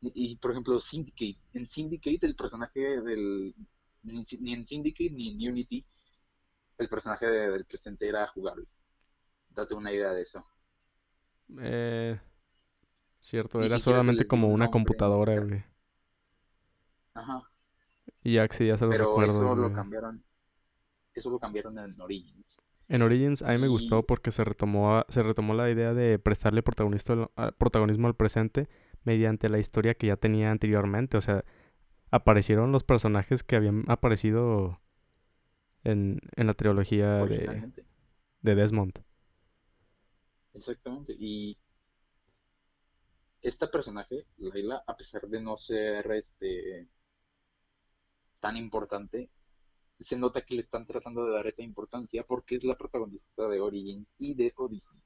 Y, 0.00 0.36
por 0.36 0.52
ejemplo, 0.52 0.80
Syndicate. 0.80 1.36
En 1.52 1.68
Syndicate, 1.68 2.26
el 2.26 2.34
personaje 2.34 2.80
del. 3.02 3.54
Ni 4.02 4.54
en 4.54 4.66
Syndicate 4.66 5.10
ni 5.10 5.32
en 5.32 5.52
Unity, 5.52 5.84
el 6.78 6.88
personaje 6.88 7.26
del 7.26 7.66
presente 7.66 8.08
era 8.08 8.26
jugable. 8.28 8.64
Date 9.50 9.74
una 9.74 9.92
idea 9.92 10.12
de 10.12 10.22
eso. 10.22 10.46
Eh, 11.60 12.18
cierto, 13.20 13.60
era 13.62 13.78
solamente 13.78 14.26
como 14.26 14.48
una 14.48 14.70
computadora, 14.70 15.38
güey. 15.38 15.62
Ajá. 17.12 17.50
Y 18.24 18.34
ya 18.34 18.48
se 18.48 18.64
lo 18.66 18.88
Pero 18.88 19.22
eso 19.22 19.54
lo 19.54 19.72
cambiaron. 19.72 20.24
Eso 21.14 21.30
lo 21.30 21.38
cambiaron 21.38 21.78
en 21.78 22.00
Origins. 22.00 22.60
En 22.88 23.02
Origins 23.02 23.42
a 23.42 23.52
mí 23.52 23.58
me 23.58 23.68
gustó 23.68 24.04
porque 24.04 24.32
se 24.32 24.44
retomó, 24.44 25.04
se 25.08 25.22
retomó 25.22 25.54
la 25.54 25.70
idea 25.70 25.94
de 25.94 26.18
prestarle 26.18 26.62
protagonismo 26.62 28.08
al 28.08 28.16
presente 28.16 28.68
mediante 29.04 29.48
la 29.48 29.58
historia 29.58 29.94
que 29.94 30.08
ya 30.08 30.16
tenía 30.16 30.50
anteriormente. 30.50 31.16
O 31.16 31.20
sea, 31.20 31.44
aparecieron 32.10 32.72
los 32.72 32.82
personajes 32.82 33.42
que 33.42 33.56
habían 33.56 33.84
aparecido 33.88 34.80
en, 35.84 36.20
en 36.36 36.46
la 36.46 36.54
trilogía 36.54 37.26
de, 37.26 37.72
de 38.40 38.54
Desmond. 38.54 39.02
Exactamente. 40.54 41.14
Y 41.18 41.58
esta 43.42 43.70
personaje, 43.70 44.26
Layla, 44.38 44.82
a 44.86 44.96
pesar 44.96 45.28
de 45.28 45.42
no 45.42 45.56
ser 45.56 46.10
este 46.12 46.88
tan 48.44 48.58
importante, 48.58 49.30
se 49.98 50.18
nota 50.18 50.44
que 50.44 50.54
le 50.54 50.60
están 50.60 50.86
tratando 50.86 51.24
de 51.24 51.32
dar 51.32 51.46
esa 51.46 51.62
importancia 51.62 52.26
porque 52.26 52.56
es 52.56 52.64
la 52.64 52.76
protagonista 52.76 53.48
de 53.48 53.58
Origins 53.58 54.14
y 54.18 54.34
de 54.34 54.52
Odyssey. 54.54 55.00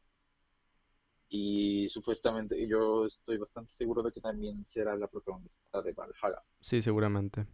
Y 1.29 1.89
supuestamente 1.89 2.67
yo 2.67 3.07
estoy 3.07 3.37
bastante 3.37 3.73
seguro 3.75 4.03
de 4.03 4.11
que 4.11 4.21
también 4.21 4.67
será 4.67 4.97
la 4.97 5.07
protagonista 5.07 5.81
de 5.83 5.93
Valhalla. 5.93 6.43
Sí, 6.61 6.83
seguramente. 6.83 7.47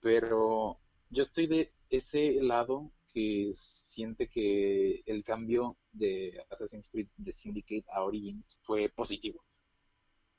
Pero 0.00 0.78
yo 1.08 1.22
estoy 1.22 1.46
de 1.46 1.72
ese 1.88 2.42
lado 2.42 2.92
que 3.14 3.52
siente 3.54 4.28
que 4.28 5.02
el 5.06 5.24
cambio 5.24 5.78
de 5.90 6.38
Assassin's 6.50 6.90
Creed 6.90 7.08
de 7.16 7.32
Syndicate 7.32 7.86
a 7.88 8.04
Origins 8.04 8.60
fue 8.62 8.90
positivo. 8.90 9.45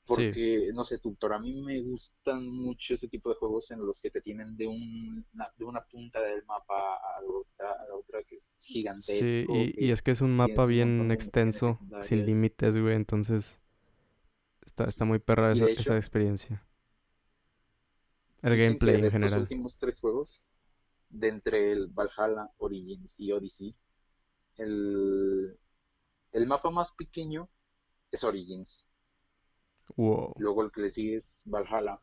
Porque, 0.08 0.70
no 0.72 0.84
sé, 0.84 0.98
tú, 0.98 1.14
pero 1.20 1.34
a 1.34 1.38
mí 1.38 1.52
me 1.60 1.82
gustan 1.82 2.48
mucho 2.48 2.94
ese 2.94 3.08
tipo 3.08 3.28
de 3.28 3.34
juegos 3.34 3.70
en 3.72 3.84
los 3.84 4.00
que 4.00 4.10
te 4.10 4.22
tienen 4.22 4.56
de, 4.56 4.66
un, 4.66 5.22
de 5.58 5.64
una 5.66 5.84
punta 5.84 6.18
del 6.22 6.46
mapa 6.46 6.94
a 6.94 7.20
la 7.20 7.94
otra, 7.94 8.22
que 8.24 8.36
es 8.36 8.50
gigantesco. 8.58 9.52
Sí, 9.52 9.74
y, 9.76 9.90
es 9.90 10.00
que 10.00 10.12
es 10.12 10.22
un 10.22 10.34
mapa 10.34 10.64
bien 10.64 11.10
extenso, 11.10 11.78
sin 12.00 12.24
límites, 12.24 12.74
güey, 12.78 12.96
entonces 12.96 13.60
está, 14.64 14.84
está 14.84 15.04
muy 15.04 15.18
perra 15.18 15.52
esa, 15.52 15.66
esa, 15.68 15.96
experiencia. 15.98 16.66
El 18.40 18.56
gameplay 18.56 18.94
en 18.94 19.10
general. 19.10 19.40
Los 19.40 19.42
últimos 19.42 19.78
tres 19.78 20.00
juegos, 20.00 20.42
de 21.10 21.28
entre 21.28 21.72
el 21.72 21.88
Valhalla, 21.88 22.50
Origins 22.56 23.14
y 23.18 23.30
Odyssey, 23.32 23.76
el, 24.56 25.58
el 26.32 26.46
mapa 26.46 26.70
más 26.70 26.92
pequeño 26.92 27.50
es 28.10 28.24
Origins 28.24 28.87
Luego 29.96 30.62
el 30.62 30.70
que 30.70 30.82
le 30.82 30.90
sigue 30.90 31.16
es 31.16 31.42
Valhalla. 31.46 32.00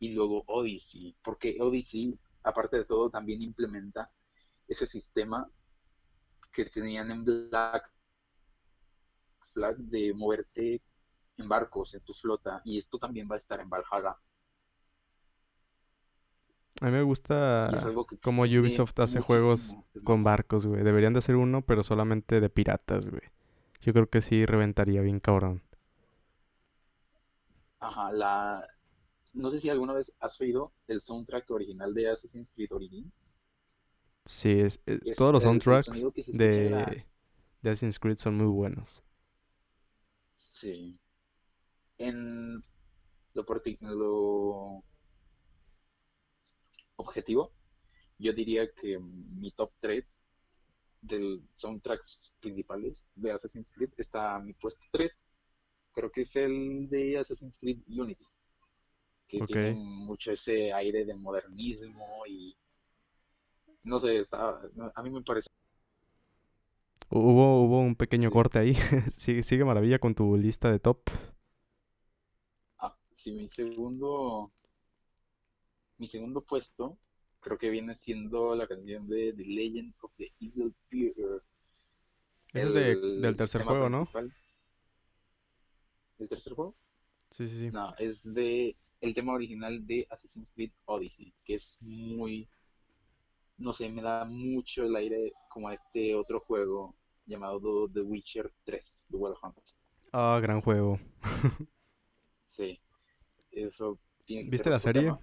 Y 0.00 0.14
luego 0.14 0.44
Odyssey. 0.46 1.16
Porque 1.22 1.56
Odyssey, 1.60 2.18
aparte 2.42 2.78
de 2.78 2.84
todo, 2.84 3.10
también 3.10 3.42
implementa 3.42 4.10
ese 4.66 4.86
sistema 4.86 5.48
que 6.52 6.64
tenían 6.66 7.10
en 7.10 7.24
Black 7.24 7.90
Flag 9.52 9.76
de 9.76 10.14
moverte 10.14 10.82
en 11.36 11.48
barcos, 11.48 11.94
en 11.94 12.00
tu 12.00 12.14
flota. 12.14 12.62
Y 12.64 12.78
esto 12.78 12.98
también 12.98 13.28
va 13.30 13.34
a 13.34 13.38
estar 13.38 13.60
en 13.60 13.68
Valhalla. 13.68 14.16
A 16.80 16.86
mí 16.86 16.92
me 16.92 17.02
gusta 17.02 17.70
como 18.22 18.42
Ubisoft 18.42 19.00
hace 19.00 19.20
juegos 19.20 19.76
con 20.04 20.22
barcos, 20.22 20.64
güey. 20.64 20.84
Deberían 20.84 21.12
de 21.12 21.18
hacer 21.18 21.34
uno, 21.34 21.62
pero 21.62 21.82
solamente 21.82 22.40
de 22.40 22.50
piratas, 22.50 23.08
güey. 23.08 23.22
Yo 23.80 23.92
creo 23.92 24.08
que 24.08 24.20
sí 24.20 24.46
reventaría 24.46 25.00
bien 25.00 25.18
cabrón. 25.18 25.62
Ajá, 27.80 28.12
la... 28.12 28.66
No 29.34 29.50
sé 29.50 29.60
si 29.60 29.68
alguna 29.68 29.92
vez 29.92 30.12
has 30.20 30.40
oído 30.40 30.72
el 30.86 31.00
soundtrack 31.00 31.50
original 31.50 31.94
de 31.94 32.10
Assassin's 32.10 32.50
Creed 32.50 32.72
Origins. 32.72 33.34
Sí, 34.24 34.60
es, 34.60 34.80
eh, 34.86 35.00
todos 35.16 35.32
los 35.32 35.42
soundtracks 35.42 36.04
de, 36.28 37.04
de 37.62 37.70
Assassin's 37.70 37.98
Creed 37.98 38.18
son 38.18 38.36
muy 38.36 38.46
buenos. 38.46 39.02
Sí. 40.36 40.98
En 41.98 42.62
lo, 43.34 43.44
lo 43.94 44.84
objetivo, 46.96 47.52
yo 48.18 48.32
diría 48.32 48.70
que 48.72 48.98
mi 48.98 49.50
top 49.52 49.72
3 49.80 50.20
del 51.02 51.42
soundtracks 51.54 52.34
principales 52.40 53.04
de 53.14 53.32
Assassin's 53.32 53.70
Creed 53.70 53.90
está 53.96 54.38
mi 54.40 54.52
puesto 54.52 54.84
3 54.92 55.28
creo 55.98 56.12
que 56.12 56.20
es 56.20 56.36
el 56.36 56.88
de 56.88 57.18
Assassin's 57.18 57.58
Creed 57.58 57.78
Unity, 57.88 58.24
que 59.26 59.40
tiene 59.40 59.74
mucho 59.74 60.30
ese 60.30 60.72
aire 60.72 61.04
de 61.04 61.14
modernismo 61.14 62.24
y 62.28 62.56
no 63.82 63.98
sé, 63.98 64.20
está, 64.20 64.60
a 64.94 65.02
mí 65.02 65.10
me 65.10 65.22
parece. 65.22 65.48
Hubo, 67.10 67.64
hubo 67.64 67.80
un 67.80 67.96
pequeño 67.96 68.30
corte 68.30 68.60
ahí. 68.60 68.74
sigue, 69.16 69.42
sigue 69.42 69.64
maravilla 69.64 69.98
con 69.98 70.14
tu 70.14 70.36
lista 70.36 70.70
de 70.70 70.78
top. 70.78 71.00
Ah, 72.78 72.96
sí, 73.16 73.32
mi 73.32 73.48
segundo, 73.48 74.52
mi 75.96 76.06
segundo 76.06 76.42
puesto 76.42 76.96
creo 77.40 77.58
que 77.58 77.70
viene 77.70 77.96
siendo 77.96 78.54
la 78.54 78.68
canción 78.68 79.08
de 79.08 79.32
The 79.32 79.44
Legend 79.44 79.94
of 80.02 80.12
the 80.16 80.32
Evil 80.38 80.72
Peter. 80.88 81.42
Ese 82.52 82.66
es 82.92 83.20
del 83.20 83.36
tercer 83.36 83.62
juego, 83.62 83.88
¿no? 83.88 84.06
¿El 86.18 86.28
tercer 86.28 86.54
juego? 86.54 86.74
Sí, 87.30 87.46
sí, 87.46 87.58
sí. 87.58 87.70
No, 87.70 87.94
es 87.98 88.22
de 88.22 88.76
el 89.00 89.14
tema 89.14 89.32
original 89.32 89.86
de 89.86 90.06
Assassin's 90.10 90.50
Creed 90.52 90.72
Odyssey, 90.86 91.32
que 91.44 91.54
es 91.54 91.78
muy, 91.80 92.48
no 93.56 93.72
sé, 93.72 93.88
me 93.88 94.02
da 94.02 94.24
mucho 94.24 94.84
el 94.84 94.96
aire 94.96 95.32
como 95.48 95.68
a 95.68 95.74
este 95.74 96.14
otro 96.14 96.40
juego 96.40 96.96
llamado 97.26 97.88
The 97.88 98.00
Witcher 98.00 98.52
3, 98.64 99.06
The 99.10 99.16
Wild 99.16 99.36
Hunt. 99.42 99.58
Ah, 100.12 100.38
gran 100.42 100.60
juego. 100.60 100.98
sí, 102.46 102.80
eso 103.52 103.98
tiene 104.24 104.44
que 104.44 104.50
¿Viste 104.50 104.70
la 104.70 104.80
serie? 104.80 105.14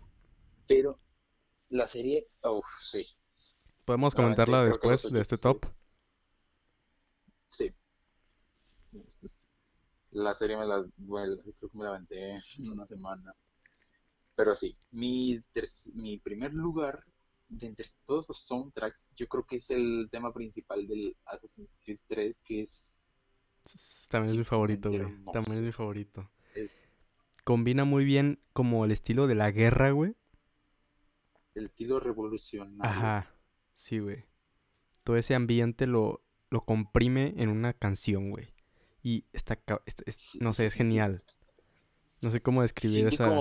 pero 0.67 0.99
la 1.69 1.87
serie, 1.87 2.27
uff, 2.43 2.65
sí. 2.81 3.05
¿Podemos 3.83 4.15
comentarla 4.15 4.63
después 4.63 5.11
de 5.11 5.19
este 5.19 5.37
top? 5.37 5.65
Sí. 7.49 7.73
La 10.15 10.33
serie 10.33 10.55
me 10.55 10.65
la, 10.65 10.81
bueno, 10.95 11.35
creo 11.41 11.69
que 11.69 11.77
me 11.77 11.83
la 11.83 11.89
aventé 11.89 12.35
en 12.57 12.69
una 12.71 12.87
semana. 12.87 13.35
Pero 14.33 14.55
sí, 14.55 14.77
mi, 14.91 15.43
mi 15.93 16.19
primer 16.19 16.53
lugar 16.53 17.03
de 17.49 17.67
entre 17.67 17.91
todos 18.05 18.25
los 18.29 18.39
soundtracks, 18.45 19.11
yo 19.17 19.27
creo 19.27 19.45
que 19.45 19.57
es 19.57 19.69
el 19.71 20.07
tema 20.09 20.33
principal 20.33 20.87
del 20.87 21.17
Assassin's 21.25 21.79
Creed 21.83 21.99
3, 22.07 22.41
que 22.45 22.61
es... 22.61 23.01
También 24.09 24.31
es 24.31 24.37
mi 24.37 24.45
favorito, 24.45 24.89
güey. 24.89 25.05
También 25.33 25.57
es 25.57 25.63
mi 25.63 25.71
favorito. 25.73 26.29
Combina 27.43 27.83
muy 27.83 28.05
bien 28.05 28.39
como 28.53 28.85
el 28.85 28.91
estilo 28.91 29.27
de 29.27 29.35
la 29.35 29.51
guerra, 29.51 29.91
güey. 29.91 30.15
El 31.55 31.65
estilo 31.65 31.99
revolucionario. 31.99 32.83
Ajá, 32.83 33.35
sí, 33.73 33.99
güey. 33.99 34.23
Todo 35.03 35.17
ese 35.17 35.35
ambiente 35.35 35.87
lo, 35.87 36.23
lo 36.49 36.61
comprime 36.61 37.33
en 37.37 37.49
una 37.49 37.73
canción, 37.73 38.31
güey. 38.31 38.54
Y 39.05 39.23
está, 39.33 39.59
no 40.39 40.51
sé, 40.51 40.65
es 40.65 40.73
genial. 40.73 41.23
No 42.21 42.31
sé 42.31 42.41
cómo 42.41 42.63
describir 42.63 43.05
esa... 43.05 43.31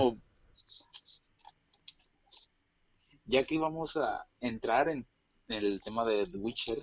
Ya 3.25 3.47
que 3.47 3.57
vamos 3.57 3.97
a 3.97 4.27
entrar 4.39 4.89
en 4.89 5.07
el 5.47 5.81
tema 5.81 6.05
de 6.05 6.27
The 6.27 6.37
Witcher, 6.37 6.77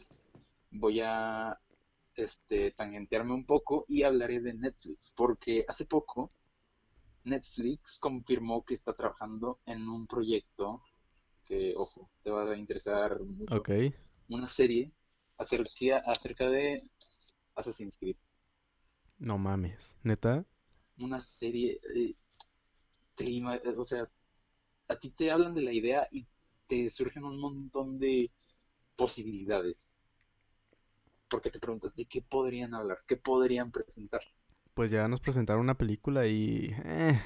voy 0.72 0.98
a 1.00 1.56
este, 2.16 2.72
tangentearme 2.72 3.32
un 3.34 3.46
poco 3.46 3.84
y 3.86 4.02
hablaré 4.02 4.40
de 4.40 4.52
Netflix, 4.52 5.12
porque 5.16 5.64
hace 5.68 5.84
poco 5.84 6.32
Netflix 7.22 8.00
confirmó 8.00 8.64
que 8.64 8.74
está 8.74 8.94
trabajando 8.94 9.60
en 9.64 9.88
un 9.88 10.08
proyecto 10.08 10.82
que, 11.44 11.72
ojo, 11.76 12.10
te 12.24 12.30
va 12.30 12.50
a 12.50 12.56
interesar 12.56 13.20
mucho. 13.20 13.54
Una 14.28 14.48
serie 14.48 14.90
acerca, 15.38 16.02
acerca 16.04 16.50
de 16.50 16.82
Assassin's 17.54 17.96
Creed. 17.96 18.16
No 19.22 19.38
mames, 19.38 19.96
neta. 20.02 20.44
Una 20.98 21.20
serie, 21.20 21.80
eh, 21.94 22.16
eh, 23.18 23.74
o 23.76 23.86
sea, 23.86 24.10
a 24.88 24.96
ti 24.98 25.10
te 25.10 25.30
hablan 25.30 25.54
de 25.54 25.62
la 25.62 25.72
idea 25.72 26.08
y 26.10 26.26
te 26.66 26.90
surgen 26.90 27.22
un 27.24 27.38
montón 27.38 28.00
de 28.00 28.32
posibilidades. 28.96 30.00
Porque 31.30 31.50
te 31.50 31.60
preguntas, 31.60 31.94
¿de 31.94 32.06
qué 32.06 32.20
podrían 32.20 32.74
hablar? 32.74 32.98
¿Qué 33.06 33.16
podrían 33.16 33.70
presentar? 33.70 34.22
Pues 34.74 34.90
ya 34.90 35.06
nos 35.06 35.20
presentaron 35.20 35.62
una 35.62 35.78
película 35.78 36.26
y 36.26 36.74
eh, 36.84 37.22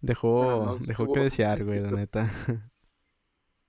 dejó, 0.00 0.76
dejó 0.86 1.12
que 1.12 1.20
desear, 1.20 1.64
güey, 1.64 1.80
la 1.80 1.90
neta. 1.90 2.30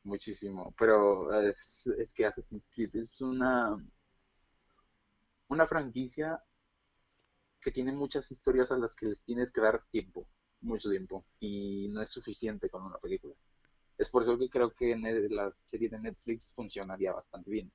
Muchísimo, 0.04 0.76
pero 0.78 1.42
es, 1.42 1.88
es 1.98 2.14
que 2.14 2.28
Assassin's 2.28 2.70
Creed 2.72 2.96
es 2.98 3.20
una, 3.20 3.76
una 5.48 5.66
franquicia 5.66 6.40
que 7.68 7.74
tiene 7.74 7.92
muchas 7.92 8.32
historias 8.32 8.72
a 8.72 8.78
las 8.78 8.96
que 8.96 9.08
les 9.08 9.22
tienes 9.24 9.52
que 9.52 9.60
dar 9.60 9.84
tiempo, 9.92 10.26
mucho 10.62 10.90
tiempo, 10.90 11.26
y 11.38 11.90
no 11.90 12.02
es 12.02 12.10
suficiente 12.10 12.70
con 12.70 12.82
una 12.82 12.98
película. 12.98 13.34
Es 13.98 14.10
por 14.10 14.22
eso 14.22 14.38
que 14.40 14.50
creo 14.50 14.72
que 14.74 14.96
la 14.96 15.54
serie 15.66 15.90
de 15.90 16.00
Netflix 16.00 16.54
funcionaría 16.54 17.12
bastante 17.12 17.52
bien. 17.52 17.70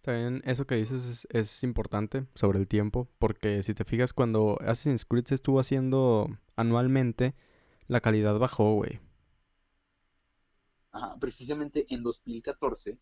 También 0.00 0.42
eso 0.44 0.64
que 0.64 0.76
dices 0.76 1.04
es, 1.06 1.26
es, 1.30 1.64
importante 1.64 2.26
sobre 2.36 2.60
el 2.60 2.68
tiempo, 2.68 3.08
porque 3.18 3.64
si 3.64 3.74
te 3.74 3.84
fijas, 3.84 4.12
cuando 4.12 4.56
Assassin's 4.60 5.04
Creed 5.04 5.24
se 5.24 5.34
estuvo 5.34 5.58
haciendo 5.58 6.28
anualmente, 6.54 7.34
la 7.88 8.00
calidad 8.00 8.38
bajó, 8.38 8.76
güey. 8.76 9.00
Ajá, 10.92 11.18
precisamente 11.18 11.84
en 11.92 12.04
2014, 12.04 12.96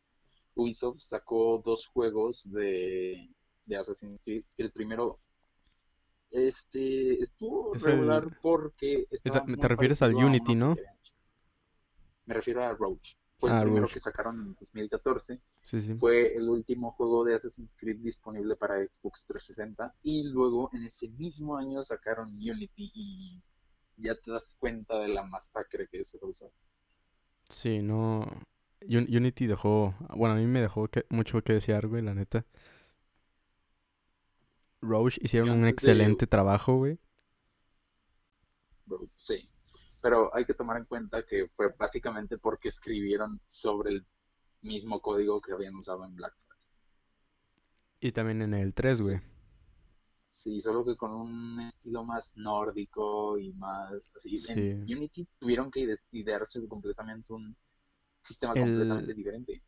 Ubisoft 0.55 1.01
sacó 1.01 1.63
dos 1.63 1.87
juegos 1.87 2.51
de, 2.51 3.29
de 3.67 3.77
Assassin's 3.77 4.23
Creed. 4.23 4.45
El 4.57 4.73
primero 4.73 5.21
este 6.31 7.23
estuvo 7.23 7.75
Es 7.75 7.85
el- 7.87 7.93
regular 7.93 8.29
porque 8.43 9.07
Esa- 9.25 9.45
¿te 9.45 9.69
refieres 9.69 10.03
al 10.03 10.15
Unity, 10.15 10.55
no? 10.55 10.77
Me 12.27 12.35
refiero 12.35 12.63
a 12.65 12.73
Roach. 12.75 13.15
Fue 13.39 13.51
el 13.51 13.57
Ah, 13.57 13.61
primero 13.63 13.83
Roach. 13.83 13.95
que 13.95 14.01
sacaron 14.01 14.41
en 14.41 14.55
2014. 14.55 15.41
Sí, 15.63 15.81
sí. 15.81 15.95
Fue 15.95 16.35
el 16.37 16.49
último 16.49 16.91
juego 16.93 17.25
de 17.25 17.37
Assassin's 17.37 17.77
Creed 17.77 17.99
disponible 18.01 18.57
para 18.57 18.77
Xbox 18.85 19.25
360. 19.27 19.95
Y 20.03 20.25
luego 20.31 20.71
en 20.73 20.85
ese 20.85 21.09
mismo 21.11 21.57
año 21.57 21.83
sacaron 21.85 22.29
Unity 22.31 22.91
y 22.95 23.41
ya 23.97 24.15
te 24.17 24.31
das 24.33 24.57
cuenta 24.59 24.99
de 24.99 25.09
la 25.09 25.23
masacre 25.25 25.87
que 25.89 26.01
es 26.01 26.17
usar. 26.21 26.51
Sí, 27.49 27.81
no. 27.81 28.27
Un- 28.83 29.07
Unity 29.17 29.47
dejó. 29.47 29.95
Bueno, 30.17 30.35
a 30.35 30.39
mí 30.39 30.47
me 30.47 30.61
dejó 30.61 30.89
que- 30.89 31.07
mucho 31.09 31.41
que 31.43 31.55
desear, 31.55 31.87
güey, 31.87 32.03
la 32.03 32.15
neta. 32.15 32.45
Roche 34.81 35.21
hicieron 35.23 35.51
un 35.51 35.63
de- 35.63 35.71
excelente 35.71 36.27
trabajo, 36.27 36.77
güey. 36.77 36.99
Sí. 39.17 39.49
Pero 40.03 40.35
hay 40.35 40.45
que 40.45 40.55
tomar 40.55 40.77
en 40.79 40.85
cuenta 40.85 41.25
que 41.27 41.49
fue 41.57 41.75
básicamente 41.77 42.39
porque 42.39 42.69
escribieron 42.69 43.41
sobre 43.49 43.91
el 43.93 44.07
mismo 44.63 45.01
código 45.01 45.41
que 45.41 45.53
habían 45.53 45.75
usado 45.75 46.05
en 46.05 46.15
Black 46.15 46.35
Flag. 46.37 46.59
Y 48.01 48.13
también 48.13 48.43
en 48.43 48.55
el 48.55 48.73
3, 48.75 49.01
güey. 49.01 49.21
Sí, 50.31 50.61
solo 50.61 50.85
que 50.85 50.97
con 50.97 51.11
un 51.11 51.61
estilo 51.63 52.05
más 52.05 52.33
nórdico 52.37 53.39
y 53.39 53.53
más 53.55 53.93
así. 54.17 54.35
En 54.53 54.87
Sí. 54.87 54.95
Unity 54.95 55.29
tuvieron 55.39 55.69
que 55.71 55.81
ide- 55.81 55.99
idearse 56.13 56.67
completamente 56.69 57.33
un 57.33 57.57
sistema 58.21 58.53
El- 58.55 58.61
completamente 58.61 59.15
diferente. 59.15 59.63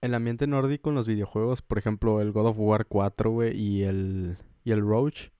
El 0.00 0.14
ambiente 0.14 0.46
nórdico 0.46 0.90
en 0.90 0.96
los 0.96 1.06
videojuegos, 1.06 1.62
por 1.62 1.78
ejemplo, 1.78 2.20
el 2.20 2.32
God 2.32 2.46
of 2.48 2.58
War 2.58 2.86
4, 2.86 3.30
güey, 3.30 3.56
y 3.56 3.82
el, 3.84 4.38
y 4.64 4.72
el 4.72 4.80
Roach, 4.80 5.30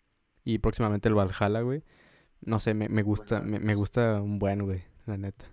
y 0.44 0.58
próximamente 0.58 1.08
el 1.08 1.14
Valhalla, 1.14 1.60
güey. 1.62 1.84
No 2.40 2.60
sé, 2.60 2.74
me, 2.74 2.88
me 2.88 3.02
gusta, 3.02 3.40
Bueno, 3.40 3.44
me, 3.44 3.60
me 3.60 3.74
gusta 3.74 4.20
un 4.22 4.38
buen, 4.38 4.64
güey, 4.64 4.84
la 5.06 5.16
neta. 5.18 5.46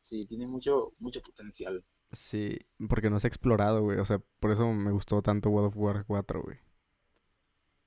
Sí, 0.00 0.24
tiene 0.26 0.46
mucho, 0.46 0.94
mucho 0.98 1.20
potencial. 1.20 1.84
Sí, 2.12 2.58
porque 2.88 3.10
no 3.10 3.18
se 3.20 3.26
ha 3.26 3.28
explorado, 3.28 3.82
güey. 3.82 3.98
O 3.98 4.04
sea, 4.04 4.20
por 4.40 4.50
eso 4.52 4.72
me 4.72 4.90
gustó 4.92 5.22
tanto 5.22 5.50
God 5.50 5.66
of 5.66 5.76
War 5.76 6.04
4, 6.06 6.42
güey. 6.42 6.58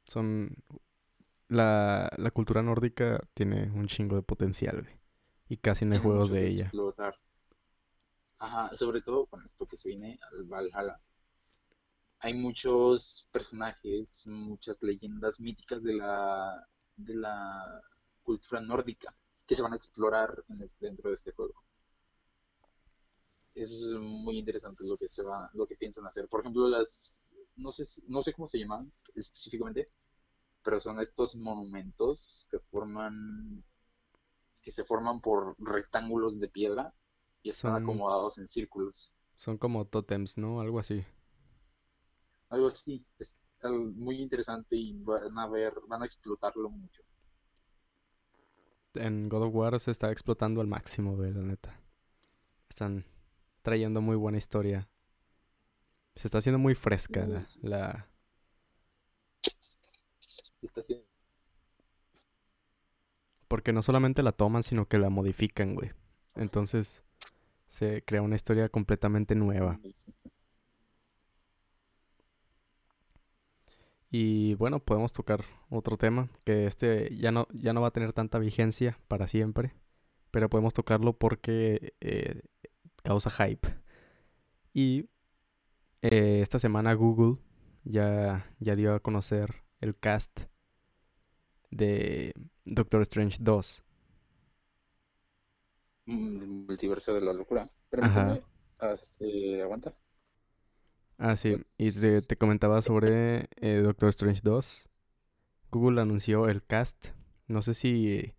Son... 0.06 0.56
La, 1.48 2.12
la 2.18 2.32
cultura 2.32 2.62
nórdica 2.62 3.22
tiene 3.34 3.72
un 3.72 3.88
chingo 3.88 4.16
de 4.16 4.22
potencial, 4.22 4.82
güey. 4.84 4.94
Y 5.50 5.58
casi 5.58 5.86
no 5.86 5.94
hay 5.96 6.00
juegos 6.00 6.30
de 6.32 6.42
que 6.42 6.48
ella. 6.48 6.66
explotar. 6.66 7.16
Ajá, 8.40 8.76
sobre 8.76 9.02
todo 9.04 9.28
con 9.28 9.46
esto 9.46 9.68
que 9.68 9.78
se 9.78 9.90
viene 9.90 10.20
al 10.32 10.44
Valhalla. 10.46 11.00
Hay 12.20 12.34
muchos 12.34 13.28
personajes, 13.32 14.26
muchas 14.28 14.82
leyendas 14.84 15.40
míticas 15.40 15.84
de 15.84 15.94
la, 15.96 16.66
de 16.96 17.16
la 17.16 17.82
cultura 18.24 18.62
nórdica 18.62 19.14
que 19.48 19.56
se 19.56 19.62
van 19.64 19.74
a 19.74 19.78
explorar 19.78 20.44
dentro 20.80 21.10
de 21.10 21.16
este 21.16 21.32
juego. 21.32 21.64
Es 23.54 23.70
muy 24.00 24.38
interesante 24.40 24.84
lo 24.86 24.98
que 24.98 25.08
se 25.10 25.22
va, 25.24 25.50
lo 25.54 25.68
que 25.68 25.76
piensan 25.76 26.06
hacer. 26.08 26.28
Por 26.28 26.40
ejemplo, 26.42 26.68
las, 26.68 27.32
no 27.58 27.72
sé, 27.72 27.84
no 28.08 28.24
sé 28.24 28.34
cómo 28.34 28.48
se 28.48 28.58
llaman 28.60 28.92
específicamente, 29.16 29.90
pero 30.64 30.80
son 30.82 31.00
estos 31.02 31.36
monumentos 31.36 32.48
que 32.52 32.60
forman, 32.60 33.64
que 34.62 34.72
se 34.72 34.86
forman 34.86 35.20
por 35.20 35.56
rectángulos 35.60 36.40
de 36.40 36.48
piedra 36.50 36.94
y 37.44 37.50
están 37.52 37.74
Son- 37.74 37.84
acomodados 37.84 38.38
en 38.38 38.48
círculos. 38.50 39.14
Son 39.36 39.58
como 39.58 39.86
tótems, 39.86 40.38
¿no? 40.38 40.60
Algo 40.62 40.80
así. 40.80 41.06
Algo 42.50 42.68
así. 42.68 43.06
Es 43.20 43.34
algo 43.62 43.86
muy 43.96 44.22
interesante 44.22 44.76
y 44.76 44.94
van 45.04 45.38
a 45.38 45.48
ver, 45.48 45.74
van 45.88 46.02
a 46.02 46.06
explotarlo 46.06 46.70
mucho. 46.70 47.02
En 48.96 49.30
God 49.30 49.44
of 49.44 49.56
War 49.56 49.80
se 49.80 49.92
está 49.92 50.12
explotando 50.12 50.62
al 50.62 50.68
máximo, 50.68 51.16
güey, 51.16 51.32
la 51.32 51.42
neta. 51.42 51.80
Están 52.70 53.06
trayendo 53.62 54.02
muy 54.02 54.16
buena 54.16 54.38
historia. 54.38 54.90
Se 56.16 56.28
está 56.28 56.40
haciendo 56.40 56.60
muy 56.60 56.76
fresca 56.76 57.26
la, 57.26 57.46
sí. 57.48 57.60
la... 57.62 58.08
Está 60.62 60.82
haciendo- 60.82 61.06
Porque 63.48 63.74
no 63.74 63.82
solamente 63.82 64.22
la 64.24 64.32
toman, 64.32 64.64
sino 64.64 64.88
que 64.88 64.98
la 64.98 65.10
modifican, 65.10 65.76
güey. 65.76 65.92
Entonces 66.36 67.04
se 67.70 68.04
crea 68.04 68.22
una 68.22 68.36
historia 68.36 68.68
completamente 68.70 69.36
nueva. 69.36 69.80
Y 74.12 74.56
bueno, 74.56 74.80
podemos 74.80 75.14
tocar 75.14 75.46
otro 75.70 75.96
tema, 75.96 76.30
que 76.44 76.66
este 76.66 77.16
ya 77.16 77.32
no, 77.32 77.48
ya 77.54 77.74
no 77.74 77.82
va 77.82 77.90
a 77.90 77.92
tener 77.92 78.12
tanta 78.12 78.40
vigencia 78.40 79.00
para 79.08 79.28
siempre, 79.28 79.74
pero 80.32 80.50
podemos 80.50 80.74
tocarlo 80.74 81.14
porque 81.14 81.94
eh, 82.02 82.42
causa 83.04 83.30
hype. 83.30 83.68
Y 84.74 85.10
eh, 86.02 86.40
esta 86.42 86.58
semana 86.60 86.94
Google 86.94 87.38
ya, 87.84 88.52
ya 88.60 88.76
dio 88.76 88.96
a 88.96 89.00
conocer 89.00 89.64
el 89.80 89.96
cast 89.96 90.42
de 91.70 92.34
Doctor 92.66 93.02
Strange 93.02 93.38
2. 93.42 93.84
Mm, 96.10 96.66
multiverso 96.66 97.14
de 97.14 97.22
la 97.22 97.34
locura. 97.34 97.68
Permíteme, 97.90 98.42
hace- 98.80 99.62
aguanta. 99.62 99.94
Ah, 101.18 101.36
sí, 101.36 101.58
y 101.78 101.92
te, 101.92 102.22
te 102.22 102.36
comentaba 102.38 102.82
sobre 102.82 103.50
eh, 103.58 103.82
Doctor 103.84 104.10
Strange 104.10 104.42
2. 104.44 104.90
Google 105.70 106.02
anunció 106.02 106.48
el 106.48 106.64
cast. 106.64 107.10
No 107.48 107.62
sé 107.62 107.74
si 107.74 108.34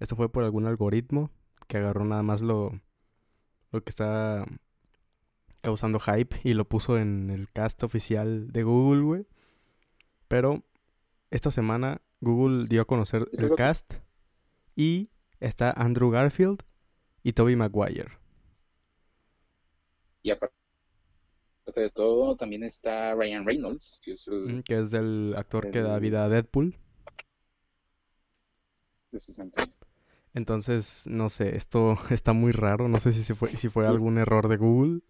esto 0.00 0.16
fue 0.16 0.30
por 0.30 0.44
algún 0.44 0.66
algoritmo 0.66 1.30
que 1.68 1.78
agarró 1.78 2.04
nada 2.04 2.22
más 2.22 2.40
lo, 2.40 2.78
lo 3.70 3.82
que 3.82 3.90
está 3.90 4.44
causando 5.62 5.98
hype 6.00 6.40
y 6.44 6.52
lo 6.54 6.68
puso 6.68 6.98
en 6.98 7.30
el 7.30 7.50
cast 7.50 7.82
oficial 7.84 8.50
de 8.52 8.64
Google, 8.64 9.02
güey. 9.02 9.26
Pero 10.28 10.62
esta 11.30 11.50
semana 11.50 12.02
Google 12.20 12.64
dio 12.68 12.82
a 12.82 12.86
conocer 12.86 13.28
el 13.32 13.54
cast 13.54 13.94
y 14.76 15.10
está 15.40 15.70
Andrew 15.70 16.10
Garfield 16.10 16.62
y 17.24 17.32
Tobey 17.32 17.56
Maguire. 17.56 18.12
Y 20.24 20.30
aparte 20.30 20.54
de 21.76 21.90
todo, 21.90 22.36
también 22.36 22.64
está 22.64 23.14
Ryan 23.14 23.44
Reynolds, 23.44 24.00
que 24.02 24.12
es 24.12 24.26
el 24.28 24.56
Mm, 24.56 24.60
que 24.60 24.80
es 24.80 24.92
el 24.94 25.34
actor 25.36 25.70
que 25.70 25.82
da 25.82 25.98
vida 25.98 26.24
a 26.24 26.28
Deadpool. 26.28 26.76
Entonces, 30.34 31.06
no 31.06 31.28
sé, 31.30 31.56
esto 31.56 31.96
está 32.10 32.32
muy 32.32 32.52
raro. 32.52 32.88
No 32.88 33.00
sé 33.00 33.12
si 33.12 33.34
fue, 33.34 33.56
si 33.56 33.68
fue 33.68 33.86
algún 33.86 34.18
error 34.18 34.48
de 34.48 34.56
Google 34.56 35.00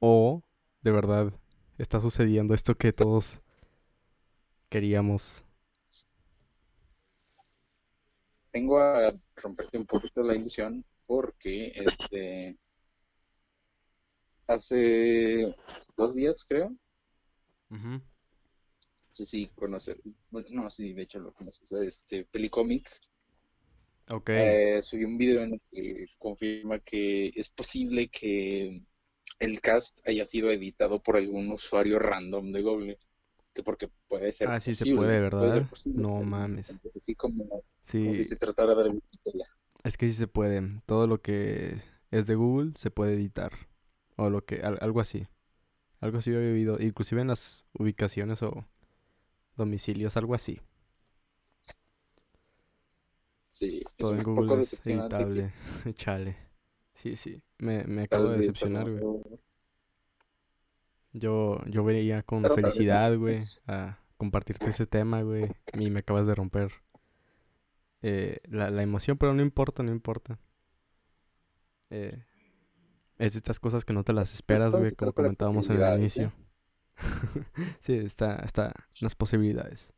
o 0.00 0.42
de 0.82 0.92
verdad 0.92 1.32
está 1.78 2.00
sucediendo 2.00 2.54
esto 2.54 2.76
que 2.76 2.92
todos 2.92 3.40
queríamos. 4.70 5.44
Vengo 8.52 8.78
a 8.78 9.12
romperte 9.42 9.76
un 9.76 9.86
poquito 9.86 10.22
la 10.22 10.36
ilusión 10.36 10.84
porque 11.10 11.72
este 11.74 12.56
hace 14.46 15.54
dos 15.96 16.14
días 16.14 16.44
creo, 16.46 16.68
no 16.68 16.78
sé 19.12 19.24
si 19.24 19.48
conocer, 19.50 20.00
no, 20.50 20.68
sí, 20.70 20.92
de 20.94 21.02
hecho 21.02 21.18
lo 21.20 21.32
conoces, 21.32 21.70
este 21.72 22.24
Pelicomic 22.24 22.88
Ok. 24.10 24.30
eh, 24.34 24.80
subió 24.82 25.06
un 25.08 25.18
video 25.18 25.42
en 25.42 25.54
el 25.54 25.60
que 25.70 26.06
confirma 26.18 26.78
que 26.80 27.28
es 27.34 27.50
posible 27.50 28.08
que 28.08 28.82
el 29.38 29.60
cast 29.60 29.98
haya 30.06 30.24
sido 30.24 30.50
editado 30.50 31.02
por 31.02 31.16
algún 31.16 31.50
usuario 31.52 31.98
random 31.98 32.52
de 32.52 32.62
Google, 32.62 32.98
que 33.54 33.62
porque 33.62 33.88
puede 34.08 34.32
ser 34.32 34.48
Ah, 34.50 34.60
sí 34.60 34.74
se 34.74 34.86
puede, 34.86 35.20
ser 35.20 35.22
¿verdad? 35.22 35.68
posible, 35.68 36.02
No 36.02 36.22
mames. 36.22 36.78
Así 36.94 37.14
como, 37.14 37.44
como 37.46 37.62
Sí, 37.82 38.12
si 38.12 38.24
se 38.24 38.36
tratara 38.36 38.74
de 38.82 38.90
Wikipedia. 38.90 39.46
Es 39.84 39.96
que 39.96 40.06
sí 40.08 40.12
se 40.14 40.26
puede. 40.28 40.62
Todo 40.86 41.06
lo 41.06 41.20
que 41.20 41.82
es 42.10 42.26
de 42.26 42.34
Google 42.34 42.72
se 42.76 42.90
puede 42.90 43.14
editar. 43.14 43.52
O 44.16 44.28
lo 44.30 44.44
que, 44.44 44.60
al- 44.62 44.78
algo 44.80 45.00
así. 45.00 45.26
Algo 46.00 46.18
así 46.18 46.30
he 46.30 46.36
oído. 46.52 46.78
Inclusive 46.80 47.20
en 47.22 47.28
las 47.28 47.66
ubicaciones 47.72 48.42
o 48.42 48.64
domicilios, 49.56 50.16
algo 50.16 50.34
así. 50.34 50.60
Sí, 53.46 53.82
Todo 53.96 54.14
en 54.14 54.22
Google 54.22 54.60
es 54.62 54.86
editable. 54.86 55.52
Chale. 55.94 56.36
Sí, 56.94 57.16
sí. 57.16 57.42
Me, 57.58 57.84
me 57.84 58.02
acabo 58.02 58.28
de 58.28 58.38
decepcionar, 58.38 58.88
güey. 58.90 59.02
no- 59.02 59.22
Yo, 61.12 61.58
yo 61.66 61.82
veía 61.84 62.22
con 62.22 62.42
Pero 62.42 62.54
felicidad, 62.54 63.16
güey, 63.16 63.38
a 63.66 63.98
compartirte 64.16 64.70
ese 64.70 64.86
tema, 64.86 65.22
güey. 65.22 65.50
Y 65.78 65.90
me 65.90 66.00
acabas 66.00 66.26
de 66.26 66.34
romper 66.34 66.70
eh, 68.02 68.38
la, 68.48 68.70
la 68.70 68.82
emoción, 68.82 69.18
pero 69.18 69.34
no 69.34 69.42
importa, 69.42 69.82
no 69.82 69.92
importa. 69.92 70.38
Eh, 71.90 72.24
es 73.18 73.32
de 73.34 73.38
estas 73.38 73.60
cosas 73.60 73.84
que 73.84 73.92
no 73.92 74.04
te 74.04 74.12
las 74.12 74.34
esperas, 74.34 74.76
güey, 74.76 74.94
como 74.94 75.12
comentábamos 75.12 75.68
en 75.70 75.76
el 75.76 75.86
inicio. 75.86 76.32
Sí, 77.80 77.94
está, 77.94 78.36
está 78.36 78.74
las 79.00 79.14
posibilidades. 79.14 79.92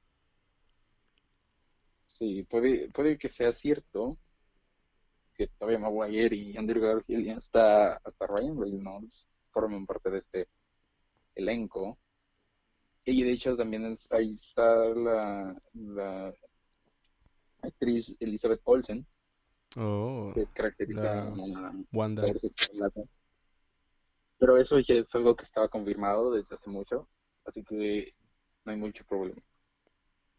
Sí, 2.05 2.45
puede, 2.45 2.91
puede 2.93 3.19
que 3.19 3.29
sea 3.29 3.53
cierto 3.53 4.17
que 5.35 5.47
todavía 5.49 5.79
Maguire 5.79 6.35
y 6.37 6.57
Andrew 6.57 6.83
Garfield 6.83 7.27
y 7.27 7.31
hasta, 7.31 7.95
hasta 7.97 8.27
Ryan 8.27 8.61
Reynolds 8.61 9.29
forman 9.51 9.87
parte 9.87 10.11
de 10.11 10.19
este 10.19 10.47
elenco. 11.35 11.99
Y 13.05 13.23
de 13.23 13.33
hecho 13.33 13.57
también 13.57 13.85
es- 13.87 14.11
ahí 14.13 14.31
está 14.31 14.65
la, 14.95 15.57
la 15.75 16.35
actriz 17.63 18.17
Elizabeth 18.21 18.61
Olsen, 18.65 19.07
Oh, 19.77 20.29
se 20.31 20.47
caracteriza 20.53 21.31
como 21.31 21.47
Wanda. 21.93 22.23
Mujer 22.23 22.39
Escarlata. 22.43 23.03
Pero 24.39 24.59
eso 24.59 24.79
ya 24.81 24.97
es 24.97 25.15
algo 25.15 25.37
que 25.37 25.45
estaba 25.45 25.69
confirmado 25.69 26.33
desde 26.33 26.55
hace 26.55 26.69
mucho, 26.69 27.09
así 27.47 27.63
que 27.65 28.15
no 28.65 28.73
hay 28.73 28.79
mucho 28.79 29.05
problema. 29.05 29.41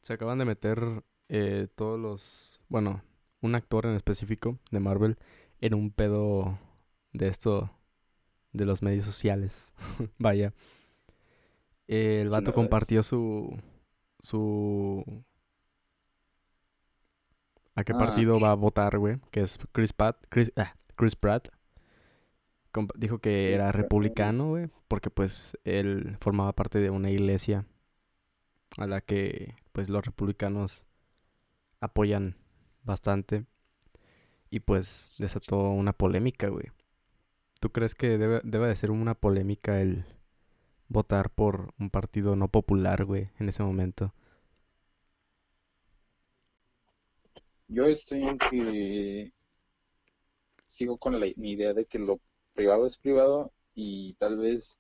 Se 0.02 0.14
acaban 0.14 0.38
de 0.38 0.46
meter 0.46 1.04
eh, 1.30 1.68
todos 1.74 2.00
los, 2.00 2.62
bueno, 2.68 3.02
un 3.42 3.56
actor 3.56 3.86
en 3.86 3.96
específico 3.96 4.60
de 4.72 4.80
Marvel 4.80 5.18
en 5.62 5.74
un 5.74 5.92
pedo 5.92 6.60
de 7.14 7.30
esto, 7.30 7.72
de 8.52 8.66
los 8.66 8.82
medios 8.82 9.06
sociales. 9.06 9.74
Vaya. 10.18 10.54
El 11.88 12.28
¿Quién 12.28 12.30
vato 12.30 12.54
compartió 12.54 13.04
su, 13.04 13.58
su... 14.20 15.24
¿A 17.76 17.84
qué 17.84 17.94
Ah. 17.94 17.98
partido 17.98 18.40
va 18.40 18.52
a 18.52 18.56
votar, 18.56 18.98
güey? 19.00 19.20
Que 19.32 19.42
es 19.42 19.58
Chris 19.72 19.94
Pratt. 19.94 20.18
Chris, 20.30 20.52
ah, 20.56 20.76
Chris 20.96 21.16
Pratt. 21.16 21.50
Dijo 22.96 23.20
que 23.20 23.50
Chris 23.50 23.60
era 23.60 23.72
Pratt. 23.72 23.76
republicano, 23.76 24.50
güey, 24.50 24.70
porque 24.88 25.10
pues 25.12 25.58
él 25.64 26.18
formaba 26.20 26.54
parte 26.54 26.80
de 26.80 26.90
una 26.90 27.12
iglesia 27.12 27.66
a 28.78 28.88
la 28.88 29.02
que 29.02 29.56
pues 29.72 29.90
los 29.90 30.04
republicanos 30.06 30.86
apoyan 31.80 32.36
bastante 32.84 33.46
y 34.50 34.62
pues 34.62 35.16
desató 35.20 35.70
una 35.70 35.94
polémica, 35.94 36.48
güey. 36.50 36.66
¿Tú 37.60 37.72
crees 37.72 37.94
que 37.96 38.18
debe, 38.18 38.42
debe 38.44 38.68
de 38.68 38.76
ser 38.76 38.90
una 38.92 39.14
polémica 39.14 39.80
el 39.80 40.06
votar 40.90 41.30
por 41.30 41.74
un 41.80 41.90
partido 41.92 42.36
no 42.36 42.48
popular, 42.48 43.06
güey, 43.06 43.30
en 43.40 43.50
ese 43.50 43.62
momento? 43.64 44.14
Yo 47.74 47.88
estoy 47.88 48.22
en 48.22 48.38
que 48.38 49.34
sigo 50.66 50.98
con 50.98 51.20
la, 51.20 51.26
mi 51.38 51.54
idea 51.54 51.74
de 51.74 51.86
que 51.86 51.98
lo 51.98 52.20
privado 52.54 52.86
es 52.86 52.98
privado 52.98 53.52
y 53.74 54.14
tal 54.14 54.38
vez 54.38 54.80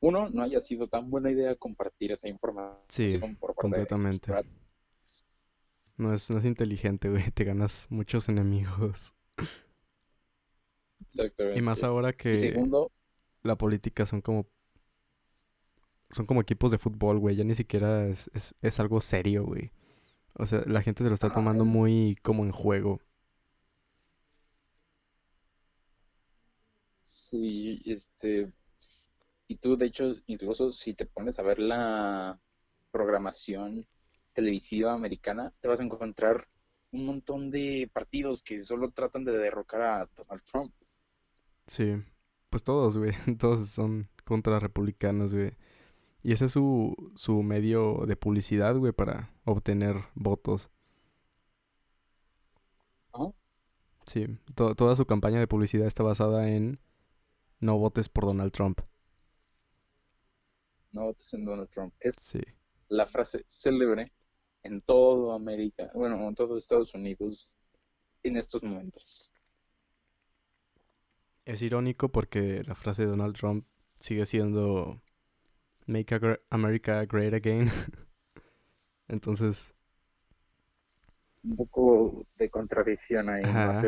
uno 0.00 0.28
no 0.28 0.42
haya 0.42 0.60
sido 0.60 0.88
tan 0.88 1.08
buena 1.08 1.30
idea 1.30 1.54
compartir 1.54 2.12
esa 2.12 2.28
información 2.28 2.82
Sí, 2.88 3.18
por 3.40 3.54
parte 3.54 3.80
de 3.80 3.86
completamente. 3.86 4.26
Pratt. 4.26 4.46
No 5.96 6.12
es, 6.12 6.30
no 6.30 6.38
es 6.38 6.44
inteligente, 6.44 7.08
güey, 7.08 7.30
te 7.30 7.44
ganas 7.44 7.86
muchos 7.88 8.28
enemigos. 8.28 9.14
Exactamente. 11.00 11.58
Y 11.58 11.62
más 11.62 11.82
ahora 11.82 12.12
que 12.12 12.36
segundo, 12.36 12.90
la 13.42 13.56
política 13.56 14.04
son 14.04 14.20
como 14.20 14.46
son 16.10 16.26
como 16.26 16.42
equipos 16.42 16.70
de 16.70 16.76
fútbol, 16.76 17.18
güey, 17.18 17.36
ya 17.36 17.44
ni 17.44 17.54
siquiera 17.54 18.06
es, 18.06 18.30
es, 18.34 18.54
es 18.60 18.80
algo 18.80 19.00
serio, 19.00 19.44
güey. 19.46 19.72
O 20.34 20.46
sea, 20.46 20.62
la 20.66 20.82
gente 20.82 21.02
se 21.02 21.08
lo 21.08 21.14
está 21.14 21.30
tomando 21.30 21.64
muy 21.64 22.16
como 22.22 22.44
en 22.44 22.52
juego. 22.52 23.00
sí, 27.32 27.80
este, 27.86 28.52
y 29.48 29.56
tú 29.56 29.76
de 29.76 29.86
hecho, 29.86 30.16
incluso 30.26 30.72
si 30.72 30.94
te 30.94 31.06
pones 31.06 31.38
a 31.38 31.42
ver 31.42 31.58
la 31.58 32.40
programación 32.90 33.86
televisiva 34.34 34.92
americana, 34.92 35.52
te 35.60 35.68
vas 35.68 35.80
a 35.80 35.84
encontrar 35.84 36.44
un 36.92 37.06
montón 37.06 37.50
de 37.50 37.90
partidos 37.92 38.42
que 38.42 38.58
solo 38.58 38.88
tratan 38.90 39.24
de 39.24 39.38
derrocar 39.38 39.82
a 39.82 40.10
Donald 40.14 40.42
Trump. 40.44 40.74
Sí, 41.66 41.94
pues 42.50 42.62
todos, 42.64 42.98
güey, 42.98 43.12
todos 43.38 43.68
son 43.68 44.10
contra 44.24 44.60
republicanos, 44.60 45.34
güey. 45.34 45.56
Y 46.22 46.32
ese 46.32 46.44
es 46.46 46.52
su, 46.52 46.94
su 47.16 47.42
medio 47.42 48.04
de 48.06 48.16
publicidad, 48.16 48.76
güey, 48.76 48.92
para 48.92 49.34
obtener 49.44 49.96
votos. 50.14 50.70
Ajá. 53.12 53.32
Sí, 54.06 54.26
to- 54.54 54.74
toda 54.74 54.96
su 54.96 55.06
campaña 55.06 55.38
de 55.40 55.46
publicidad 55.48 55.86
está 55.86 56.02
basada 56.02 56.48
en 56.48 56.80
no 57.60 57.78
votes 57.78 58.08
por 58.08 58.26
Donald 58.26 58.52
Trump. 58.52 58.80
No 60.92 61.04
votes 61.04 61.32
en 61.34 61.44
Donald 61.44 61.70
Trump. 61.70 61.94
Es 62.00 62.16
Sí, 62.16 62.40
la 62.88 63.06
frase 63.06 63.44
célebre 63.46 64.12
en 64.62 64.80
todo 64.82 65.32
América, 65.32 65.90
bueno, 65.94 66.16
en 66.28 66.34
todos 66.34 66.62
Estados 66.62 66.94
Unidos 66.94 67.54
en 68.22 68.36
estos 68.36 68.62
momentos. 68.62 69.32
es 71.44 71.60
irónico 71.62 72.08
porque 72.10 72.62
la 72.64 72.74
frase 72.76 73.02
de 73.02 73.08
Donald 73.08 73.36
Trump 73.36 73.66
sigue 73.98 74.26
siendo 74.26 75.02
Make 75.86 76.14
America 76.50 77.04
Great 77.06 77.34
Again. 77.34 77.70
Entonces, 79.08 79.74
Un 81.44 81.56
poco 81.56 82.26
de 82.36 82.50
contradicción 82.50 83.28
ahí, 83.28 83.42
Ajá. 83.44 83.82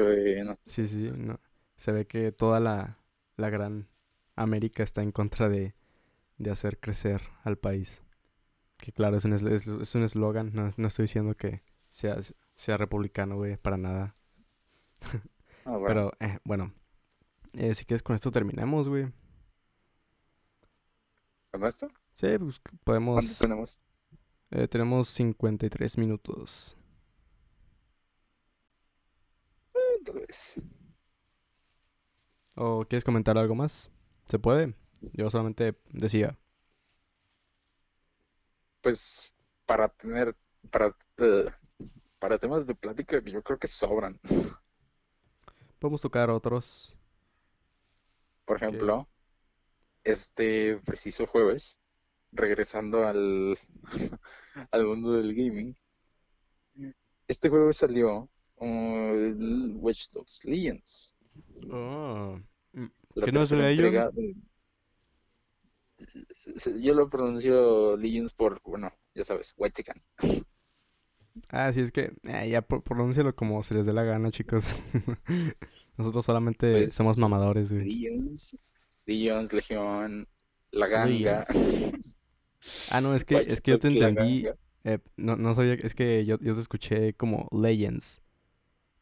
no. 0.44 0.58
Sí, 0.64 0.86
sí, 0.86 1.10
no. 1.18 1.40
Se 1.76 1.92
ve 1.92 2.06
que 2.06 2.32
toda 2.32 2.60
la, 2.60 2.98
la 3.36 3.50
gran 3.50 3.88
América 4.36 4.82
está 4.82 5.02
en 5.02 5.12
contra 5.12 5.48
de, 5.48 5.74
de 6.38 6.50
hacer 6.50 6.80
crecer 6.80 7.22
al 7.44 7.58
país. 7.58 8.04
Que 8.78 8.92
claro, 8.92 9.16
es 9.18 9.24
un 9.26 9.32
esl- 9.34 9.52
es, 9.52 9.66
es 9.68 9.94
un 9.96 10.04
eslogan, 10.04 10.52
no, 10.54 10.68
no 10.76 10.88
estoy 10.88 11.04
diciendo 11.04 11.36
que 11.36 11.62
sea, 11.90 12.18
sea 12.56 12.78
republicano, 12.78 13.36
güey, 13.36 13.56
para 13.58 13.76
nada. 13.78 14.14
Ah, 15.64 15.76
bueno, 15.78 15.86
Pero, 15.86 16.12
eh, 16.20 16.38
bueno, 16.44 16.72
eh, 17.54 17.74
si 17.74 17.84
quieres 17.86 18.02
con 18.02 18.16
esto 18.16 18.30
terminamos, 18.32 18.88
güey. 18.88 19.08
¿Con 21.54 21.64
esto? 21.66 21.88
Sí, 22.14 22.38
pues 22.38 22.60
¿Cuánto 23.12 23.34
podemos... 23.34 23.38
tenemos? 23.38 23.82
eh, 24.50 24.68
tenemos 24.68 25.08
53 25.08 25.98
minutos. 25.98 26.76
Eh, 29.74 29.98
Tal 30.04 30.14
vez. 30.20 30.64
¿O 32.56 32.84
quieres 32.88 33.04
comentar 33.04 33.38
algo 33.38 33.54
más? 33.54 33.90
¿Se 34.26 34.38
puede? 34.38 34.74
Yo 35.12 35.30
solamente 35.30 35.76
decía. 35.92 36.38
Pues 38.82 39.34
para 39.66 39.88
tener, 39.88 40.36
para, 40.70 40.96
eh, 41.18 41.46
para 42.18 42.38
temas 42.38 42.66
de 42.66 42.74
plática 42.74 43.20
yo 43.24 43.42
creo 43.42 43.58
que 43.58 43.68
sobran. 43.68 44.20
Podemos 45.78 46.00
tocar 46.00 46.30
otros. 46.30 46.96
Por 48.46 48.56
ejemplo, 48.56 49.06
este 50.04 50.78
preciso 50.84 51.26
jueves, 51.26 51.80
regresando 52.32 53.06
al, 53.06 53.56
al 54.70 54.86
mundo 54.86 55.12
del 55.12 55.34
gaming, 55.34 55.76
este 57.28 57.48
jueves 57.48 57.76
salió 57.78 58.28
uh, 58.56 59.76
Watch 59.76 60.08
Dogs 60.12 60.44
Legions, 60.44 61.16
Oh. 61.70 62.38
la 63.14 63.24
¿Que 63.26 63.32
no 63.32 63.40
Legion? 63.40 63.60
entrega 63.70 64.10
de- 64.10 64.34
Se- 66.56 66.80
Yo 66.80 66.94
lo 66.94 67.08
pronuncio 67.08 67.96
Legions 67.96 68.34
por, 68.34 68.60
bueno, 68.64 68.92
ya 69.14 69.24
sabes, 69.24 69.54
Whitezican. 69.56 70.00
Ah, 71.48 71.72
sí, 71.72 71.80
es 71.80 71.90
que 71.90 72.12
eh, 72.24 72.48
ya 72.50 72.62
pro- 72.62 72.82
pronúncialo 72.82 73.34
como 73.34 73.62
se 73.62 73.74
les 73.74 73.86
dé 73.86 73.92
la 73.92 74.04
gana, 74.04 74.30
chicos. 74.30 74.66
Nosotros 75.96 76.24
solamente 76.24 76.70
Pues, 76.72 76.94
somos 76.94 77.18
mamadores, 77.18 77.72
güey. 77.72 77.84
Legions, 77.84 78.58
Legions, 79.06 79.52
Legión, 79.52 80.26
La 80.72 80.86
Ganga. 80.88 81.44
Ah, 82.88 83.00
no, 83.00 83.14
es 83.14 83.24
que, 83.24 83.44
es 83.48 83.60
que 83.60 83.72
yo 83.72 83.78
te 83.78 83.88
entendí. 83.88 84.46
Eh, 84.84 84.98
no, 85.16 85.36
no 85.36 85.54
sabía, 85.54 85.74
es 85.74 85.94
que 85.94 86.24
yo, 86.26 86.38
yo 86.40 86.54
te 86.54 86.60
escuché 86.60 87.14
como 87.14 87.48
Legends. 87.52 88.20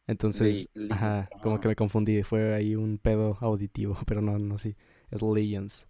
Entonces, 0.07 0.67
Le- 0.75 0.85
ajá, 0.89 1.29
Legends, 1.29 1.41
como 1.41 1.59
que 1.59 1.69
me 1.69 1.75
confundí. 1.75 2.23
Fue 2.23 2.55
ahí 2.55 2.75
un 2.75 2.97
pedo 2.99 3.37
auditivo, 3.41 3.97
pero 4.07 4.21
no, 4.21 4.39
no, 4.39 4.57
sí. 4.57 4.75
Es 5.11 5.21
Legends. 5.21 5.87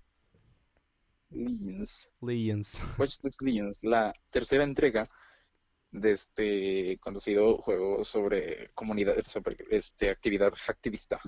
Legions. 1.31 2.11
Legends. 2.21 2.81
Watch 2.97 3.19
Dogs 3.21 3.41
Legions, 3.41 3.83
la 3.83 4.13
tercera 4.29 4.63
entrega 4.63 5.05
de 5.91 6.11
este 6.11 6.99
conocido 6.99 7.57
juego 7.59 8.03
sobre 8.05 8.71
comunidad, 8.75 9.21
sobre 9.23 9.57
este 9.71 10.09
actividad 10.11 10.53
hacktivista. 10.67 11.21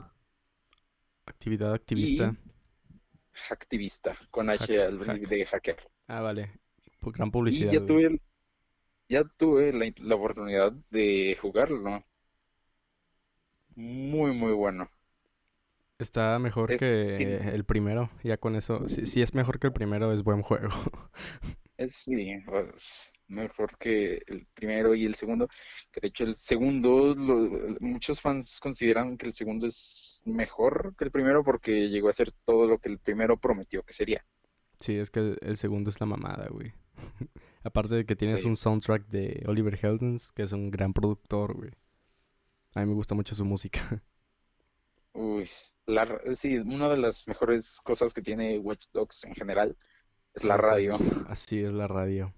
Actividad 1.27 1.73
activista. 1.73 2.36
Hacktivista, 3.49 4.15
con 4.31 4.49
H 4.49 4.77
Hack- 4.77 4.88
al 4.88 4.99
hack. 5.05 5.21
de 5.27 5.45
hacker. 5.45 5.77
Ah, 6.07 6.21
vale. 6.21 6.51
Pu- 7.01 7.11
Gran 7.13 7.29
Y 7.29 7.31
publicidad, 7.31 7.71
ya 7.71 7.79
güey. 7.79 7.86
tuve, 7.86 8.03
el- 8.05 8.21
ya 9.09 9.23
tuve 9.38 9.73
la, 9.73 9.91
la 9.97 10.15
oportunidad 10.15 10.73
de 10.91 11.38
jugarlo. 11.39 12.03
Muy, 13.75 14.31
muy 14.33 14.53
bueno. 14.53 14.89
Está 15.97 16.39
mejor 16.39 16.71
Es- 16.71 16.79
que 16.79 17.15
tiene- 17.17 17.49
el 17.55 17.63
primero. 17.65 18.09
Ya 18.23 18.38
con 18.38 18.55
eso. 18.55 18.88
Si, 18.88 19.05
si 19.05 19.21
es 19.21 19.33
mejor 19.33 19.59
que 19.59 19.67
el 19.67 19.73
primero, 19.73 20.11
es 20.13 20.23
buen 20.23 20.41
juego. 20.41 20.69
Es, 21.77 21.93
sí, 21.93 22.38
pues, 22.45 23.11
mejor 23.27 23.77
que 23.77 24.21
el 24.27 24.47
primero 24.53 24.95
y 24.95 25.03
el 25.05 25.13
segundo. 25.15 25.49
De 26.01 26.07
hecho 26.07 26.23
el 26.23 26.33
segundo, 26.36 27.13
lo- 27.13 27.75
muchos 27.81 28.21
fans 28.21 28.61
consideran 28.61 29.17
que 29.17 29.25
el 29.27 29.33
segundo 29.33 29.67
es 29.67 30.14
mejor 30.26 30.95
que 30.97 31.05
el 31.05 31.11
primero 31.11 31.43
porque 31.43 31.89
llegó 31.89 32.09
a 32.09 32.13
ser 32.13 32.32
todo 32.32 32.67
lo 32.67 32.80
que 32.80 32.89
el 32.89 32.99
primero 32.99 33.38
prometió 33.39 33.84
que 33.84 33.93
sería. 33.93 34.26
Sí, 34.80 34.97
es 34.97 35.09
que 35.09 35.19
el, 35.21 35.38
el 35.41 35.55
segundo 35.57 35.89
es 35.89 35.99
la 35.99 36.05
mamada, 36.05 36.47
güey. 36.49 36.73
Aparte 37.63 37.95
de 37.95 38.05
que 38.05 38.15
tienes 38.15 38.41
Sí. 38.41 38.47
un 38.47 38.55
soundtrack 38.55 39.07
de 39.07 39.43
Oliver 39.47 39.80
Heldens, 39.82 40.32
que 40.32 40.43
es 40.43 40.51
un 40.51 40.69
gran 40.69 40.93
productor, 40.93 41.55
güey. 41.55 41.71
A 42.76 42.82
mí 42.82 42.88
me 42.88 42.93
gusta 42.93 43.15
mucho 43.15 43.36
su 43.36 43.45
música. 43.45 44.03
Uy, 45.13 45.47
la, 45.86 46.19
sí, 46.36 46.57
una 46.57 46.89
de 46.89 46.97
las 46.97 47.26
mejores 47.28 47.80
cosas 47.84 48.13
que 48.13 48.21
tiene 48.21 48.59
Watch 48.59 48.88
Dogs 48.91 49.23
en 49.23 49.34
general 49.34 49.78
es 50.34 50.43
la 50.43 50.57
radio. 50.57 50.95
Así 51.30 51.63
es 51.63 51.71
la 51.73 51.88
radio. 51.88 52.34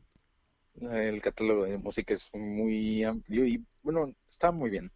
El 0.75 1.21
catálogo 1.21 1.63
de 1.63 1.77
música 1.79 2.13
es 2.13 2.29
muy 2.33 3.03
amplio 3.03 3.45
y 3.45 3.65
bueno, 3.81 4.13
está 4.27 4.51
muy 4.51 4.69
bien. 4.69 4.91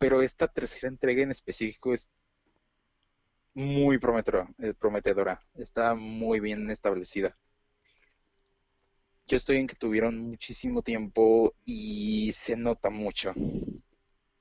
Pero 0.00 0.20
esta 0.20 0.48
tercera 0.48 0.88
entrega 0.88 1.22
en 1.22 1.30
específico 1.30 1.94
es 1.94 2.10
muy 3.54 3.98
prometedora, 3.98 4.50
eh, 4.58 4.74
prometedora. 4.74 5.40
Está 5.54 5.94
muy 5.94 6.40
bien 6.40 6.68
establecida. 6.68 7.36
Yo 9.26 9.38
estoy 9.38 9.56
en 9.56 9.66
que 9.66 9.76
tuvieron 9.76 10.18
muchísimo 10.18 10.82
tiempo 10.82 11.54
y 11.64 12.32
se 12.32 12.56
nota 12.58 12.90
mucho 12.90 13.32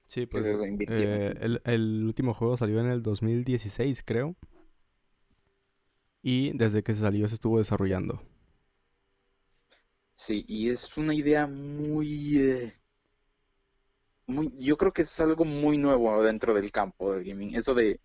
Sí, 0.08 0.26
que 0.32 0.42
pues 0.42 0.44
se 0.44 0.58
eh, 0.88 1.36
el, 1.40 1.62
el 1.66 2.04
último 2.06 2.34
juego 2.34 2.58
salió 2.58 2.80
en 2.80 2.88
el 2.88 3.04
2016, 3.04 4.04
creo. 4.06 4.36
Y 6.22 6.58
desde 6.58 6.82
que 6.82 6.94
se 6.94 7.02
salió 7.02 7.28
se 7.28 7.36
estuvo 7.36 7.58
desarrollando. 7.58 8.22
Sí, 10.14 10.46
y 10.48 10.70
es 10.70 10.98
una 10.98 11.16
idea 11.16 11.48
muy, 11.48 12.38
eh, 12.38 12.74
muy, 14.30 14.52
yo 14.58 14.78
creo 14.78 14.92
que 14.94 15.02
es 15.02 15.20
algo 15.20 15.44
muy 15.46 15.78
nuevo 15.78 16.22
dentro 16.24 16.54
del 16.54 16.72
campo 16.72 17.14
de 17.14 17.24
gaming. 17.24 17.56
Eso 17.56 17.74
de 17.74 18.00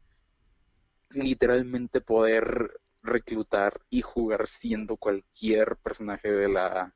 literalmente 1.10 2.00
poder 2.00 2.80
reclutar 3.02 3.80
y 3.90 4.00
jugar 4.02 4.46
siendo 4.46 4.96
cualquier 4.96 5.76
personaje 5.76 6.30
de 6.32 6.48
la 6.48 6.94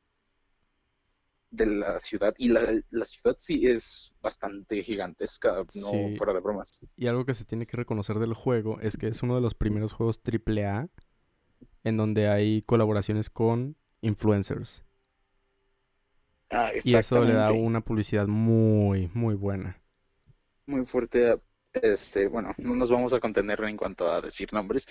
de 1.51 1.67
la 1.67 1.99
ciudad. 2.01 2.35
Y 2.39 2.49
la, 2.49 2.61
la 2.91 3.05
ciudad 3.05 3.37
sí 3.39 3.67
es 3.67 4.15
bastante 4.21 4.83
gigantesca, 4.83 5.55
no 5.59 5.67
Sí. 5.69 6.15
fuera 6.17 6.35
de 6.35 6.41
bromas. 6.41 6.87
Y 6.97 7.07
algo 7.07 7.25
que 7.25 7.35
se 7.35 7.45
tiene 7.45 7.67
que 7.67 7.77
reconocer 7.77 8.19
del 8.19 8.35
juego 8.35 8.81
es 8.81 8.97
que 8.99 9.09
es 9.09 9.23
uno 9.23 9.35
de 9.35 9.41
los 9.41 9.55
primeros 9.55 9.93
juegos 9.93 10.21
AAA 10.21 10.89
en 11.85 11.97
donde 11.97 12.29
hay 12.29 12.63
colaboraciones 12.63 13.31
con 13.31 13.77
influencers. 14.03 14.83
Ah, 16.51 16.71
Y 16.83 16.95
eso 16.97 17.25
le 17.25 17.35
da 17.35 17.53
una 17.53 17.81
publicidad 17.83 18.27
muy, 18.27 19.11
muy 19.15 19.35
buena. 19.35 19.81
muy 20.67 20.85
fuerte. 20.85 21.41
Este, 21.73 22.29
bueno, 22.29 22.55
no 22.59 22.75
nos 22.75 22.91
vamos 22.91 23.13
a 23.13 23.21
contener 23.21 23.63
en 23.65 23.77
cuanto 23.77 24.07
a 24.11 24.21
decir 24.21 24.53
nombres. 24.53 24.87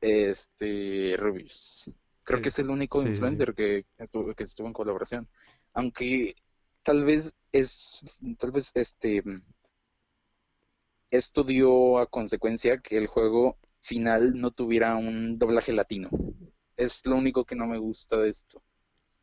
Este, 0.00 1.16
Rubius. 1.18 1.90
Creo 2.24 2.38
Sí. 2.38 2.42
que 2.42 2.48
es 2.50 2.58
el 2.58 2.70
único 2.70 3.02
Sí, 3.02 3.14
sí, 3.14 3.26
sí. 3.28 3.42
influencer 3.42 3.54
que 3.54 3.86
estuvo, 3.96 4.34
que 4.34 4.44
estuvo 4.44 4.66
en 4.68 4.72
colaboración. 4.74 5.28
Aunque 5.72 6.36
tal 6.82 7.04
vez 7.04 7.34
es, 7.52 8.18
tal 8.38 8.52
vez 8.52 8.70
este, 8.74 9.22
esto 11.10 11.44
dio 11.44 11.98
a 11.98 12.06
consecuencia 12.06 12.78
que 12.78 12.96
el 12.98 13.06
juego 13.06 13.58
final 13.80 14.34
no 14.40 14.50
tuviera 14.50 14.96
un 14.96 15.38
doblaje 15.38 15.72
latino. 15.72 16.08
Es 16.76 17.04
lo 17.06 17.16
único 17.16 17.44
que 17.44 17.56
no 17.56 17.66
me 17.66 17.78
gusta 17.78 18.16
de 18.18 18.28
esto. 18.30 18.62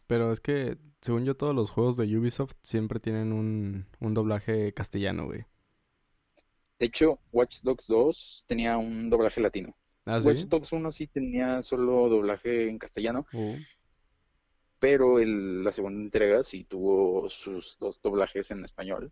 Pero 0.07 0.31
es 0.31 0.39
que, 0.39 0.77
según 1.01 1.25
yo, 1.25 1.35
todos 1.37 1.55
los 1.55 1.71
juegos 1.71 1.97
de 1.97 2.17
Ubisoft 2.17 2.53
siempre 2.63 2.99
tienen 2.99 3.33
un, 3.33 3.87
un 3.99 4.13
doblaje 4.13 4.73
castellano, 4.73 5.25
güey. 5.25 5.45
De 6.79 6.85
hecho, 6.87 7.19
Watch 7.31 7.61
Dogs 7.63 7.87
2 7.87 8.43
tenía 8.47 8.77
un 8.77 9.09
doblaje 9.09 9.41
latino. 9.41 9.75
¿Ah, 10.05 10.19
Watch? 10.23 10.45
Dogs 10.47 10.71
1 10.73 10.91
sí 10.91 11.07
tenía 11.07 11.61
solo 11.61 12.09
doblaje 12.09 12.69
en 12.69 12.77
castellano, 12.77 13.25
Uh, 13.33 13.55
pero 14.79 15.19
el- 15.19 15.63
la 15.63 15.71
segunda 15.71 16.01
entrega 16.01 16.43
sí 16.43 16.63
tuvo 16.63 17.29
sus 17.29 17.77
dos 17.79 18.01
doblajes 18.01 18.51
en 18.51 18.63
español. 18.63 19.11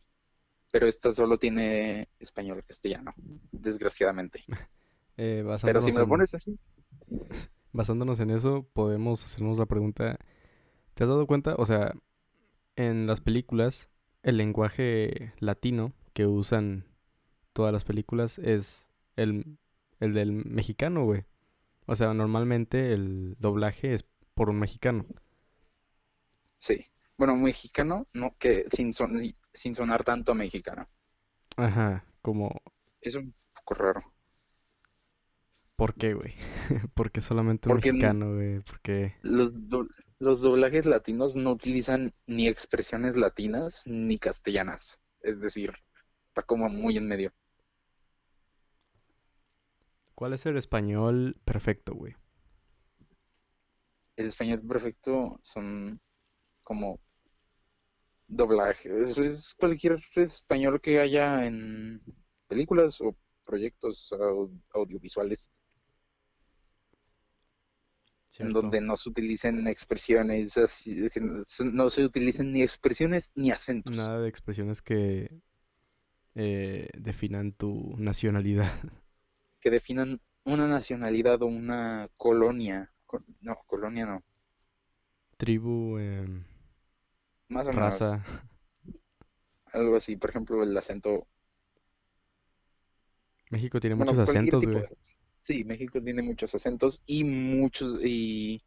Pero 0.71 0.87
esta 0.87 1.11
solo 1.11 1.39
tiene 1.39 2.09
español 2.19 2.63
castellano, 2.65 3.13
desgraciadamente. 3.51 4.43
eh, 5.17 5.43
Pero 5.63 5.81
si 5.81 5.91
me 5.91 5.99
lo 5.99 6.07
pones 6.07 6.33
así, 6.33 6.57
basándonos 7.71 8.19
en 8.19 8.29
eso, 8.31 8.67
podemos 8.73 9.23
hacernos 9.23 9.57
la 9.57 9.65
pregunta, 9.65 10.19
¿te 10.93 11.03
has 11.03 11.09
dado 11.09 11.27
cuenta? 11.27 11.55
O 11.57 11.65
sea, 11.65 11.93
en 12.75 13.07
las 13.07 13.21
películas, 13.21 13.89
el 14.23 14.37
lenguaje 14.37 15.33
latino 15.39 15.93
que 16.13 16.27
usan 16.27 16.85
todas 17.53 17.73
las 17.73 17.85
películas 17.85 18.39
es 18.39 18.89
el, 19.17 19.57
el 19.99 20.13
del 20.13 20.31
mexicano, 20.33 21.05
güey. 21.05 21.25
O 21.87 21.95
sea, 21.95 22.13
normalmente 22.13 22.93
el 22.93 23.35
doblaje 23.39 23.93
es 23.93 24.05
por 24.35 24.49
un 24.49 24.59
mexicano. 24.59 25.05
sí. 26.57 26.83
Bueno, 27.17 27.35
mexicano, 27.35 28.07
no, 28.13 28.35
que 28.39 28.65
sin, 28.71 28.91
son- 28.91 29.21
sin 29.53 29.75
sonar 29.75 30.03
tanto 30.03 30.31
a 30.31 30.35
mexicano. 30.35 30.89
Ajá, 31.57 32.05
como, 32.21 32.61
Es 33.01 33.13
un 33.13 33.35
poco 33.53 33.75
raro. 33.75 34.01
¿por 35.75 35.93
qué, 35.95 36.13
güey? 36.13 36.33
Porque 36.93 37.21
solamente 37.21 37.69
un 37.69 37.75
Porque 37.75 37.91
mexicano, 37.93 38.35
güey, 38.35 38.61
porque... 38.61 39.15
Los, 39.21 39.67
do- 39.69 39.87
los 40.23 40.41
doblajes 40.41 40.85
latinos 40.85 41.35
no 41.35 41.51
utilizan 41.51 42.13
ni 42.27 42.47
expresiones 42.47 43.17
latinas 43.17 43.83
ni 43.85 44.17
castellanas. 44.17 45.01
Es 45.19 45.41
decir, 45.41 45.73
está 46.23 46.43
como 46.43 46.69
muy 46.69 46.95
en 46.95 47.09
medio. 47.09 47.33
¿Cuál 50.15 50.31
es 50.31 50.45
el 50.45 50.55
español 50.55 51.35
perfecto, 51.43 51.93
güey? 51.93 52.15
El 54.15 54.27
español 54.27 54.61
perfecto 54.65 55.37
son 55.43 55.99
como 56.63 57.01
doblajes. 58.27 59.17
Es 59.17 59.53
cualquier 59.55 59.97
español 60.15 60.79
que 60.79 61.01
haya 61.01 61.45
en 61.45 61.99
películas 62.47 63.01
o 63.01 63.17
proyectos 63.45 64.13
au- 64.13 64.57
audiovisuales 64.73 65.51
Cierto. 68.33 68.61
donde 68.61 68.81
no 68.81 68.95
se 68.95 69.09
utilicen 69.09 69.67
expresiones 69.67 70.57
así, 70.57 71.07
no 71.65 71.89
se 71.91 72.03
utilicen 72.03 72.51
ni 72.51 72.63
expresiones 72.63 73.31
ni 73.35 73.51
acentos. 73.51 73.95
Nada 73.95 74.19
de 74.21 74.27
expresiones 74.27 74.81
que 74.81 75.39
eh, 76.33 76.89
definan 76.97 77.51
tu 77.53 77.93
nacionalidad. 77.97 78.71
que 79.61 79.69
definan 79.69 80.19
una 80.45 80.65
nacionalidad 80.67 81.43
o 81.43 81.45
una 81.45 82.09
colonia. 82.17 82.91
Co- 83.05 83.23
No, 83.41 83.55
colonia 83.67 84.07
no. 84.07 84.23
Tribu, 85.37 85.99
em, 85.99 86.43
Más 87.49 87.67
o 87.67 87.69
menos. 87.71 87.99
raza. 87.99 88.25
Algo 89.73 89.95
así. 89.95 90.15
Por 90.15 90.31
ejemplo, 90.31 90.63
el 90.63 90.75
acento. 90.75 91.27
México 93.51 93.79
tiene 93.79 93.95
Bueno, 93.95 94.11
muchos 94.13 94.27
acentos, 94.27 94.65
güey. 94.65 94.81
de. 94.81 94.87
Sí, 95.43 95.63
México 95.63 95.99
tiene 96.01 96.23
muchos 96.23 96.55
acentos 96.55 97.03
y 97.05 97.23
muchos. 97.23 97.99
Y 98.03 98.63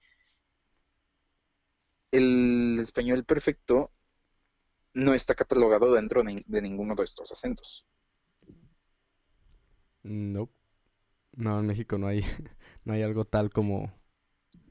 el 2.10 2.78
español 2.80 3.24
perfecto 3.24 3.92
no 4.94 5.14
está 5.14 5.36
catalogado 5.36 5.92
dentro 5.94 6.24
de, 6.24 6.42
de 6.44 6.60
ninguno 6.60 6.96
de 6.96 7.04
estos 7.04 7.30
acentos. 7.30 7.86
No. 10.02 10.50
No, 11.34 11.60
en 11.60 11.66
México 11.66 11.98
no 11.98 12.08
hay, 12.08 12.22
no 12.84 12.94
hay 12.94 13.02
algo 13.02 13.24
tal 13.24 13.50
como 13.50 13.92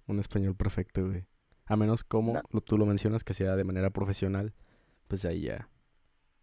un 0.07 0.19
español 0.19 0.55
perfecto, 0.55 1.07
güey. 1.07 1.27
A 1.65 1.75
menos 1.77 2.03
como 2.03 2.39
No. 2.39 2.41
lo- 2.51 2.61
tú 2.61 2.77
lo 2.77 2.85
mencionas 2.87 3.23
que 3.23 3.33
sea 3.35 3.55
de 3.55 3.63
manera 3.65 3.91
profesional, 3.91 4.53
pues 5.07 5.25
ahí 5.25 5.43
ya. 5.43 5.69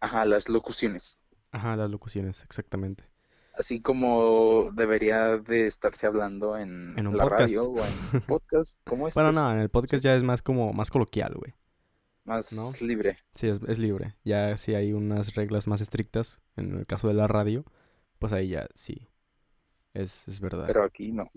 Ajá, 0.01 0.23
las 0.25 0.49
locuciones. 0.49 1.19
Ajá, 1.51 1.77
las 1.77 1.89
locuciones, 1.89 2.43
exactamente. 2.43 3.05
Así 3.53 3.81
como 3.81 4.71
debería 4.73 5.37
de 5.37 5.67
estarse 5.67 6.07
hablando 6.07 6.57
en 6.57 6.97
En 6.97 7.05
un 7.07 7.15
la 7.17 7.23
podcast. 7.25 7.41
radio 7.41 7.63
o 7.69 7.77
en 7.85 8.21
podcast 8.27 8.83
como 8.87 9.07
Bueno, 9.13 9.29
estos. 9.29 9.35
no, 9.35 9.51
en 9.53 9.59
el 9.59 9.69
podcast 9.69 10.03
ya 10.03 10.15
es 10.15 10.23
más 10.23 10.41
como, 10.41 10.73
más 10.73 10.89
coloquial, 10.89 11.35
güey. 11.35 11.53
Más 12.25 12.53
¿no? 12.53 12.87
libre. 12.87 13.17
Sí, 13.33 13.47
es, 13.49 13.59
es 13.67 13.77
libre. 13.79 14.15
Ya 14.23 14.57
si 14.57 14.73
hay 14.75 14.93
unas 14.93 15.35
reglas 15.35 15.67
más 15.67 15.81
estrictas, 15.81 16.39
en 16.55 16.79
el 16.79 16.85
caso 16.87 17.07
de 17.07 17.13
la 17.13 17.27
radio, 17.27 17.63
pues 18.17 18.33
ahí 18.33 18.49
ya 18.49 18.67
sí. 18.73 19.07
Es, 19.93 20.27
es 20.27 20.39
verdad. 20.39 20.63
Pero 20.65 20.83
aquí 20.83 21.11
no. 21.11 21.29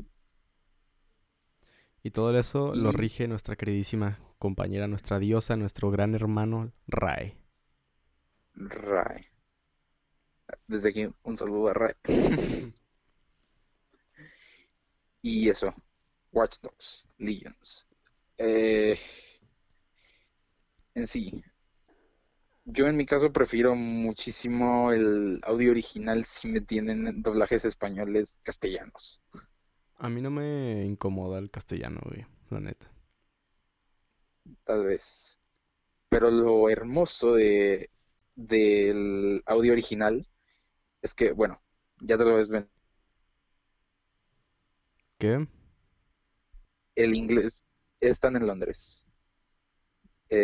Y 2.02 2.12
todo 2.12 2.38
eso 2.38 2.72
lo 2.74 2.92
rige 2.92 3.26
nuestra 3.28 3.56
queridísima 3.56 4.20
compañera, 4.38 4.86
nuestra 4.86 5.18
diosa, 5.18 5.56
nuestro 5.56 5.90
gran 5.90 6.14
hermano, 6.14 6.72
Rai. 6.86 7.36
Rai. 8.54 9.22
Desde 10.66 10.90
aquí 10.90 11.08
un 11.22 11.36
saludo 11.36 11.68
a 11.68 11.74
Rai. 11.74 11.94
Y 15.28 15.48
eso, 15.48 15.74
Watch 16.30 16.60
Dogs, 16.62 17.04
Legions. 17.18 17.84
Eh, 18.38 18.96
en 20.94 21.04
sí. 21.04 21.42
Yo 22.64 22.86
en 22.86 22.96
mi 22.96 23.06
caso 23.06 23.32
prefiero 23.32 23.74
muchísimo 23.74 24.92
el 24.92 25.40
audio 25.42 25.72
original 25.72 26.24
si 26.24 26.46
me 26.46 26.60
tienen 26.60 27.22
doblajes 27.22 27.64
españoles 27.64 28.40
castellanos. 28.44 29.20
A 29.96 30.08
mí 30.08 30.22
no 30.22 30.30
me 30.30 30.84
incomoda 30.84 31.40
el 31.40 31.50
castellano, 31.50 32.00
güey, 32.04 32.24
la 32.50 32.60
neta. 32.60 32.88
Tal 34.62 34.84
vez. 34.84 35.40
Pero 36.08 36.30
lo 36.30 36.68
hermoso 36.68 37.34
de 37.34 37.90
del 38.36 39.42
audio 39.46 39.72
original 39.72 40.24
es 41.06 41.14
que, 41.14 41.32
bueno, 41.32 41.62
ya 42.00 42.18
te 42.18 42.24
lo 42.24 42.34
ves 42.34 42.48
ven. 42.48 42.68
¿Qué? 45.18 45.46
El 46.96 47.14
inglés 47.14 47.64
están 48.00 48.36
en 48.36 48.46
Londres. 48.46 49.08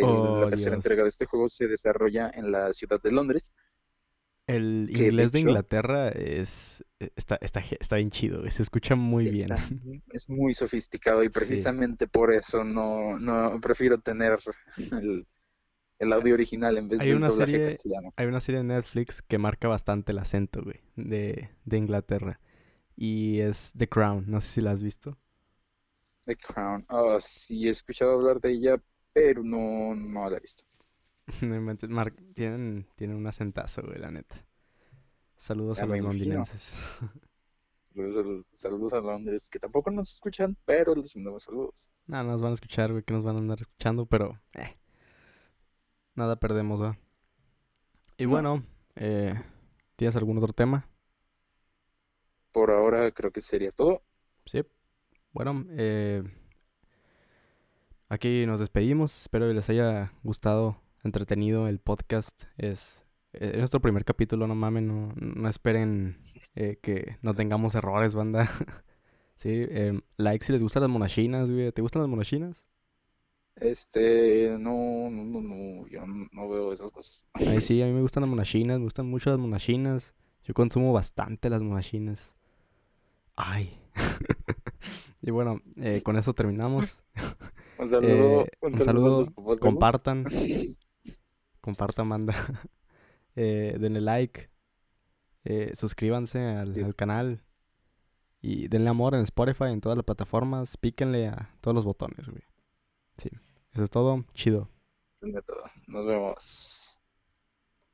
Oh, 0.02 0.38
la 0.40 0.48
tercera 0.48 0.76
Dios. 0.76 0.84
entrega 0.84 1.02
de 1.02 1.08
este 1.08 1.26
juego 1.26 1.48
se 1.48 1.66
desarrolla 1.66 2.30
en 2.32 2.52
la 2.52 2.72
ciudad 2.72 3.02
de 3.02 3.10
Londres. 3.10 3.54
El 4.46 4.86
de 4.86 5.04
inglés 5.06 5.32
de 5.32 5.40
Inglaterra 5.40 6.10
es 6.10 6.84
eh, 7.00 7.10
está, 7.16 7.38
está, 7.40 7.60
está 7.78 7.96
bien 7.96 8.10
chido, 8.10 8.48
Se 8.48 8.62
escucha 8.62 8.94
muy 8.94 9.24
bien. 9.30 9.50
Es 10.10 10.28
muy 10.28 10.54
sofisticado 10.54 11.24
y 11.24 11.28
precisamente 11.28 12.06
por 12.06 12.32
eso 12.32 12.62
no, 12.62 13.18
no 13.18 13.60
prefiero 13.60 14.00
tener 14.00 14.38
el, 14.92 15.26
el 16.02 16.12
audio 16.12 16.34
original 16.34 16.76
en 16.78 16.88
vez 16.88 17.00
Hay 17.00 17.08
del 17.08 17.16
una 17.16 17.28
doblaje 17.28 17.52
serie- 17.52 17.68
castellano. 17.70 18.12
Hay 18.16 18.26
una 18.26 18.40
serie 18.40 18.58
de 18.58 18.64
Netflix 18.64 19.22
que 19.22 19.38
marca 19.38 19.68
bastante 19.68 20.12
el 20.12 20.18
acento, 20.18 20.62
güey, 20.62 20.80
de, 20.96 21.50
de 21.64 21.76
Inglaterra. 21.78 22.40
Y 22.96 23.38
es 23.40 23.72
The 23.76 23.88
Crown, 23.88 24.24
no 24.28 24.40
sé 24.40 24.48
si 24.48 24.60
la 24.60 24.72
has 24.72 24.82
visto. 24.82 25.16
The 26.24 26.36
Crown. 26.36 26.84
Ah, 26.88 27.16
sí, 27.20 27.66
he 27.66 27.70
escuchado 27.70 28.12
hablar 28.12 28.40
de 28.40 28.52
ella, 28.52 28.82
pero 29.12 29.42
no, 29.42 29.94
no 29.94 30.28
la 30.28 30.36
he 30.36 30.40
visto. 30.40 30.64
No 31.40 31.60
mar- 31.88 32.14
tienen, 32.34 32.86
tienen 32.96 33.16
un 33.16 33.26
acentazo, 33.26 33.82
güey, 33.82 33.98
la 33.98 34.10
neta. 34.10 34.44
Saludos 35.36 35.78
Ya 35.78 35.84
a 35.84 35.86
los 35.86 36.00
londinenses. 36.00 36.76
Saludos 37.78 38.16
a, 38.16 38.20
los- 38.22 38.48
saludos 38.52 38.92
a 38.94 39.00
Londres, 39.00 39.48
que 39.48 39.58
tampoco 39.58 39.90
nos 39.90 40.14
escuchan, 40.14 40.56
pero 40.64 40.94
les 40.94 41.14
mandamos 41.16 41.42
saludos. 41.44 41.92
Nada, 42.06 42.24
nos 42.24 42.40
van 42.40 42.52
a 42.52 42.54
escuchar, 42.54 42.90
güey, 42.92 43.02
que 43.04 43.12
nos 43.12 43.24
van 43.24 43.36
a 43.36 43.38
andar 43.40 43.60
escuchando, 43.60 44.06
pero 44.06 44.40
eh, 44.54 44.72
nada 46.14 46.36
perdemos, 46.36 46.82
va. 46.82 46.98
Y 48.18 48.24
No. 48.24 48.30
bueno, 48.30 48.62
eh, 48.96 49.34
¿tienes 49.96 50.16
algún 50.16 50.38
otro 50.38 50.52
tema? 50.52 50.88
Por 52.52 52.70
ahora 52.70 53.10
creo 53.10 53.30
que 53.30 53.40
sería 53.40 53.72
todo. 53.72 54.02
Sí. 54.46 54.62
Bueno, 55.32 55.64
eh, 55.70 56.22
aquí 58.08 58.44
nos 58.46 58.60
despedimos. 58.60 59.22
Espero 59.22 59.48
que 59.48 59.54
les 59.54 59.68
haya 59.70 60.12
gustado, 60.22 60.80
entretenido 61.02 61.68
el 61.68 61.78
podcast. 61.80 62.44
Es, 62.58 63.06
es 63.32 63.56
nuestro 63.56 63.80
primer 63.80 64.04
capítulo, 64.04 64.46
no 64.46 64.54
mamen, 64.54 64.86
no, 64.88 65.12
no 65.16 65.48
esperen 65.48 66.18
eh, 66.54 66.78
que 66.82 67.16
no 67.22 67.32
tengamos 67.34 67.74
errores, 67.74 68.14
banda. 68.14 68.48
Sí, 69.34 69.48
eh, 69.50 69.98
like 70.18 70.44
si 70.44 70.52
les 70.52 70.62
gustan 70.62 70.82
las 70.82 70.90
monachinas, 70.90 71.50
güey. 71.50 71.72
¿Te 71.72 71.82
gustan 71.82 72.02
las 72.02 72.08
monachinas? 72.08 72.64
Este, 73.56 74.56
no, 74.58 75.08
no, 75.10 75.24
no, 75.24 75.40
no, 75.40 75.86
yo 75.88 76.02
no, 76.32 76.48
veo 76.48 76.72
esas 76.72 76.90
cosas. 76.90 77.28
A 77.34 77.40
mí 77.40 77.60
sí, 77.60 77.82
a 77.82 77.86
mí 77.86 77.92
me 77.92 78.00
gustan 78.02 78.22
las 78.22 78.30
monachinas, 78.30 78.78
me 78.78 78.84
gustan 78.84 79.06
mucho 79.06 79.30
las 79.30 79.38
monachinas. 79.38 80.14
Yo 80.44 80.54
consumo 80.54 80.92
bastante 80.92 81.50
las 81.50 81.62
monachinas. 81.62 82.34
Ay. 83.36 83.78
Y 85.24 85.30
bueno, 85.30 85.60
eh, 85.76 86.02
con 86.02 86.16
eso 86.16 86.34
terminamos. 86.34 87.04
Un 87.78 87.86
saludo, 87.86 88.42
Eh, 88.42 88.50
un 88.60 88.76
saludo 88.76 89.24
compartan. 89.60 90.24
Compartan, 91.60 92.06
manda. 92.08 92.34
Eh, 93.34 93.78
denle 93.80 94.02
like. 94.02 94.50
eh, 95.44 95.72
suscríbanse 95.74 96.38
al, 96.38 96.74
canal. 96.96 97.42
Y 98.42 98.68
denle 98.68 98.90
amor 98.90 99.14
en 99.14 99.22
Spotify, 99.22 99.66
en 99.72 99.80
todas 99.80 99.96
las 99.96 100.04
plataformas. 100.04 100.76
Píquenle 100.76 101.28
a 101.28 101.56
todos 101.62 101.74
los 101.74 101.84
botones, 101.84 102.28
güey. 102.28 102.42
Sí, 103.16 103.30
eso 103.72 103.84
es 103.84 103.90
todo. 103.90 104.24
Chido. 104.34 104.68
Nos 105.86 106.06
vemos. 106.06 107.01